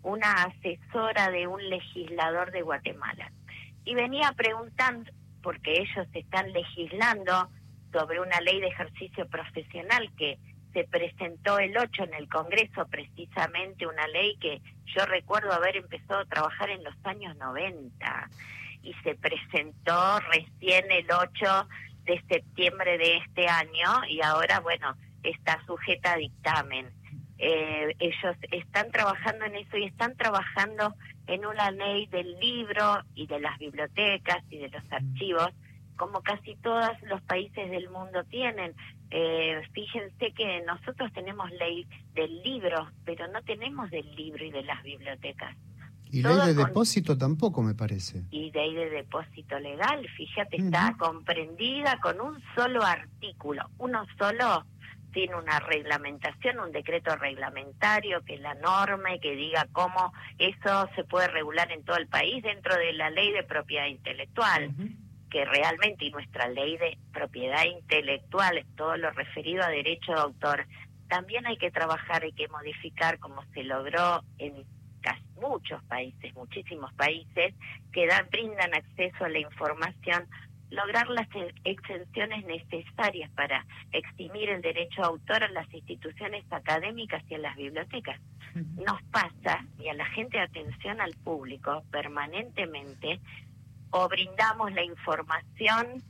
una 0.03 0.33
asesora 0.45 1.31
de 1.31 1.47
un 1.47 1.69
legislador 1.69 2.51
de 2.53 2.63
Guatemala 2.63 3.33
y 3.85 3.95
venía 3.95 4.33
preguntando 4.37 5.11
porque 5.43 5.73
ellos 5.81 6.07
están 6.13 6.53
legislando 6.53 7.51
sobre 7.93 8.21
una 8.21 8.41
ley 8.41 8.61
de 8.61 8.69
ejercicio 8.69 9.27
profesional 9.29 10.11
que 10.17 10.39
se 10.73 10.85
presentó 10.85 11.59
el 11.59 11.77
8 11.77 12.05
en 12.05 12.15
el 12.15 12.29
Congreso, 12.29 12.87
precisamente 12.89 13.87
una 13.87 14.07
ley 14.09 14.37
que 14.37 14.61
yo 14.87 15.05
recuerdo 15.07 15.53
haber 15.53 15.77
empezado 15.77 16.21
a 16.21 16.25
trabajar 16.27 16.71
en 16.71 16.85
los 16.85 16.95
años 17.05 17.37
90 17.37 18.31
y 18.83 18.95
se 19.03 19.15
presentó 19.17 20.21
recién 20.21 20.91
el 20.91 21.07
8 21.11 21.69
de 22.05 22.23
septiembre 22.29 22.99
de 22.99 23.17
este 23.19 23.47
año 23.49 24.05
y 24.09 24.23
ahora, 24.23 24.61
bueno, 24.61 24.97
está 25.23 25.63
sujeta 25.67 26.13
a 26.13 26.17
dictamen. 26.17 26.89
Eh, 27.39 27.95
ellos 27.99 28.37
están 28.51 28.91
trabajando 28.91 29.47
en 29.47 29.57
eso 29.57 29.77
y 29.77 29.85
están 29.85 30.17
trabajando 30.17 30.95
en 31.27 31.47
una 31.47 31.71
ley 31.71 32.07
del 32.07 32.39
libro 32.39 33.03
y 33.15 33.27
de 33.27 33.41
las 33.41 33.59
bibliotecas 33.59 34.43
y 34.51 34.59
de 34.59 34.69
los 34.69 34.83
archivos, 34.91 35.49
como 36.01 36.23
casi 36.23 36.57
todos 36.57 36.89
los 37.11 37.21
países 37.21 37.71
del 37.71 37.91
mundo 37.91 38.25
tienen. 38.31 38.75
Eh, 39.11 39.61
fíjense 39.75 40.33
que 40.33 40.63
nosotros 40.67 41.13
tenemos 41.13 41.51
ley 41.51 41.87
del 42.15 42.43
libro, 42.43 42.89
pero 43.05 43.29
no 43.29 43.43
tenemos 43.43 43.91
del 43.91 44.17
libro 44.17 44.43
y 44.43 44.51
de 44.51 44.63
las 44.63 44.83
bibliotecas. 44.83 45.55
Y 46.11 46.23
ley 46.23 46.39
de 46.47 46.55
depósito 46.55 47.19
tampoco, 47.19 47.61
me 47.61 47.75
parece. 47.75 48.23
Y 48.31 48.51
ley 48.51 48.75
de 48.75 48.89
depósito 48.89 49.59
legal, 49.59 50.07
fíjate, 50.17 50.57
está 50.57 50.97
comprendida 50.99 51.99
con 52.01 52.19
un 52.19 52.43
solo 52.55 52.83
artículo, 52.83 53.69
uno 53.77 54.07
solo, 54.17 54.65
sin 55.13 55.35
una 55.35 55.61
reglamentación, 55.61 56.61
un 56.61 56.73
decreto 56.73 57.15
reglamentario 57.17 58.25
que 58.25 58.39
la 58.39 58.55
norme, 58.55 59.21
que 59.21 59.37
diga 59.37 59.69
cómo 59.73 60.15
eso 60.39 60.89
se 60.97 61.05
puede 61.05 61.29
regular 61.29 61.71
en 61.71 61.85
todo 61.85 61.99
el 61.99 62.07
país 62.07 62.43
dentro 62.43 62.75
de 62.75 62.95
la 62.95 63.11
ley 63.11 63.33
de 63.33 63.43
propiedad 63.43 63.87
intelectual. 63.87 64.73
Que 65.31 65.45
realmente 65.45 66.05
y 66.05 66.11
nuestra 66.11 66.49
ley 66.49 66.77
de 66.77 66.99
propiedad 67.13 67.65
intelectual, 67.65 68.65
todo 68.77 68.97
lo 68.97 69.11
referido 69.13 69.63
a 69.63 69.69
derecho 69.69 70.13
de 70.13 70.21
autor, 70.21 70.67
también 71.09 71.47
hay 71.47 71.57
que 71.57 71.71
trabajar, 71.71 72.23
hay 72.23 72.33
que 72.33 72.49
modificar 72.49 73.19
como 73.19 73.43
se 73.55 73.65
logró 73.65 74.23
en 74.39 74.65
muchos 75.41 75.83
países, 75.85 76.35
muchísimos 76.35 76.93
países, 76.95 77.55
que 77.93 78.07
dan, 78.07 78.29
brindan 78.31 78.75
acceso 78.75 79.25
a 79.25 79.29
la 79.29 79.39
información, 79.39 80.27
lograr 80.71 81.09
las 81.09 81.27
exenciones 81.65 82.45
necesarias 82.45 83.31
para 83.33 83.67
eximir 83.93 84.51
el 84.51 84.63
derecho 84.63 85.03
a 85.03 85.07
autor 85.07 85.43
a 85.43 85.49
las 85.49 85.73
instituciones 85.73 86.45
académicas 86.51 87.23
y 87.29 87.35
a 87.35 87.39
las 87.39 87.57
bibliotecas. 87.57 88.21
Nos 88.55 89.03
pasa, 89.11 89.65
y 89.79 89.89
a 89.89 89.95
la 89.95 90.07
gente 90.07 90.37
de 90.37 90.45
atención 90.45 91.01
al 91.01 91.15
público 91.25 91.83
permanentemente, 91.91 93.21
o 93.91 94.09
brindamos 94.09 94.73
la 94.73 94.85
información 94.85 96.03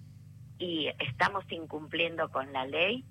y 0.59 0.89
estamos 0.99 1.45
incumpliendo 1.51 2.29
con 2.31 2.53
la 2.53 2.67
ley, 2.67 3.05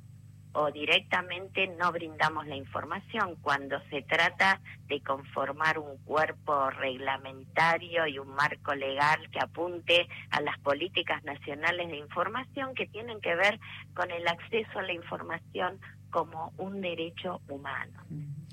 o 0.54 0.72
directamente 0.72 1.68
no 1.68 1.92
brindamos 1.92 2.48
la 2.48 2.56
información 2.56 3.36
cuando 3.42 3.80
se 3.90 4.02
trata 4.02 4.62
de 4.88 5.02
conformar 5.02 5.78
un 5.78 5.98
cuerpo 5.98 6.72
reglamentario 6.72 8.08
y 8.08 8.18
un 8.18 8.30
marco 8.30 8.74
legal 8.74 9.30
que 9.32 9.40
apunte 9.40 10.08
a 10.32 10.42
las 10.42 10.58
políticas 10.60 11.24
nacionales 11.24 11.90
de 11.90 11.98
información 11.98 12.74
que 12.74 12.88
tienen 12.88 13.22
que 13.22 13.36
ver 13.36 13.60
con 13.94 14.10
el 14.12 14.28
acceso 14.28 14.80
a 14.80 14.84
la 14.84 14.94
información 14.94 15.80
como 16.10 16.52
un 16.58 16.82
derecho 16.82 17.42
humano. 17.48 18.00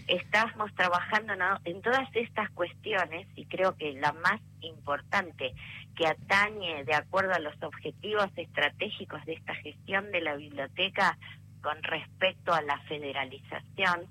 Estamos 0.07 0.73
trabajando 0.75 1.33
en 1.65 1.83
todas 1.83 2.09
estas 2.15 2.51
cuestiones 2.51 3.27
y 3.35 3.45
creo 3.47 3.77
que 3.77 3.93
la 3.95 4.13
más 4.13 4.41
importante 4.61 5.55
que 5.97 6.07
atañe 6.07 6.85
de 6.85 6.95
acuerdo 6.95 7.33
a 7.35 7.41
los 7.41 7.61
objetivos 7.63 8.29
estratégicos 8.37 9.25
de 9.25 9.35
esta 9.35 9.55
gestión 9.57 10.13
de 10.13 10.21
la 10.21 10.37
biblioteca 10.37 11.19
con 11.61 11.83
respecto 11.83 12.53
a 12.53 12.63
la 12.63 12.79
federalización 12.83 14.07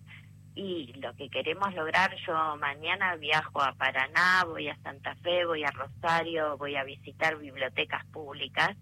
y 0.56 0.94
lo 1.02 1.14
que 1.16 1.30
queremos 1.30 1.74
lograr, 1.74 2.16
yo 2.26 2.56
mañana 2.58 3.16
viajo 3.16 3.62
a 3.62 3.74
Paraná, 3.74 4.44
voy 4.46 4.70
a 4.70 4.78
Santa 4.78 5.16
Fe, 5.16 5.46
voy 5.46 5.64
a 5.64 5.72
Rosario, 5.72 6.58
voy 6.58 6.76
a 6.76 6.84
visitar 6.84 7.38
bibliotecas 7.38 8.06
públicas, 8.08 8.76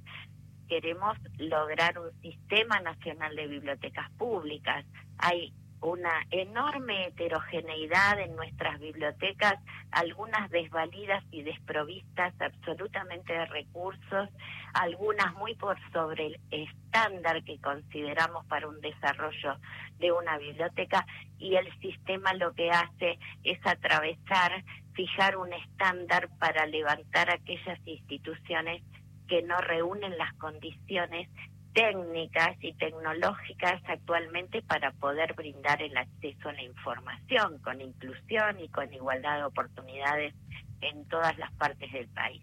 queremos 0.68 1.18
lograr 1.38 2.00
un 2.00 2.12
sistema 2.22 2.80
nacional 2.80 3.36
de 3.36 3.48
bibliotecas 3.48 4.10
públicas. 4.12 4.86
Hay 5.18 5.54
una 5.84 6.26
enorme 6.32 7.08
heterogeneidad 7.08 8.20
en 8.20 8.36
nuestras 8.36 8.80
bibliotecas, 8.80 9.56
algunas 9.92 10.50
desvalidas 10.50 11.24
y 11.30 11.44
desprovistas 11.44 12.34
absolutamente 12.40 13.34
de 13.34 13.46
recursos, 13.48 14.30
algunas 14.74 15.34
muy 15.36 15.56
por 15.56 15.78
sobre 15.92 16.28
el 16.28 16.40
estándar 16.52 17.44
que 17.44 17.60
consideramos 17.60 18.46
para 18.46 18.68
un 18.68 18.80
desarrollo 18.80 19.58
de 20.00 20.12
una 20.12 20.38
biblioteca 20.38 21.06
y 21.38 21.56
el 21.56 21.68
sistema 21.80 22.34
lo 22.34 22.54
que 22.54 22.70
hace 22.70 23.20
es 23.44 23.60
atravesar, 23.66 24.64
fijar 24.94 25.36
un 25.36 25.52
estándar 25.52 26.30
para 26.40 26.66
levantar 26.66 27.30
aquellas 27.30 27.80
instituciones 27.86 28.82
que 29.28 29.42
no 29.42 29.58
reúnen 29.58 30.18
las 30.18 30.34
condiciones 30.34 31.30
técnicas 31.74 32.56
y 32.62 32.74
tecnológicas 32.74 33.82
actualmente 33.88 34.62
para 34.62 34.92
poder 34.92 35.34
brindar 35.34 35.82
el 35.82 35.96
acceso 35.98 36.50
a 36.50 36.54
la 36.54 36.64
información 36.64 37.60
con 37.60 37.82
inclusión 37.82 38.60
y 38.60 38.70
con 38.70 38.94
igualdad 38.94 39.38
de 39.38 39.46
oportunidades 39.46 40.34
en 40.82 41.06
todas 41.08 41.38
las 41.38 41.52
partes 41.54 41.92
del 41.92 42.08
país. 42.10 42.42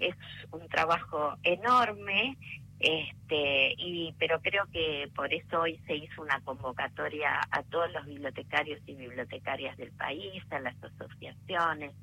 Es 0.00 0.16
un 0.50 0.68
trabajo 0.68 1.36
enorme, 1.42 2.36
este, 2.80 3.74
y 3.78 4.14
pero 4.18 4.40
creo 4.40 4.66
que 4.72 5.08
por 5.14 5.32
eso 5.32 5.60
hoy 5.60 5.78
se 5.86 5.94
hizo 5.94 6.22
una 6.22 6.40
convocatoria 6.40 7.40
a 7.50 7.62
todos 7.64 7.92
los 7.92 8.04
bibliotecarios 8.06 8.80
y 8.86 8.94
bibliotecarias 8.94 9.76
del 9.76 9.92
país, 9.92 10.42
a 10.50 10.58
las 10.58 10.74
asociaciones, 10.82 11.94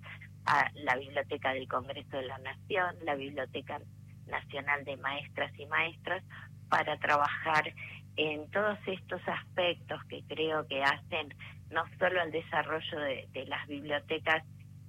a 0.45 0.69
la 0.75 0.95
Biblioteca 0.95 1.53
del 1.53 1.67
Congreso 1.67 2.17
de 2.17 2.27
la 2.27 2.37
Nación, 2.39 2.95
la 3.03 3.15
Biblioteca 3.15 3.81
Nacional 4.27 4.85
de 4.85 4.95
Maestras 4.97 5.51
y 5.59 5.65
Maestros, 5.65 6.23
para 6.69 6.97
trabajar 6.97 7.73
en 8.15 8.49
todos 8.51 8.77
estos 8.85 9.21
aspectos 9.27 10.03
que 10.05 10.23
creo 10.27 10.67
que 10.67 10.83
hacen 10.83 11.33
no 11.71 11.83
solo 11.97 12.21
el 12.21 12.31
desarrollo 12.31 12.99
de, 12.99 13.45
las 13.47 13.67
bibliotecas, 13.67 14.43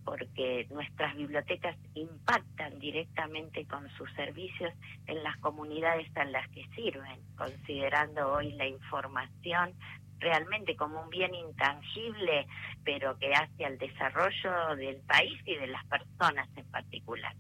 porque 0.05 0.67
nuestras 0.71 1.15
bibliotecas 1.15 1.77
impactan 1.95 2.79
directamente 2.79 3.67
con 3.67 3.89
sus 3.91 4.11
servicios 4.15 4.73
en 5.07 5.23
las 5.23 5.37
comunidades 5.39 6.09
a 6.17 6.25
las 6.25 6.49
que 6.49 6.67
sirven, 6.75 7.21
considerando 7.37 8.33
hoy 8.33 8.53
la 8.53 8.67
información 8.67 9.75
realmente 10.19 10.77
como 10.77 11.03
un 11.03 11.11
bien 11.11 11.35
intangible, 11.35 12.47
pero 12.85 13.19
que 13.19 13.33
hace 13.33 13.65
al 13.65 13.79
desarrollo 13.79 14.77
del 14.77 15.01
país 15.03 15.41
y 15.47 15.55
de 15.55 15.67
las 15.67 15.85
personas 15.87 16.49
en 16.57 16.71
particular. 16.71 17.35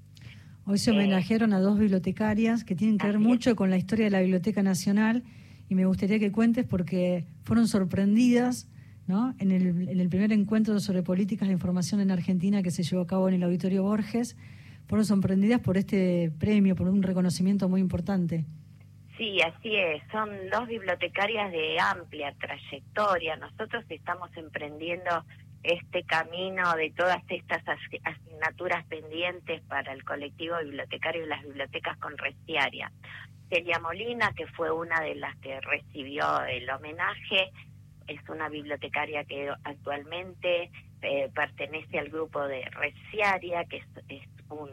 Hoy 0.67 0.79
se 0.79 0.91
homenajearon 0.91 1.53
a 1.53 1.61
dos 1.61 1.79
bibliotecarias 1.79 2.65
que 2.65 2.75
tienen 2.75 2.99
que 2.99 3.07
ver 3.07 3.19
mucho 3.19 3.57
con 3.57 3.71
la 3.71 3.77
historia 3.77 4.05
de 4.05 4.11
la 4.11 4.21
Biblioteca 4.21 4.63
Nacional 4.63 5.25
y 5.69 5.75
me 5.75 5.87
gustaría 5.87 6.19
que 6.19 6.31
cuentes 6.31 6.67
porque 6.67 7.25
fueron 7.45 7.67
sorprendidas 7.67 8.69
¿no? 9.07 9.35
en, 9.39 9.51
el, 9.51 9.89
en 9.89 10.01
el 10.01 10.09
primer 10.09 10.33
encuentro 10.33 10.79
sobre 10.81 11.03
políticas 11.03 11.49
de 11.49 11.55
información 11.55 12.01
en 12.01 12.11
Argentina 12.11 12.63
que 12.63 12.71
se 12.71 12.83
llevó 12.83 13.03
a 13.03 13.07
cabo 13.07 13.29
en 13.29 13.35
el 13.35 13.43
Auditorio 13.43 13.83
Borges. 13.83 14.37
Fueron 14.87 15.05
sorprendidas 15.05 15.61
por 15.61 15.77
este 15.77 16.33
premio, 16.39 16.77
por 16.77 16.89
un 16.89 17.03
reconocimiento 17.03 17.69
muy 17.69 17.81
importante. 17.81 18.45
Sí, 19.17 19.39
así 19.43 19.77
es. 19.77 20.03
Son 20.11 20.31
dos 20.51 20.67
bibliotecarias 20.67 21.53
de 21.53 21.79
amplia 21.79 22.35
trayectoria. 22.41 23.37
Nosotros 23.37 23.85
estamos 23.91 24.31
emprendiendo 24.37 25.25
este 25.63 26.05
camino 26.05 26.75
de 26.75 26.91
todas 26.91 27.23
estas 27.29 27.63
asignaturas 28.05 28.85
pendientes 28.87 29.63
para 29.63 29.93
el 29.93 30.05
colectivo 30.05 30.57
bibliotecario 30.59 31.25
y 31.25 31.29
las 31.29 31.43
bibliotecas 31.43 31.99
con 31.99 32.17
restiaria. 32.17 32.91
Celia 33.49 33.79
Molina, 33.81 34.33
que 34.35 34.47
fue 34.47 34.71
una 34.71 35.01
de 35.01 35.17
las 35.17 35.37
que 35.39 35.61
recibió 35.61 36.45
el 36.45 36.71
homenaje, 36.71 37.51
es 38.07 38.21
una 38.29 38.49
bibliotecaria 38.49 39.25
que 39.25 39.53
actualmente 39.65 40.71
eh, 41.03 41.31
pertenece 41.35 41.99
al 41.99 42.09
grupo 42.09 42.47
de 42.47 42.63
Restiaria, 42.71 43.65
que 43.65 43.79
es, 44.09 44.23
un, 44.51 44.71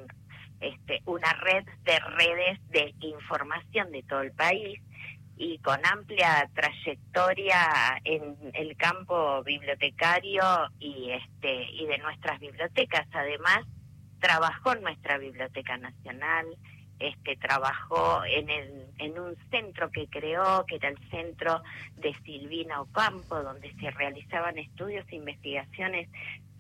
este, 0.60 1.02
una 1.06 1.32
red 1.34 1.66
de 1.84 2.00
redes 2.00 2.70
de 2.70 2.94
información 3.00 3.92
de 3.92 4.04
todo 4.04 4.22
el 4.22 4.32
país 4.32 4.80
y 5.38 5.60
con 5.60 5.86
amplia 5.86 6.50
trayectoria 6.54 8.00
en 8.04 8.36
el 8.54 8.76
campo 8.76 9.44
bibliotecario 9.44 10.44
y 10.80 11.12
este 11.12 11.64
y 11.72 11.86
de 11.86 11.98
nuestras 12.00 12.40
bibliotecas. 12.40 13.08
Además 13.14 13.66
trabajó 14.20 14.74
en 14.74 14.82
nuestra 14.82 15.18
biblioteca 15.18 15.78
nacional 15.78 16.48
este 17.00 17.36
trabajó 17.38 18.24
en 18.26 18.50
el 18.50 18.88
en 18.98 19.20
un 19.20 19.36
centro 19.52 19.92
que 19.92 20.08
creó 20.08 20.66
que 20.66 20.78
era 20.78 20.90
el 20.90 20.98
centro 21.10 21.62
de 21.96 22.14
Silvina 22.24 22.82
Ocampo 22.82 23.42
donde 23.44 23.72
se 23.76 23.92
realizaban 23.92 24.58
estudios 24.58 25.06
e 25.10 25.18
investigaciones 25.18 26.10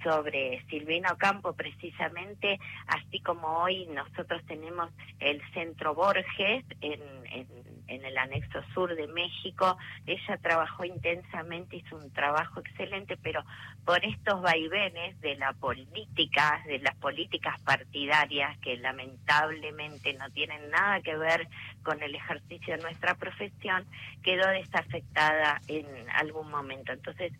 sobre 0.03 0.63
Silvina 0.69 1.11
Ocampo 1.11 1.53
precisamente 1.53 2.59
así 2.87 3.19
como 3.21 3.47
hoy 3.63 3.87
nosotros 3.87 4.45
tenemos 4.45 4.91
el 5.19 5.41
centro 5.53 5.95
Borges 5.95 6.63
en, 6.81 7.01
en 7.31 7.47
en 7.87 8.05
el 8.05 8.17
anexo 8.17 8.61
sur 8.73 8.95
de 8.95 9.07
México. 9.07 9.77
Ella 10.05 10.37
trabajó 10.37 10.85
intensamente, 10.85 11.77
hizo 11.77 11.97
un 11.97 12.11
trabajo 12.11 12.59
excelente, 12.59 13.17
pero 13.17 13.43
por 13.85 14.03
estos 14.05 14.41
vaivenes 14.41 15.19
de 15.21 15.35
la 15.35 15.53
política, 15.53 16.61
de 16.67 16.79
las 16.79 16.95
políticas 16.95 17.59
partidarias 17.61 18.57
que 18.59 18.77
lamentablemente 18.77 20.13
no 20.13 20.29
tienen 20.31 20.69
nada 20.69 21.01
que 21.01 21.15
ver 21.15 21.47
con 21.83 22.01
el 22.01 22.15
ejercicio 22.15 22.75
de 22.75 22.83
nuestra 22.83 23.15
profesión, 23.15 23.85
quedó 24.23 24.47
desafectada 24.49 25.61
en 25.67 25.85
algún 26.11 26.49
momento. 26.49 26.91
Entonces, 26.91 27.31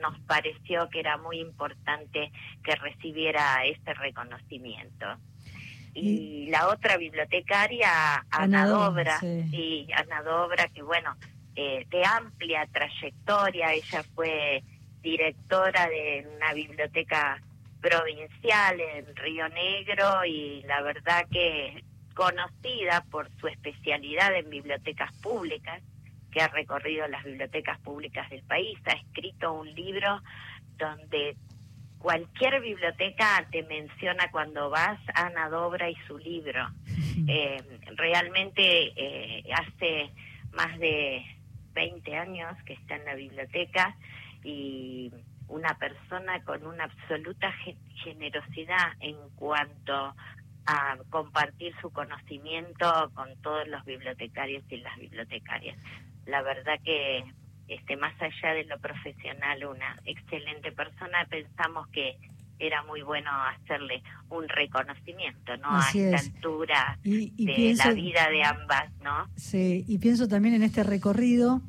nos 0.00 0.18
pareció 0.20 0.88
que 0.90 1.00
era 1.00 1.16
muy 1.16 1.40
importante 1.40 2.30
que 2.62 2.74
recibiera 2.76 3.64
este 3.64 3.94
reconocimiento 3.94 5.06
y 5.98 6.46
la 6.50 6.68
otra 6.68 6.98
bibliotecaria, 6.98 8.24
Ana, 8.30 8.66
Dobra, 8.66 9.18
sí. 9.18 9.88
Ana 9.96 10.22
Dobra, 10.22 10.68
que 10.68 10.82
bueno, 10.82 11.16
eh, 11.54 11.86
de 11.88 12.04
amplia 12.04 12.68
trayectoria, 12.70 13.72
ella 13.72 14.04
fue 14.14 14.62
directora 15.00 15.88
de 15.88 16.28
una 16.36 16.52
biblioteca 16.52 17.40
provincial 17.80 18.78
en 18.78 19.16
Río 19.16 19.48
Negro 19.48 20.24
y 20.26 20.62
la 20.66 20.82
verdad 20.82 21.24
que 21.30 21.82
conocida 22.14 23.02
por 23.10 23.30
su 23.40 23.46
especialidad 23.48 24.34
en 24.34 24.50
bibliotecas 24.50 25.12
públicas, 25.22 25.82
que 26.30 26.42
ha 26.42 26.48
recorrido 26.48 27.08
las 27.08 27.24
bibliotecas 27.24 27.78
públicas 27.80 28.28
del 28.28 28.42
país, 28.42 28.78
ha 28.84 28.92
escrito 28.92 29.54
un 29.54 29.74
libro 29.74 30.20
donde 30.76 31.36
cualquier 31.98 32.60
biblioteca 32.60 33.46
te 33.50 33.62
menciona 33.64 34.30
cuando 34.30 34.70
vas 34.70 34.98
a 35.14 35.26
Ana 35.26 35.48
Dobra 35.48 35.90
y 35.90 35.96
su 36.06 36.18
libro. 36.18 36.68
Eh, 37.28 37.56
realmente 37.96 38.92
eh, 38.94 39.42
hace 39.50 40.10
más 40.52 40.78
de 40.78 41.24
20 41.72 42.14
años 42.14 42.54
que 42.64 42.74
está 42.74 42.96
en 42.96 43.04
la 43.06 43.14
biblioteca 43.14 43.96
y 44.44 45.10
una 45.48 45.78
persona 45.78 46.44
con 46.44 46.66
una 46.66 46.84
absoluta 46.84 47.52
generosidad 48.04 48.92
en 49.00 49.16
cuanto 49.36 50.14
a 50.66 50.96
compartir 51.10 51.74
su 51.80 51.90
conocimiento 51.90 53.10
con 53.14 53.34
todos 53.42 53.66
los 53.68 53.84
bibliotecarios 53.84 54.64
y 54.68 54.78
las 54.78 54.96
bibliotecarias. 54.98 55.78
La 56.26 56.42
verdad 56.42 56.78
que 56.84 57.24
este, 57.68 57.96
más 57.96 58.14
allá 58.20 58.54
de 58.54 58.64
lo 58.64 58.78
profesional, 58.78 59.64
una 59.66 59.96
excelente 60.04 60.72
persona, 60.72 61.26
pensamos 61.28 61.88
que 61.88 62.16
era 62.58 62.82
muy 62.84 63.02
bueno 63.02 63.30
hacerle 63.30 64.02
un 64.30 64.48
reconocimiento, 64.48 65.56
¿no? 65.58 65.68
a 65.70 65.90
esta 65.92 66.18
altura 66.18 66.98
de 67.02 67.74
la 67.76 67.92
vida 67.92 68.30
de 68.30 68.42
ambas, 68.44 68.90
¿no? 69.02 69.28
Sí, 69.36 69.84
y 69.86 69.98
pienso 69.98 70.26
también 70.26 70.54
en 70.54 70.62
este 70.62 70.82
recorrido 70.82 71.60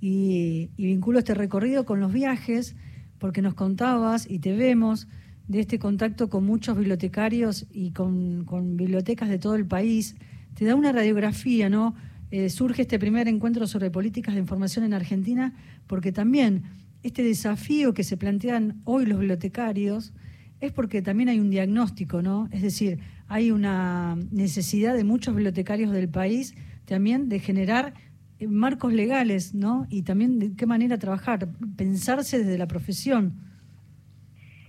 y, 0.00 0.70
y 0.76 0.86
vinculo 0.86 1.20
este 1.20 1.34
recorrido 1.34 1.84
con 1.84 2.00
los 2.00 2.12
viajes, 2.12 2.74
porque 3.18 3.40
nos 3.40 3.54
contabas 3.54 4.28
y 4.28 4.40
te 4.40 4.54
vemos 4.56 5.06
de 5.48 5.60
este 5.60 5.78
contacto 5.78 6.28
con 6.28 6.44
muchos 6.44 6.76
bibliotecarios 6.76 7.66
y 7.70 7.92
con, 7.92 8.44
con 8.44 8.76
bibliotecas 8.76 9.28
de 9.28 9.38
todo 9.38 9.54
el 9.54 9.66
país. 9.66 10.16
Te 10.54 10.64
da 10.64 10.74
una 10.74 10.92
radiografía, 10.92 11.68
¿no? 11.68 11.94
Eh, 12.30 12.50
surge 12.50 12.82
este 12.82 12.98
primer 12.98 13.28
encuentro 13.28 13.66
sobre 13.66 13.90
políticas 13.90 14.34
de 14.34 14.40
información 14.40 14.84
en 14.84 14.94
Argentina, 14.94 15.54
porque 15.86 16.12
también 16.12 16.64
este 17.02 17.22
desafío 17.22 17.94
que 17.94 18.02
se 18.02 18.16
plantean 18.16 18.80
hoy 18.84 19.06
los 19.06 19.18
bibliotecarios 19.18 20.12
es 20.60 20.72
porque 20.72 21.02
también 21.02 21.28
hay 21.28 21.38
un 21.38 21.50
diagnóstico, 21.50 22.22
¿no? 22.22 22.48
Es 22.50 22.62
decir, 22.62 22.98
hay 23.28 23.50
una 23.50 24.16
necesidad 24.30 24.94
de 24.94 25.04
muchos 25.04 25.34
bibliotecarios 25.34 25.92
del 25.92 26.08
país 26.08 26.54
también 26.84 27.28
de 27.28 27.38
generar 27.40 27.94
eh, 28.38 28.48
marcos 28.48 28.92
legales, 28.92 29.54
¿no? 29.54 29.86
Y 29.90 30.02
también 30.02 30.38
de 30.38 30.54
qué 30.54 30.66
manera 30.66 30.98
trabajar, 30.98 31.48
pensarse 31.76 32.38
desde 32.38 32.58
la 32.58 32.66
profesión. 32.66 33.34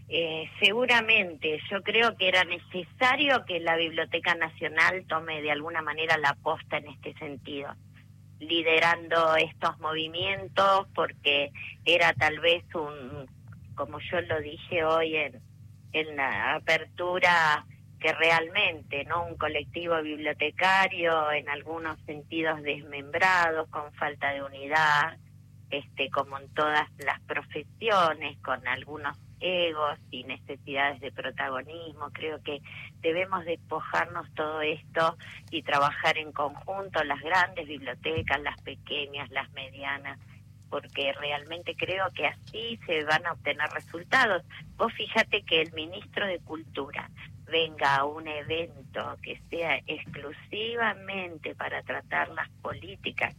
Eh, 0.10 0.49
seguramente, 0.62 1.60
yo 1.70 1.84
creo 1.84 2.16
que 2.16 2.30
era 2.30 2.45
necesario 2.45 3.43
que 3.45 3.60
la 3.60 3.76
Biblioteca 3.76 4.36
Nacional 4.36 5.05
tome 5.05 5.41
de 5.41 5.51
alguna 5.51 5.82
manera 5.82 6.18
la 6.18 6.34
posta 6.36 6.78
en 6.78 6.88
este 6.88 7.14
sentido, 7.16 7.76
liderando 8.39 9.36
estos 9.36 9.78
movimientos, 9.80 10.88
porque 10.95 11.51
era 11.84 12.14
tal 12.14 12.39
vez 12.39 12.64
un, 12.74 13.28
como 13.76 13.99
yo 13.99 14.22
lo 14.22 14.39
dije 14.39 14.86
hoy 14.86 15.18
en, 15.18 15.41
en 15.91 16.16
la 16.16 16.55
apertura, 16.55 17.66
que 17.99 18.14
realmente, 18.14 19.03
¿no? 19.05 19.26
Un 19.26 19.38
colectivo 19.38 20.01
bibliotecario 20.01 21.32
en 21.32 21.49
algunos 21.49 21.99
sentidos 22.05 22.62
desmembrado, 22.62 23.66
con 23.68 23.91
falta 23.93 24.32
de 24.32 24.43
unidad, 24.43 25.18
este, 25.70 26.10
como 26.12 26.38
en 26.38 26.47
todas 26.53 26.88
las 26.99 27.20
profesiones, 27.22 28.38
con 28.39 28.66
algunos 28.68 29.18
egos 29.39 29.97
y 30.11 30.23
necesidades 30.23 30.99
de 31.01 31.11
protagonismo. 31.11 32.09
Creo 32.11 32.41
que 32.43 32.61
debemos 33.01 33.45
despojarnos 33.45 34.33
todo 34.33 34.61
esto 34.61 35.17
y 35.51 35.63
trabajar 35.63 36.17
en 36.17 36.31
conjunto 36.31 37.03
las 37.03 37.21
grandes 37.21 37.67
bibliotecas, 37.67 38.41
las 38.41 38.59
pequeñas, 38.61 39.29
las 39.31 39.49
medianas, 39.51 40.19
porque 40.69 41.13
realmente 41.13 41.75
creo 41.75 42.11
que 42.13 42.27
así 42.27 42.79
se 42.85 43.03
van 43.03 43.25
a 43.25 43.33
obtener 43.33 43.69
resultados. 43.69 44.43
Vos 44.75 44.93
fíjate 44.93 45.43
que 45.43 45.61
el 45.61 45.73
ministro 45.73 46.25
de 46.25 46.39
Cultura 46.39 47.09
venga 47.45 47.95
a 47.95 48.05
un 48.05 48.27
evento 48.27 49.17
que 49.21 49.41
sea 49.49 49.79
exclusivamente 49.88 51.55
para 51.55 51.81
tratar 51.83 52.29
las 52.29 52.49
políticas 52.61 53.35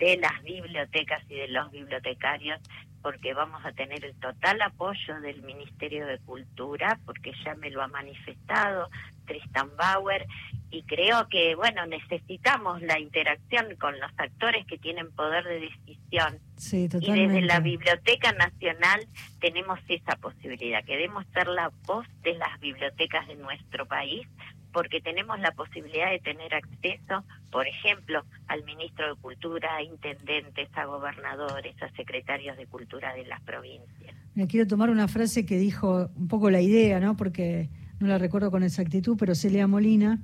de 0.00 0.16
las 0.16 0.42
bibliotecas 0.42 1.22
y 1.28 1.34
de 1.36 1.48
los 1.48 1.70
bibliotecarios, 1.70 2.58
porque 3.02 3.34
vamos 3.34 3.64
a 3.64 3.72
tener 3.72 4.04
el 4.04 4.14
total 4.14 4.60
apoyo 4.62 5.20
del 5.20 5.42
Ministerio 5.42 6.06
de 6.06 6.18
Cultura, 6.18 6.98
porque 7.04 7.32
ya 7.44 7.54
me 7.54 7.70
lo 7.70 7.82
ha 7.82 7.88
manifestado 7.88 8.88
Tristan 9.26 9.70
Bauer, 9.76 10.26
y 10.70 10.82
creo 10.84 11.28
que, 11.28 11.54
bueno, 11.54 11.84
necesitamos 11.86 12.80
la 12.82 12.98
interacción 12.98 13.74
con 13.76 13.98
los 13.98 14.10
actores 14.16 14.64
que 14.66 14.78
tienen 14.78 15.10
poder 15.12 15.44
de 15.44 15.60
decisión. 15.60 16.38
Sí, 16.56 16.88
y 17.00 17.12
desde 17.12 17.42
la 17.42 17.60
Biblioteca 17.60 18.32
Nacional 18.32 19.06
tenemos 19.40 19.80
esa 19.88 20.16
posibilidad, 20.16 20.84
queremos 20.84 21.26
ser 21.34 21.48
la 21.48 21.70
voz 21.86 22.06
de 22.22 22.34
las 22.34 22.58
bibliotecas 22.60 23.26
de 23.28 23.36
nuestro 23.36 23.86
país 23.86 24.26
porque 24.72 25.00
tenemos 25.00 25.38
la 25.40 25.52
posibilidad 25.52 26.10
de 26.10 26.20
tener 26.20 26.54
acceso, 26.54 27.24
por 27.50 27.66
ejemplo, 27.66 28.24
al 28.46 28.64
ministro 28.64 29.14
de 29.14 29.20
Cultura, 29.20 29.76
a 29.76 29.82
intendentes, 29.82 30.68
a 30.74 30.84
gobernadores, 30.84 31.74
a 31.82 31.90
secretarios 31.96 32.56
de 32.56 32.66
cultura 32.66 33.14
de 33.14 33.26
las 33.26 33.40
provincias. 33.42 34.14
Me 34.34 34.46
quiero 34.46 34.66
tomar 34.66 34.90
una 34.90 35.08
frase 35.08 35.44
que 35.44 35.58
dijo 35.58 36.10
un 36.14 36.28
poco 36.28 36.50
la 36.50 36.60
idea, 36.60 37.00
¿no? 37.00 37.16
Porque 37.16 37.68
no 37.98 38.06
la 38.06 38.18
recuerdo 38.18 38.50
con 38.50 38.62
exactitud, 38.62 39.16
pero 39.18 39.34
Celia 39.34 39.66
Molina 39.66 40.20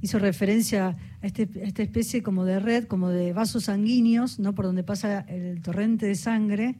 hizo 0.00 0.18
referencia 0.18 0.96
a, 1.22 1.26
este, 1.26 1.48
a 1.62 1.66
esta 1.66 1.82
especie 1.82 2.22
como 2.22 2.44
de 2.44 2.60
red, 2.60 2.84
como 2.84 3.08
de 3.10 3.32
vasos 3.32 3.64
sanguíneos, 3.64 4.38
¿no? 4.38 4.54
Por 4.54 4.64
donde 4.64 4.82
pasa 4.82 5.20
el 5.28 5.60
torrente 5.60 6.06
de 6.06 6.14
sangre, 6.14 6.76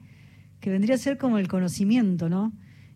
que 0.60 0.70
vendría 0.70 0.94
a 0.94 0.98
ser 0.98 1.18
como 1.18 1.38
el 1.38 1.48
conocimiento, 1.48 2.28
¿no? 2.28 2.52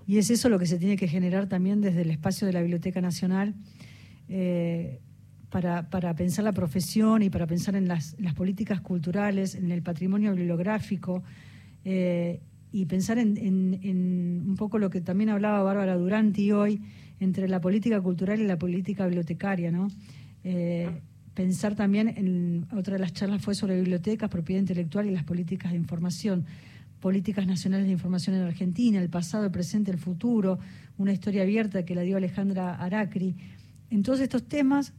Y 0.06 0.18
es 0.18 0.30
eso 0.30 0.48
lo 0.48 0.58
que 0.58 0.66
se 0.66 0.78
tiene 0.78 0.96
que 0.96 1.08
generar 1.08 1.48
también 1.48 1.80
desde 1.80 2.02
el 2.02 2.10
espacio 2.10 2.46
de 2.46 2.52
la 2.52 2.60
Biblioteca 2.60 3.00
Nacional 3.00 3.54
eh, 4.34 4.98
para, 5.50 5.90
para, 5.90 6.14
pensar 6.14 6.44
la 6.44 6.52
profesión 6.52 7.22
y 7.22 7.28
para 7.28 7.46
pensar 7.46 7.76
en 7.76 7.86
las, 7.86 8.16
políticas 8.34 8.80
culturales, 8.80 9.54
en 9.54 9.70
el 9.70 9.82
patrimonio 9.82 10.34
bibliográfico 10.34 11.22
eh, 11.84 12.40
y 12.72 12.86
pensar 12.86 13.18
en, 13.18 13.36
en, 13.36 14.44
un 14.48 14.56
poco 14.56 14.78
lo 14.78 14.88
que 14.88 15.02
también 15.02 15.28
hablaba 15.28 15.62
Bárbara 15.62 15.96
Duranti 15.96 16.50
hoy 16.50 16.80
entre 17.20 17.46
la 17.46 17.60
política 17.60 18.00
cultural 18.00 18.40
y 18.40 18.46
la 18.46 18.58
política 18.58 19.04
bibliotecaria, 19.04 19.70
¿no? 19.70 19.88
Eh, 20.44 20.88
pensar 21.34 21.74
también 21.74 22.08
en 22.08 22.66
otra 22.72 22.94
de 22.94 23.00
las 23.00 23.12
charlas 23.12 23.42
fue 23.42 23.54
sobre 23.54 23.76
bibliotecas, 23.76 24.30
propiedad 24.30 24.60
intelectual 24.60 25.06
y 25.06 25.10
las 25.10 25.24
políticas 25.24 25.72
de 25.72 25.76
información 25.76 26.46
políticas 27.02 27.48
nacionales 27.48 27.86
de 27.86 27.92
información 27.92 28.36
en 28.36 28.42
Argentina, 28.42 29.00
el 29.00 29.10
pasado, 29.10 29.44
el 29.44 29.50
presente, 29.50 29.90
el 29.90 29.98
futuro, 29.98 30.60
una 30.98 31.12
historia 31.12 31.42
abierta 31.42 31.84
que 31.84 31.96
la 31.96 32.02
dio 32.02 32.16
Alejandra 32.16 32.76
Aracri. 32.76 33.34
En 33.92 34.02
todos 34.02 34.20
estos 34.20 34.48
temas 34.48 34.94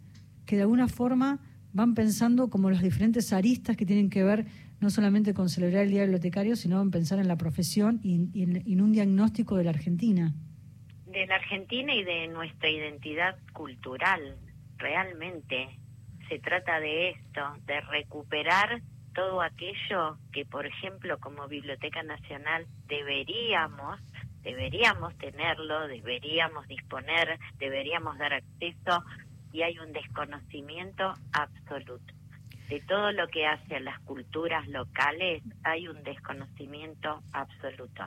que 0.45 0.55
de 0.55 0.61
alguna 0.61 0.87
forma 0.87 1.39
van 1.73 1.95
pensando 1.95 2.51
como 2.51 2.69
las 2.69 2.83
diferentes 2.83 3.33
aristas 3.33 3.75
que 3.75 3.87
tienen 3.87 4.11
que 4.11 4.23
ver 4.23 4.45
no 4.81 4.91
solamente 4.91 5.33
con 5.33 5.49
celebrar 5.49 5.85
el 5.85 5.89
Día 5.89 6.03
Bibliotecario, 6.03 6.55
sino 6.55 6.79
en 6.79 6.91
pensar 6.91 7.17
en 7.17 7.27
la 7.27 7.35
profesión 7.35 7.99
y, 8.03 8.43
en, 8.43 8.81
un 8.81 8.91
diagnóstico 8.91 9.55
de 9.55 9.63
la 9.63 9.71
Argentina. 9.71 10.31
De 11.07 11.25
la 11.25 11.37
Argentina 11.37 11.95
y 11.95 12.03
de 12.03 12.27
nuestra 12.27 12.69
identidad 12.69 13.35
cultural, 13.53 14.37
realmente. 14.77 15.69
Se 16.29 16.37
trata 16.37 16.79
de 16.79 17.09
esto, 17.09 17.41
de 17.65 17.81
recuperar 17.81 18.83
todo 19.15 19.41
aquello 19.41 20.19
que, 20.31 20.45
por 20.45 20.67
ejemplo, 20.67 21.17
como 21.19 21.47
Biblioteca 21.47 22.03
Nacional 22.03 22.67
deberíamos, 22.87 23.99
deberíamos 24.43 25.17
tenerlo, 25.17 25.87
deberíamos 25.87 26.67
disponer, 26.67 27.39
deberíamos 27.57 28.17
dar 28.17 28.33
acceso 28.33 29.03
y 29.51 29.61
hay 29.61 29.79
un 29.79 29.93
desconocimiento 29.93 31.13
absoluto. 31.31 32.13
de 32.69 32.79
todo 32.81 33.11
lo 33.11 33.27
que 33.27 33.45
hace 33.45 33.75
a 33.75 33.79
las 33.81 33.99
culturas 34.01 34.67
locales 34.67 35.43
hay 35.63 35.87
un 35.87 36.01
desconocimiento 36.03 37.21
absoluto. 37.33 38.05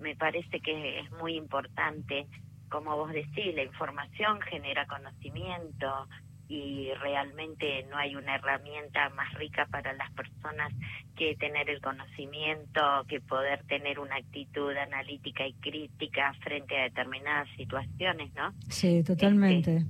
Me 0.00 0.16
parece 0.16 0.60
que 0.60 1.00
es 1.00 1.10
muy 1.12 1.36
importante, 1.36 2.26
como 2.68 2.96
vos 2.96 3.12
decís, 3.12 3.54
la 3.54 3.62
información 3.62 4.40
genera 4.40 4.86
conocimiento 4.86 6.08
y 6.48 6.88
realmente 7.00 7.84
no 7.90 7.98
hay 7.98 8.16
una 8.16 8.36
herramienta 8.36 9.10
más 9.10 9.32
rica 9.34 9.66
para 9.70 9.92
las 9.92 10.10
personas 10.12 10.72
que 11.16 11.36
tener 11.36 11.68
el 11.68 11.80
conocimiento, 11.80 12.80
que 13.06 13.20
poder 13.20 13.62
tener 13.64 13.98
una 13.98 14.16
actitud 14.16 14.72
analítica 14.72 15.46
y 15.46 15.52
crítica 15.54 16.32
frente 16.42 16.78
a 16.78 16.84
determinadas 16.84 17.48
situaciones, 17.56 18.32
¿no? 18.34 18.54
Sí, 18.68 19.02
totalmente. 19.02 19.84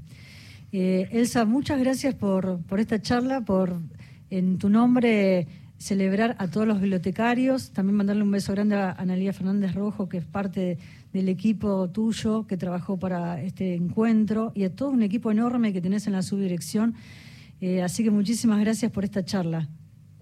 Eh, 0.72 1.08
Elsa, 1.12 1.44
muchas 1.44 1.78
gracias 1.80 2.14
por, 2.14 2.60
por 2.66 2.80
esta 2.80 3.00
charla, 3.00 3.40
por 3.42 3.76
en 4.30 4.58
tu 4.58 4.68
nombre 4.68 5.46
celebrar 5.78 6.34
a 6.38 6.48
todos 6.48 6.66
los 6.66 6.80
bibliotecarios, 6.80 7.72
también 7.72 7.96
mandarle 7.96 8.24
un 8.24 8.32
beso 8.32 8.52
grande 8.52 8.74
a 8.74 8.92
Analía 8.92 9.32
Fernández 9.32 9.74
Rojo, 9.74 10.08
que 10.08 10.18
es 10.18 10.24
parte 10.24 10.76
del 11.12 11.28
equipo 11.28 11.90
tuyo 11.90 12.46
que 12.46 12.56
trabajó 12.56 12.98
para 12.98 13.40
este 13.40 13.74
encuentro, 13.74 14.52
y 14.54 14.64
a 14.64 14.74
todo 14.74 14.90
un 14.90 15.02
equipo 15.02 15.30
enorme 15.30 15.72
que 15.72 15.80
tenés 15.80 16.06
en 16.06 16.12
la 16.12 16.22
subdirección. 16.22 16.94
Eh, 17.60 17.82
así 17.82 18.04
que 18.04 18.10
muchísimas 18.10 18.60
gracias 18.60 18.92
por 18.92 19.04
esta 19.04 19.24
charla. 19.24 19.68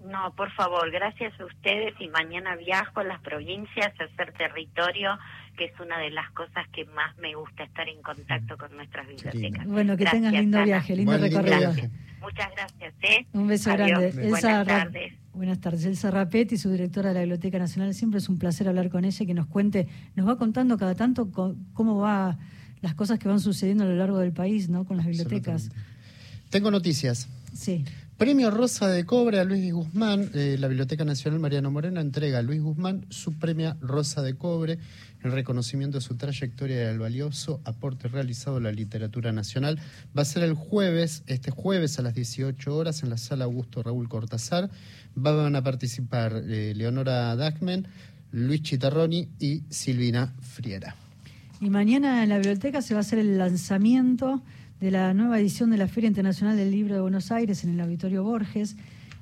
No, 0.09 0.33
por 0.35 0.49
favor, 0.51 0.89
gracias 0.89 1.37
a 1.39 1.45
ustedes 1.45 1.93
y 1.99 2.07
mañana 2.07 2.55
viajo 2.55 3.01
a 3.01 3.03
las 3.03 3.19
provincias 3.21 3.93
a 3.99 4.03
hacer 4.05 4.31
territorio, 4.33 5.17
que 5.57 5.65
es 5.65 5.79
una 5.81 5.99
de 5.99 6.11
las 6.11 6.31
cosas 6.31 6.65
que 6.71 6.85
más 6.85 7.17
me 7.17 7.35
gusta 7.35 7.63
estar 7.63 7.87
en 7.89 8.01
contacto 8.01 8.57
con 8.57 8.75
nuestras 8.75 9.05
bibliotecas. 9.07 9.67
Bueno, 9.67 9.97
que 9.97 10.05
tengas 10.05 10.31
lindo 10.31 10.63
viaje, 10.63 10.95
lindo 10.95 11.17
recorrido. 11.17 11.73
Muchas 12.21 12.51
gracias. 12.55 12.93
¿eh? 13.01 13.27
Un 13.33 13.47
beso 13.47 13.71
grande. 13.73 14.11
buenas 14.29 14.65
tardes. 14.65 15.13
Buenas 15.37 15.61
tardes. 15.61 15.85
Elsa 15.85 16.09
Rapetti, 16.09 16.57
su 16.57 16.71
directora 16.71 17.09
de 17.09 17.13
la 17.13 17.19
Biblioteca 17.19 17.59
Nacional. 17.59 17.93
Siempre 17.93 18.17
es 18.17 18.27
un 18.27 18.39
placer 18.39 18.67
hablar 18.67 18.89
con 18.89 19.05
ella 19.05 19.23
y 19.23 19.27
que 19.27 19.35
nos 19.35 19.45
cuente, 19.45 19.87
nos 20.15 20.27
va 20.27 20.35
contando 20.35 20.79
cada 20.79 20.95
tanto 20.95 21.29
cómo 21.73 21.97
va 21.97 22.39
las 22.81 22.95
cosas 22.95 23.19
que 23.19 23.27
van 23.27 23.39
sucediendo 23.39 23.83
a 23.83 23.87
lo 23.87 23.95
largo 23.95 24.17
del 24.17 24.33
país, 24.33 24.67
¿no? 24.67 24.83
Con 24.83 24.97
las 24.97 25.05
bibliotecas. 25.05 25.69
Tengo 26.49 26.71
noticias. 26.71 27.27
Sí. 27.53 27.85
Premio 28.17 28.49
Rosa 28.49 28.87
de 28.87 29.05
Cobre 29.05 29.39
a 29.39 29.43
Luis 29.43 29.71
Guzmán. 29.71 30.31
Eh, 30.33 30.57
la 30.59 30.67
Biblioteca 30.67 31.05
Nacional 31.05 31.39
Mariano 31.39 31.69
Moreno 31.69 32.01
entrega 32.01 32.39
a 32.39 32.41
Luis 32.41 32.59
Guzmán 32.59 33.05
su 33.09 33.33
premio 33.33 33.75
Rosa 33.79 34.23
de 34.23 34.35
Cobre 34.35 34.79
en 35.23 35.31
reconocimiento 35.31 35.99
de 35.99 36.01
su 36.01 36.15
trayectoria 36.15 36.83
y 36.83 36.85
al 36.87 36.97
valioso 36.97 37.61
aporte 37.63 38.07
realizado 38.07 38.57
a 38.57 38.61
la 38.61 38.71
literatura 38.71 39.31
nacional. 39.31 39.79
Va 40.17 40.23
a 40.23 40.25
ser 40.25 40.41
el 40.41 40.55
jueves, 40.55 41.23
este 41.27 41.51
jueves 41.51 41.99
a 41.99 42.01
las 42.01 42.15
18 42.15 42.75
horas 42.75 43.03
en 43.03 43.11
la 43.11 43.17
sala 43.17 43.45
Augusto 43.45 43.83
Raúl 43.83 44.09
Cortázar. 44.09 44.71
Van 45.19 45.55
a 45.55 45.63
participar 45.63 46.43
eh, 46.47 46.73
Leonora 46.75 47.35
Dagmen, 47.35 47.87
Luis 48.31 48.61
Chitarroni 48.61 49.27
y 49.39 49.63
Silvina 49.67 50.35
Friera. 50.41 50.95
Y 51.59 51.71
mañana 51.71 52.21
en 52.21 52.29
la 52.29 52.35
biblioteca 52.37 52.83
se 52.83 52.93
va 52.93 52.99
a 52.99 53.01
hacer 53.01 53.17
el 53.17 53.39
lanzamiento 53.39 54.43
de 54.79 54.91
la 54.91 55.15
nueva 55.15 55.39
edición 55.39 55.71
de 55.71 55.77
la 55.77 55.87
Feria 55.87 56.07
Internacional 56.07 56.55
del 56.55 56.69
Libro 56.69 56.93
de 56.93 57.01
Buenos 57.01 57.31
Aires 57.31 57.63
en 57.63 57.71
el 57.71 57.79
Auditorio 57.79 58.23
Borges. 58.23 58.75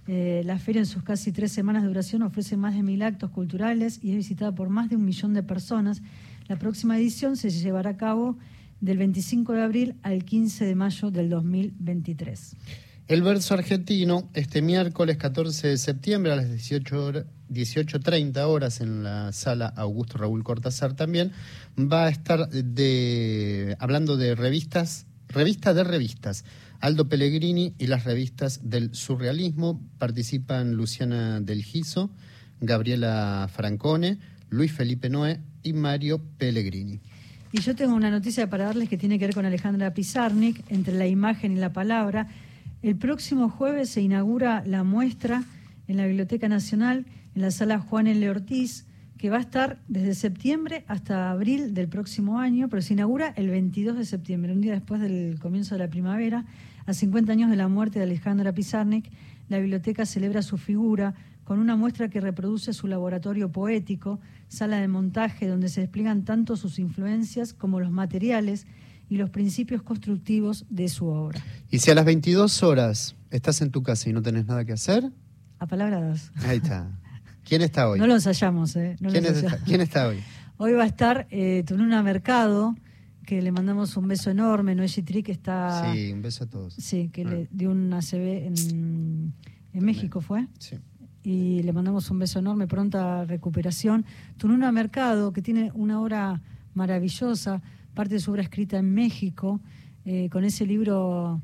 Eh, 0.09 0.43
la 0.45 0.59
feria 0.59 0.81
en 0.81 0.85
sus 0.85 1.01
casi 1.01 1.31
tres 1.31 1.53
semanas 1.53 1.83
de 1.83 1.87
duración 1.87 2.23
ofrece 2.23 2.57
más 2.57 2.75
de 2.75 2.83
mil 2.83 3.01
actos 3.01 3.31
culturales 3.31 3.99
y 4.03 4.11
es 4.11 4.17
visitada 4.17 4.53
por 4.53 4.67
más 4.67 4.89
de 4.89 4.97
un 4.97 5.05
millón 5.05 5.33
de 5.33 5.43
personas. 5.43 6.01
La 6.49 6.57
próxima 6.57 6.97
edición 6.97 7.37
se 7.37 7.49
llevará 7.51 7.91
a 7.91 7.97
cabo 7.97 8.37
del 8.81 8.97
25 8.97 9.53
de 9.53 9.63
abril 9.63 9.95
al 10.03 10.25
15 10.25 10.65
de 10.65 10.75
mayo 10.75 11.09
del 11.09 11.29
2023. 11.29 12.57
El 13.07 13.21
verso 13.21 13.53
argentino, 13.53 14.27
este 14.33 14.63
miércoles 14.63 15.17
14 15.17 15.67
de 15.67 15.77
septiembre 15.77 16.31
a 16.31 16.37
las 16.37 16.47
18.30 16.47 17.25
18 17.47 17.99
horas 18.49 18.81
en 18.81 19.03
la 19.03 19.31
sala 19.31 19.67
Augusto 19.67 20.17
Raúl 20.17 20.43
Cortázar 20.43 20.95
también, 20.95 21.31
va 21.77 22.05
a 22.05 22.09
estar 22.09 22.49
de, 22.49 23.75
hablando 23.79 24.17
de 24.17 24.33
revistas, 24.33 25.05
revista 25.27 25.75
de 25.75 25.83
revistas. 25.83 26.45
Aldo 26.79 27.07
Pellegrini 27.07 27.75
y 27.77 27.85
las 27.85 28.03
revistas 28.03 28.61
del 28.63 28.95
surrealismo. 28.95 29.79
Participan 29.99 30.73
Luciana 30.73 31.39
Del 31.39 31.63
Giso, 31.63 32.09
Gabriela 32.59 33.47
Francone, 33.53 34.17
Luis 34.49 34.71
Felipe 34.71 35.09
Noé 35.09 35.41
y 35.61 35.73
Mario 35.73 36.21
Pellegrini. 36.39 37.01
Y 37.51 37.61
yo 37.61 37.75
tengo 37.75 37.93
una 37.93 38.09
noticia 38.09 38.49
para 38.49 38.65
darles 38.65 38.89
que 38.89 38.97
tiene 38.97 39.17
que 39.17 39.27
ver 39.27 39.35
con 39.35 39.45
Alejandra 39.45 39.93
Pizarnik, 39.93 40.63
entre 40.69 40.95
la 40.95 41.07
imagen 41.07 41.53
y 41.53 41.55
la 41.55 41.71
palabra. 41.71 42.27
El 42.85 42.97
próximo 42.97 43.49
jueves 43.49 43.89
se 43.89 44.03
inaugura 44.03 44.61
la 44.63 44.83
muestra 44.83 45.43
en 45.87 45.97
la 45.97 46.05
Biblioteca 46.05 46.47
Nacional, 46.47 47.07
en 47.33 47.41
la 47.41 47.49
sala 47.49 47.79
Juan 47.79 48.05
L. 48.05 48.29
Ortiz, 48.29 48.85
que 49.17 49.31
va 49.31 49.37
a 49.37 49.39
estar 49.39 49.79
desde 49.87 50.13
septiembre 50.13 50.85
hasta 50.87 51.31
abril 51.31 51.73
del 51.73 51.87
próximo 51.87 52.39
año, 52.39 52.69
pero 52.69 52.83
se 52.83 52.93
inaugura 52.93 53.33
el 53.37 53.49
22 53.49 53.97
de 53.97 54.05
septiembre, 54.05 54.53
un 54.53 54.61
día 54.61 54.73
después 54.73 55.01
del 55.01 55.39
comienzo 55.39 55.73
de 55.73 55.79
la 55.79 55.89
primavera. 55.89 56.45
A 56.85 56.93
50 56.93 57.31
años 57.31 57.49
de 57.49 57.55
la 57.55 57.67
muerte 57.67 57.97
de 57.97 58.03
Alejandra 58.03 58.53
Pizarnik, 58.53 59.09
la 59.49 59.57
biblioteca 59.57 60.05
celebra 60.05 60.43
su 60.43 60.59
figura 60.59 61.15
con 61.43 61.57
una 61.57 61.75
muestra 61.75 62.11
que 62.11 62.21
reproduce 62.21 62.71
su 62.71 62.85
laboratorio 62.85 63.51
poético, 63.51 64.19
sala 64.47 64.77
de 64.77 64.87
montaje 64.87 65.47
donde 65.47 65.69
se 65.69 65.81
despliegan 65.81 66.23
tanto 66.23 66.55
sus 66.55 66.77
influencias 66.77 67.51
como 67.51 67.79
los 67.79 67.89
materiales 67.89 68.67
y 69.09 69.17
los 69.17 69.29
principios 69.29 69.81
constructivos 69.81 70.65
de 70.69 70.89
su 70.89 71.07
obra. 71.07 71.43
Y 71.69 71.79
si 71.79 71.91
a 71.91 71.95
las 71.95 72.05
22 72.05 72.63
horas 72.63 73.15
estás 73.31 73.61
en 73.61 73.71
tu 73.71 73.83
casa 73.83 74.09
y 74.09 74.13
no 74.13 74.21
tenés 74.21 74.45
nada 74.45 74.65
que 74.65 74.73
hacer... 74.73 75.11
A 75.59 75.67
palabras. 75.67 76.31
Ahí 76.45 76.57
está. 76.57 76.89
¿Quién 77.45 77.61
está 77.61 77.87
hoy? 77.87 77.99
No 77.99 78.07
lo 78.07 78.15
ensayamos, 78.15 78.75
¿eh? 78.75 78.97
¿Quién, 78.99 79.79
Está, 79.81 80.07
hoy? 80.07 80.19
Hoy 80.57 80.73
va 80.73 80.83
a 80.83 80.87
estar 80.87 81.27
eh, 81.29 81.63
Tununa 81.65 82.01
Mercado, 82.01 82.75
que 83.25 83.41
le 83.41 83.51
mandamos 83.51 83.95
un 83.97 84.07
beso 84.07 84.31
enorme. 84.31 84.73
Noé 84.73 84.87
Tri, 84.87 85.21
que 85.21 85.31
está. 85.31 85.93
Sí, 85.93 86.11
un 86.11 86.21
beso 86.21 86.45
a 86.45 86.47
todos. 86.47 86.73
Sí, 86.73 87.09
que 87.13 87.23
le 87.23 87.43
ah. 87.43 87.47
dio 87.51 87.71
un 87.71 87.93
ACB 87.93 88.47
en, 88.47 89.33
en 89.73 89.85
México, 89.85 90.21
¿fue? 90.21 90.47
Sí. 90.57 90.77
Y 91.23 91.61
le 91.63 91.71
mandamos 91.71 92.09
un 92.09 92.19
beso 92.19 92.39
enorme, 92.39 92.67
pronta 92.67 93.25
recuperación. 93.25 94.05
Tununa 94.37 94.71
Mercado, 94.71 95.31
que 95.31 95.41
tiene 95.41 95.71
una 95.73 96.01
obra 96.01 96.41
maravillosa, 96.73 97.61
parte 97.95 98.15
de 98.15 98.19
su 98.19 98.31
obra 98.31 98.43
escrita 98.43 98.77
en 98.77 98.93
México, 98.93 99.61
eh, 100.05 100.29
con 100.29 100.43
ese 100.43 100.65
libro 100.67 101.41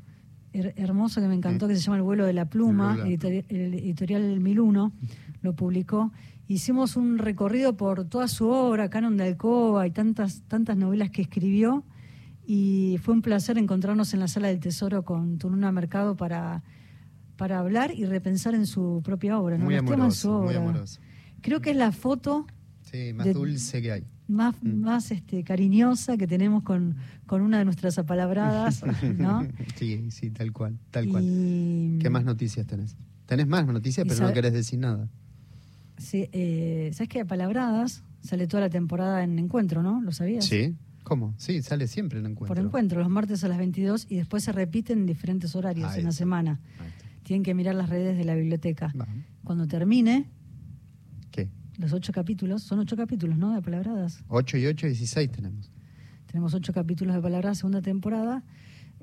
hermoso 0.52 1.20
que 1.20 1.28
me 1.28 1.34
encantó, 1.34 1.66
mm. 1.66 1.68
que 1.70 1.76
se 1.76 1.82
llama 1.82 1.96
El 1.96 2.02
vuelo 2.02 2.26
de 2.26 2.34
la 2.34 2.44
pluma, 2.44 2.98
editorial, 3.06 3.44
editorial 3.48 4.40
1001 4.40 4.92
lo 5.42 5.56
publicó. 5.56 6.12
Hicimos 6.46 6.96
un 6.96 7.18
recorrido 7.18 7.76
por 7.76 8.04
toda 8.04 8.28
su 8.28 8.48
obra, 8.48 8.90
Canon 8.90 9.16
de 9.16 9.24
Alcoba 9.24 9.86
y 9.86 9.90
tantas, 9.90 10.42
tantas 10.48 10.76
novelas 10.76 11.10
que 11.10 11.22
escribió. 11.22 11.84
Y 12.44 12.98
fue 13.02 13.14
un 13.14 13.22
placer 13.22 13.56
encontrarnos 13.58 14.12
en 14.14 14.20
la 14.20 14.28
Sala 14.28 14.48
del 14.48 14.60
Tesoro 14.60 15.04
con 15.04 15.38
Tununa 15.38 15.70
Mercado 15.72 16.16
para, 16.16 16.62
para 17.36 17.58
hablar 17.58 17.92
y 17.94 18.04
repensar 18.04 18.54
en 18.54 18.66
su 18.66 19.00
propia 19.04 19.38
obra. 19.38 19.56
Muy, 19.58 19.76
amoroso, 19.76 20.42
muy 20.42 20.54
Creo 21.40 21.60
que 21.60 21.70
es 21.70 21.76
la 21.76 21.92
foto 21.92 22.46
más 23.14 23.32
dulce 23.32 23.80
que 23.80 23.92
hay. 23.92 24.04
Más, 24.28 24.54
mm. 24.62 24.80
más 24.80 25.10
este, 25.10 25.44
cariñosa 25.44 26.16
que 26.16 26.26
tenemos 26.26 26.62
con, 26.62 26.96
con 27.26 27.42
una 27.42 27.58
de 27.58 27.64
nuestras 27.64 27.98
apalabradas, 27.98 28.84
¿no? 29.18 29.46
sí, 29.76 30.10
sí, 30.10 30.30
tal 30.30 30.52
cual, 30.52 30.78
tal 30.90 31.08
cual. 31.08 31.24
¿Qué 32.00 32.08
más 32.10 32.24
noticias 32.24 32.66
tenés? 32.66 32.96
Tenés 33.26 33.46
más 33.46 33.66
noticias, 33.66 34.06
pero 34.08 34.26
no 34.26 34.32
querés 34.32 34.52
decir 34.52 34.78
nada. 34.78 35.08
Sí, 35.98 36.28
eh, 36.32 36.90
¿sabes 36.94 37.08
qué? 37.08 37.24
Palabradas 37.24 38.02
sale 38.22 38.46
toda 38.46 38.62
la 38.62 38.70
temporada 38.70 39.22
en 39.22 39.38
Encuentro, 39.38 39.82
¿no? 39.82 40.00
¿Lo 40.00 40.12
sabías? 40.12 40.44
Sí. 40.44 40.74
¿Cómo? 41.04 41.34
Sí, 41.36 41.62
sale 41.62 41.88
siempre 41.88 42.20
en 42.20 42.26
Encuentro. 42.26 42.54
Por 42.54 42.64
Encuentro, 42.64 43.00
los 43.00 43.08
martes 43.08 43.42
a 43.44 43.48
las 43.48 43.58
22 43.58 44.06
y 44.08 44.16
después 44.16 44.44
se 44.44 44.52
repiten 44.52 45.00
en 45.00 45.06
diferentes 45.06 45.54
horarios 45.56 45.96
en 45.96 46.04
la 46.04 46.12
semana. 46.12 46.60
Tienen 47.24 47.42
que 47.42 47.54
mirar 47.54 47.74
las 47.74 47.88
redes 47.88 48.16
de 48.16 48.24
la 48.24 48.34
biblioteca. 48.34 48.92
Cuando 49.44 49.66
termine... 49.66 50.26
Los 51.78 51.92
ocho 51.92 52.12
capítulos, 52.12 52.62
son 52.62 52.78
ocho 52.80 52.96
capítulos, 52.96 53.36
¿no? 53.36 53.54
De 53.54 53.62
Palabradas. 53.62 54.22
Ocho 54.28 54.56
y 54.58 54.66
ocho, 54.66 54.86
dieciséis 54.86 55.30
tenemos. 55.30 55.70
Tenemos 56.26 56.54
ocho 56.54 56.72
capítulos 56.72 57.14
de 57.14 57.22
Palabradas, 57.22 57.58
segunda 57.58 57.82
temporada 57.82 58.42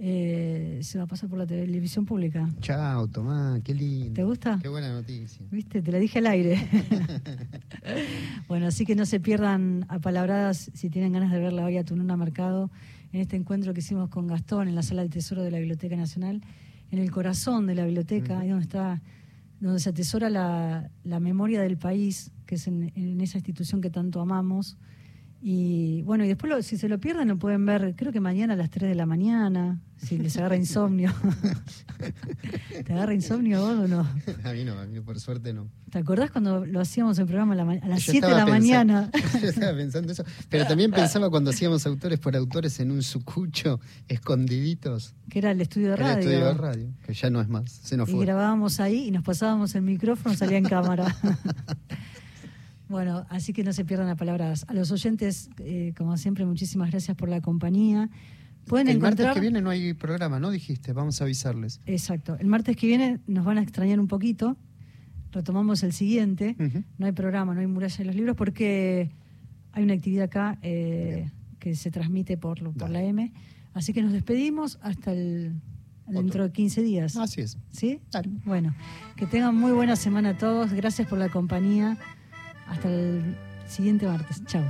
eh, 0.02 0.80
se 0.82 0.98
va 0.98 1.04
a 1.04 1.08
pasar 1.08 1.30
por 1.30 1.38
la 1.38 1.46
televisión 1.46 2.06
pública. 2.06 2.48
Chao, 2.62 3.08
Tomás, 3.08 3.62
qué 3.64 3.74
lindo. 3.74 4.14
¿Te 4.14 4.24
gusta? 4.24 4.58
Qué 4.62 4.70
buena 4.70 4.94
noticia. 4.94 5.46
Viste, 5.52 5.82
te 5.82 5.92
la 5.92 6.00
dije 6.00 6.20
al 6.20 6.28
aire. 6.28 6.58
bueno, 8.48 8.68
así 8.68 8.86
que 8.86 8.96
no 8.96 9.06
se 9.06 9.20
pierdan 9.20 9.86
a 9.90 10.00
palabradas 10.00 10.72
si 10.74 10.90
tienen 10.90 11.12
ganas 11.12 11.32
de 11.32 11.40
verla 11.40 11.66
hoy 11.66 11.78
a 11.78 11.84
Tununa 11.84 12.16
Mercado 12.16 12.72
en 13.12 13.20
este 13.20 13.36
encuentro 13.36 13.74
que 13.74 13.82
hicimos 13.82 14.10
con 14.10 14.28
Gastón 14.28 14.70
en 14.70 14.76
la 14.76 14.84
sala 14.84 15.02
del 15.02 15.12
tesoro 15.12 15.44
de 15.44 15.52
la 15.52 15.60
Biblioteca 15.60 15.98
Nacional, 15.98 16.42
en 16.92 17.00
el 17.00 17.12
corazón 17.12 17.68
de 17.68 17.76
la 17.76 17.84
biblioteca, 17.84 18.40
ahí 18.40 18.48
donde 18.48 18.64
está 18.64 19.02
donde 19.60 19.80
se 19.80 19.90
atesora 19.90 20.30
la, 20.30 21.20
memoria 21.20 21.62
del 21.62 21.78
país, 21.78 22.32
que 22.46 22.56
es 22.56 22.68
en, 22.68 23.22
esa 23.22 23.38
institución 23.38 23.82
que 23.82 23.90
tanto 23.90 24.22
amamos, 24.22 24.78
Y 25.42 26.02
bueno, 26.02 26.26
y 26.26 26.28
después 26.28 26.52
lo- 26.52 26.62
si 26.62 26.78
se 26.78 26.90
lo 26.90 27.00
pierden 27.00 27.30
lo 27.30 27.38
pueden 27.40 27.66
ver, 27.66 27.94
creo 27.96 28.12
que 28.12 28.20
mañana 28.20 28.54
a 28.56 28.58
las 28.58 28.70
3 28.70 28.90
de 28.90 28.96
la 28.96 29.06
mañana, 29.06 29.80
si 29.96 30.18
les 30.18 30.36
agarra 30.38 30.58
insomnio. 30.58 31.14
¿Te 32.86 32.94
agarra 32.94 33.14
insomnio 33.14 33.62
vos 33.62 33.80
o 33.80 33.88
no? 33.88 34.02
A 34.44 34.52
mí 34.54 34.66
no, 34.66 34.78
a 34.78 34.86
mí 34.86 35.00
por 35.00 35.18
suerte 35.20 35.54
no. 35.54 35.70
¿Te 35.92 35.98
acordás 36.00 36.30
cuando 36.32 36.66
lo 36.66 36.82
hacíamos 36.82 37.18
el 37.20 37.26
programa 37.26 37.54
a, 37.54 37.88
las 37.88 38.06
Yo 38.06 38.12
7 38.12 38.28
de 38.28 38.36
la 38.36 38.46
mañana? 38.46 39.10
Yo 39.42 39.48
estaba 39.48 39.76
pensando 39.78 40.12
eso. 40.12 40.24
Pero 40.50 40.66
también 40.68 40.92
pensaba 40.92 41.30
cuando 41.30 41.52
hacíamos 41.52 41.86
autores 41.86 42.20
por 42.20 42.36
autores 42.36 42.78
en 42.82 42.92
un 42.92 43.02
sucucho, 43.02 43.80
escondiditos. 44.10 45.16
que 45.30 45.40
era 45.40 45.52
el 45.52 45.62
estudio 45.62 45.88
de 45.90 45.94
en 45.96 46.02
el 46.02 46.06
radio. 46.08 46.20
estudio 46.20 46.46
de 46.46 46.54
radio, 46.54 46.88
que 47.06 47.14
ya 47.14 47.30
no 47.30 47.40
es 47.40 47.48
más, 47.48 47.72
se 47.72 47.96
nos 47.96 48.10
y 48.10 48.12
fue. 48.14 48.26
grabábamos 48.26 48.80
ahí 48.82 49.08
y 49.08 49.12
nos 49.12 49.24
pasábamos 49.24 49.74
el 49.76 49.84
micrófono, 49.84 50.36
salía 50.36 50.58
en 50.58 50.66
cámara. 50.66 51.16
bueno, 52.90 53.26
así 53.30 53.54
que 53.54 53.64
no 53.64 53.72
se 53.72 53.86
pierdan 53.86 54.08
las 54.08 54.18
palabras. 54.18 54.66
A 54.68 54.74
los 54.74 54.92
oyentes, 54.92 55.50
eh, 55.60 55.94
como 55.96 56.18
siempre, 56.18 56.46
muchísimas 56.46 56.90
gracias 56.90 57.16
por 57.16 57.30
la 57.30 57.40
compañía. 57.40 58.10
Pueden 58.66 58.88
El 58.88 58.98
encontrar. 58.98 59.28
martes 59.28 59.34
que 59.36 59.42
viene 59.42 59.62
no 59.62 59.70
hay 59.70 59.94
programa, 59.94 60.40
¿no? 60.40 60.50
Dijiste, 60.52 60.92
vamos 60.92 61.22
a 61.22 61.24
avisarles. 61.24 61.80
Exacto. 61.86 62.36
El 62.40 62.48
martes 62.48 62.76
que 62.76 62.88
viene 62.88 63.20
nos 63.28 63.46
van 63.46 63.60
a 63.60 63.62
extrañar 63.62 64.00
un 64.00 64.08
poquito. 64.08 64.58
Retomamos 65.32 65.84
el 65.84 65.94
siguiente. 65.94 66.56
No 66.98 67.06
hay 67.06 67.12
programa, 67.12 67.54
no 67.54 67.62
hay 67.62 67.68
muralla 67.68 67.98
de 67.98 68.06
los 68.06 68.16
libros 68.16 68.36
porque 68.36 69.12
hay 69.72 69.84
una 69.84 69.94
actividad 69.94 70.26
acá 70.26 70.58
eh, 70.64 71.30
que 71.60 71.76
se 71.76 71.92
transmite 71.92 72.38
por, 72.38 72.74
por 72.74 72.90
la 72.90 73.04
M. 73.04 73.32
Así 73.74 73.94
que 73.94 74.02
nos 74.02 74.12
despedimos 74.14 74.80
hasta 74.82 75.12
el 75.12 75.54
dentro 76.08 76.44
de 76.44 76.52
15 76.52 76.82
días. 76.82 77.16
Así 77.18 77.42
es. 77.42 77.58
¿Sí? 77.72 78.00
Dale. 78.12 78.30
Bueno, 78.46 78.74
que 79.16 79.28
tengan 79.28 79.56
muy 79.56 79.72
buena 79.72 79.96
semana 79.96 80.30
a 80.30 80.38
todos. 80.38 80.74
Gracias 80.74 81.08
por 81.08 81.20
la 81.20 81.30
compañía. 81.30 81.98
Hasta 82.70 82.90
el 82.90 83.36
siguiente 83.68 84.06
martes. 84.06 84.44
Chao. 84.46 84.64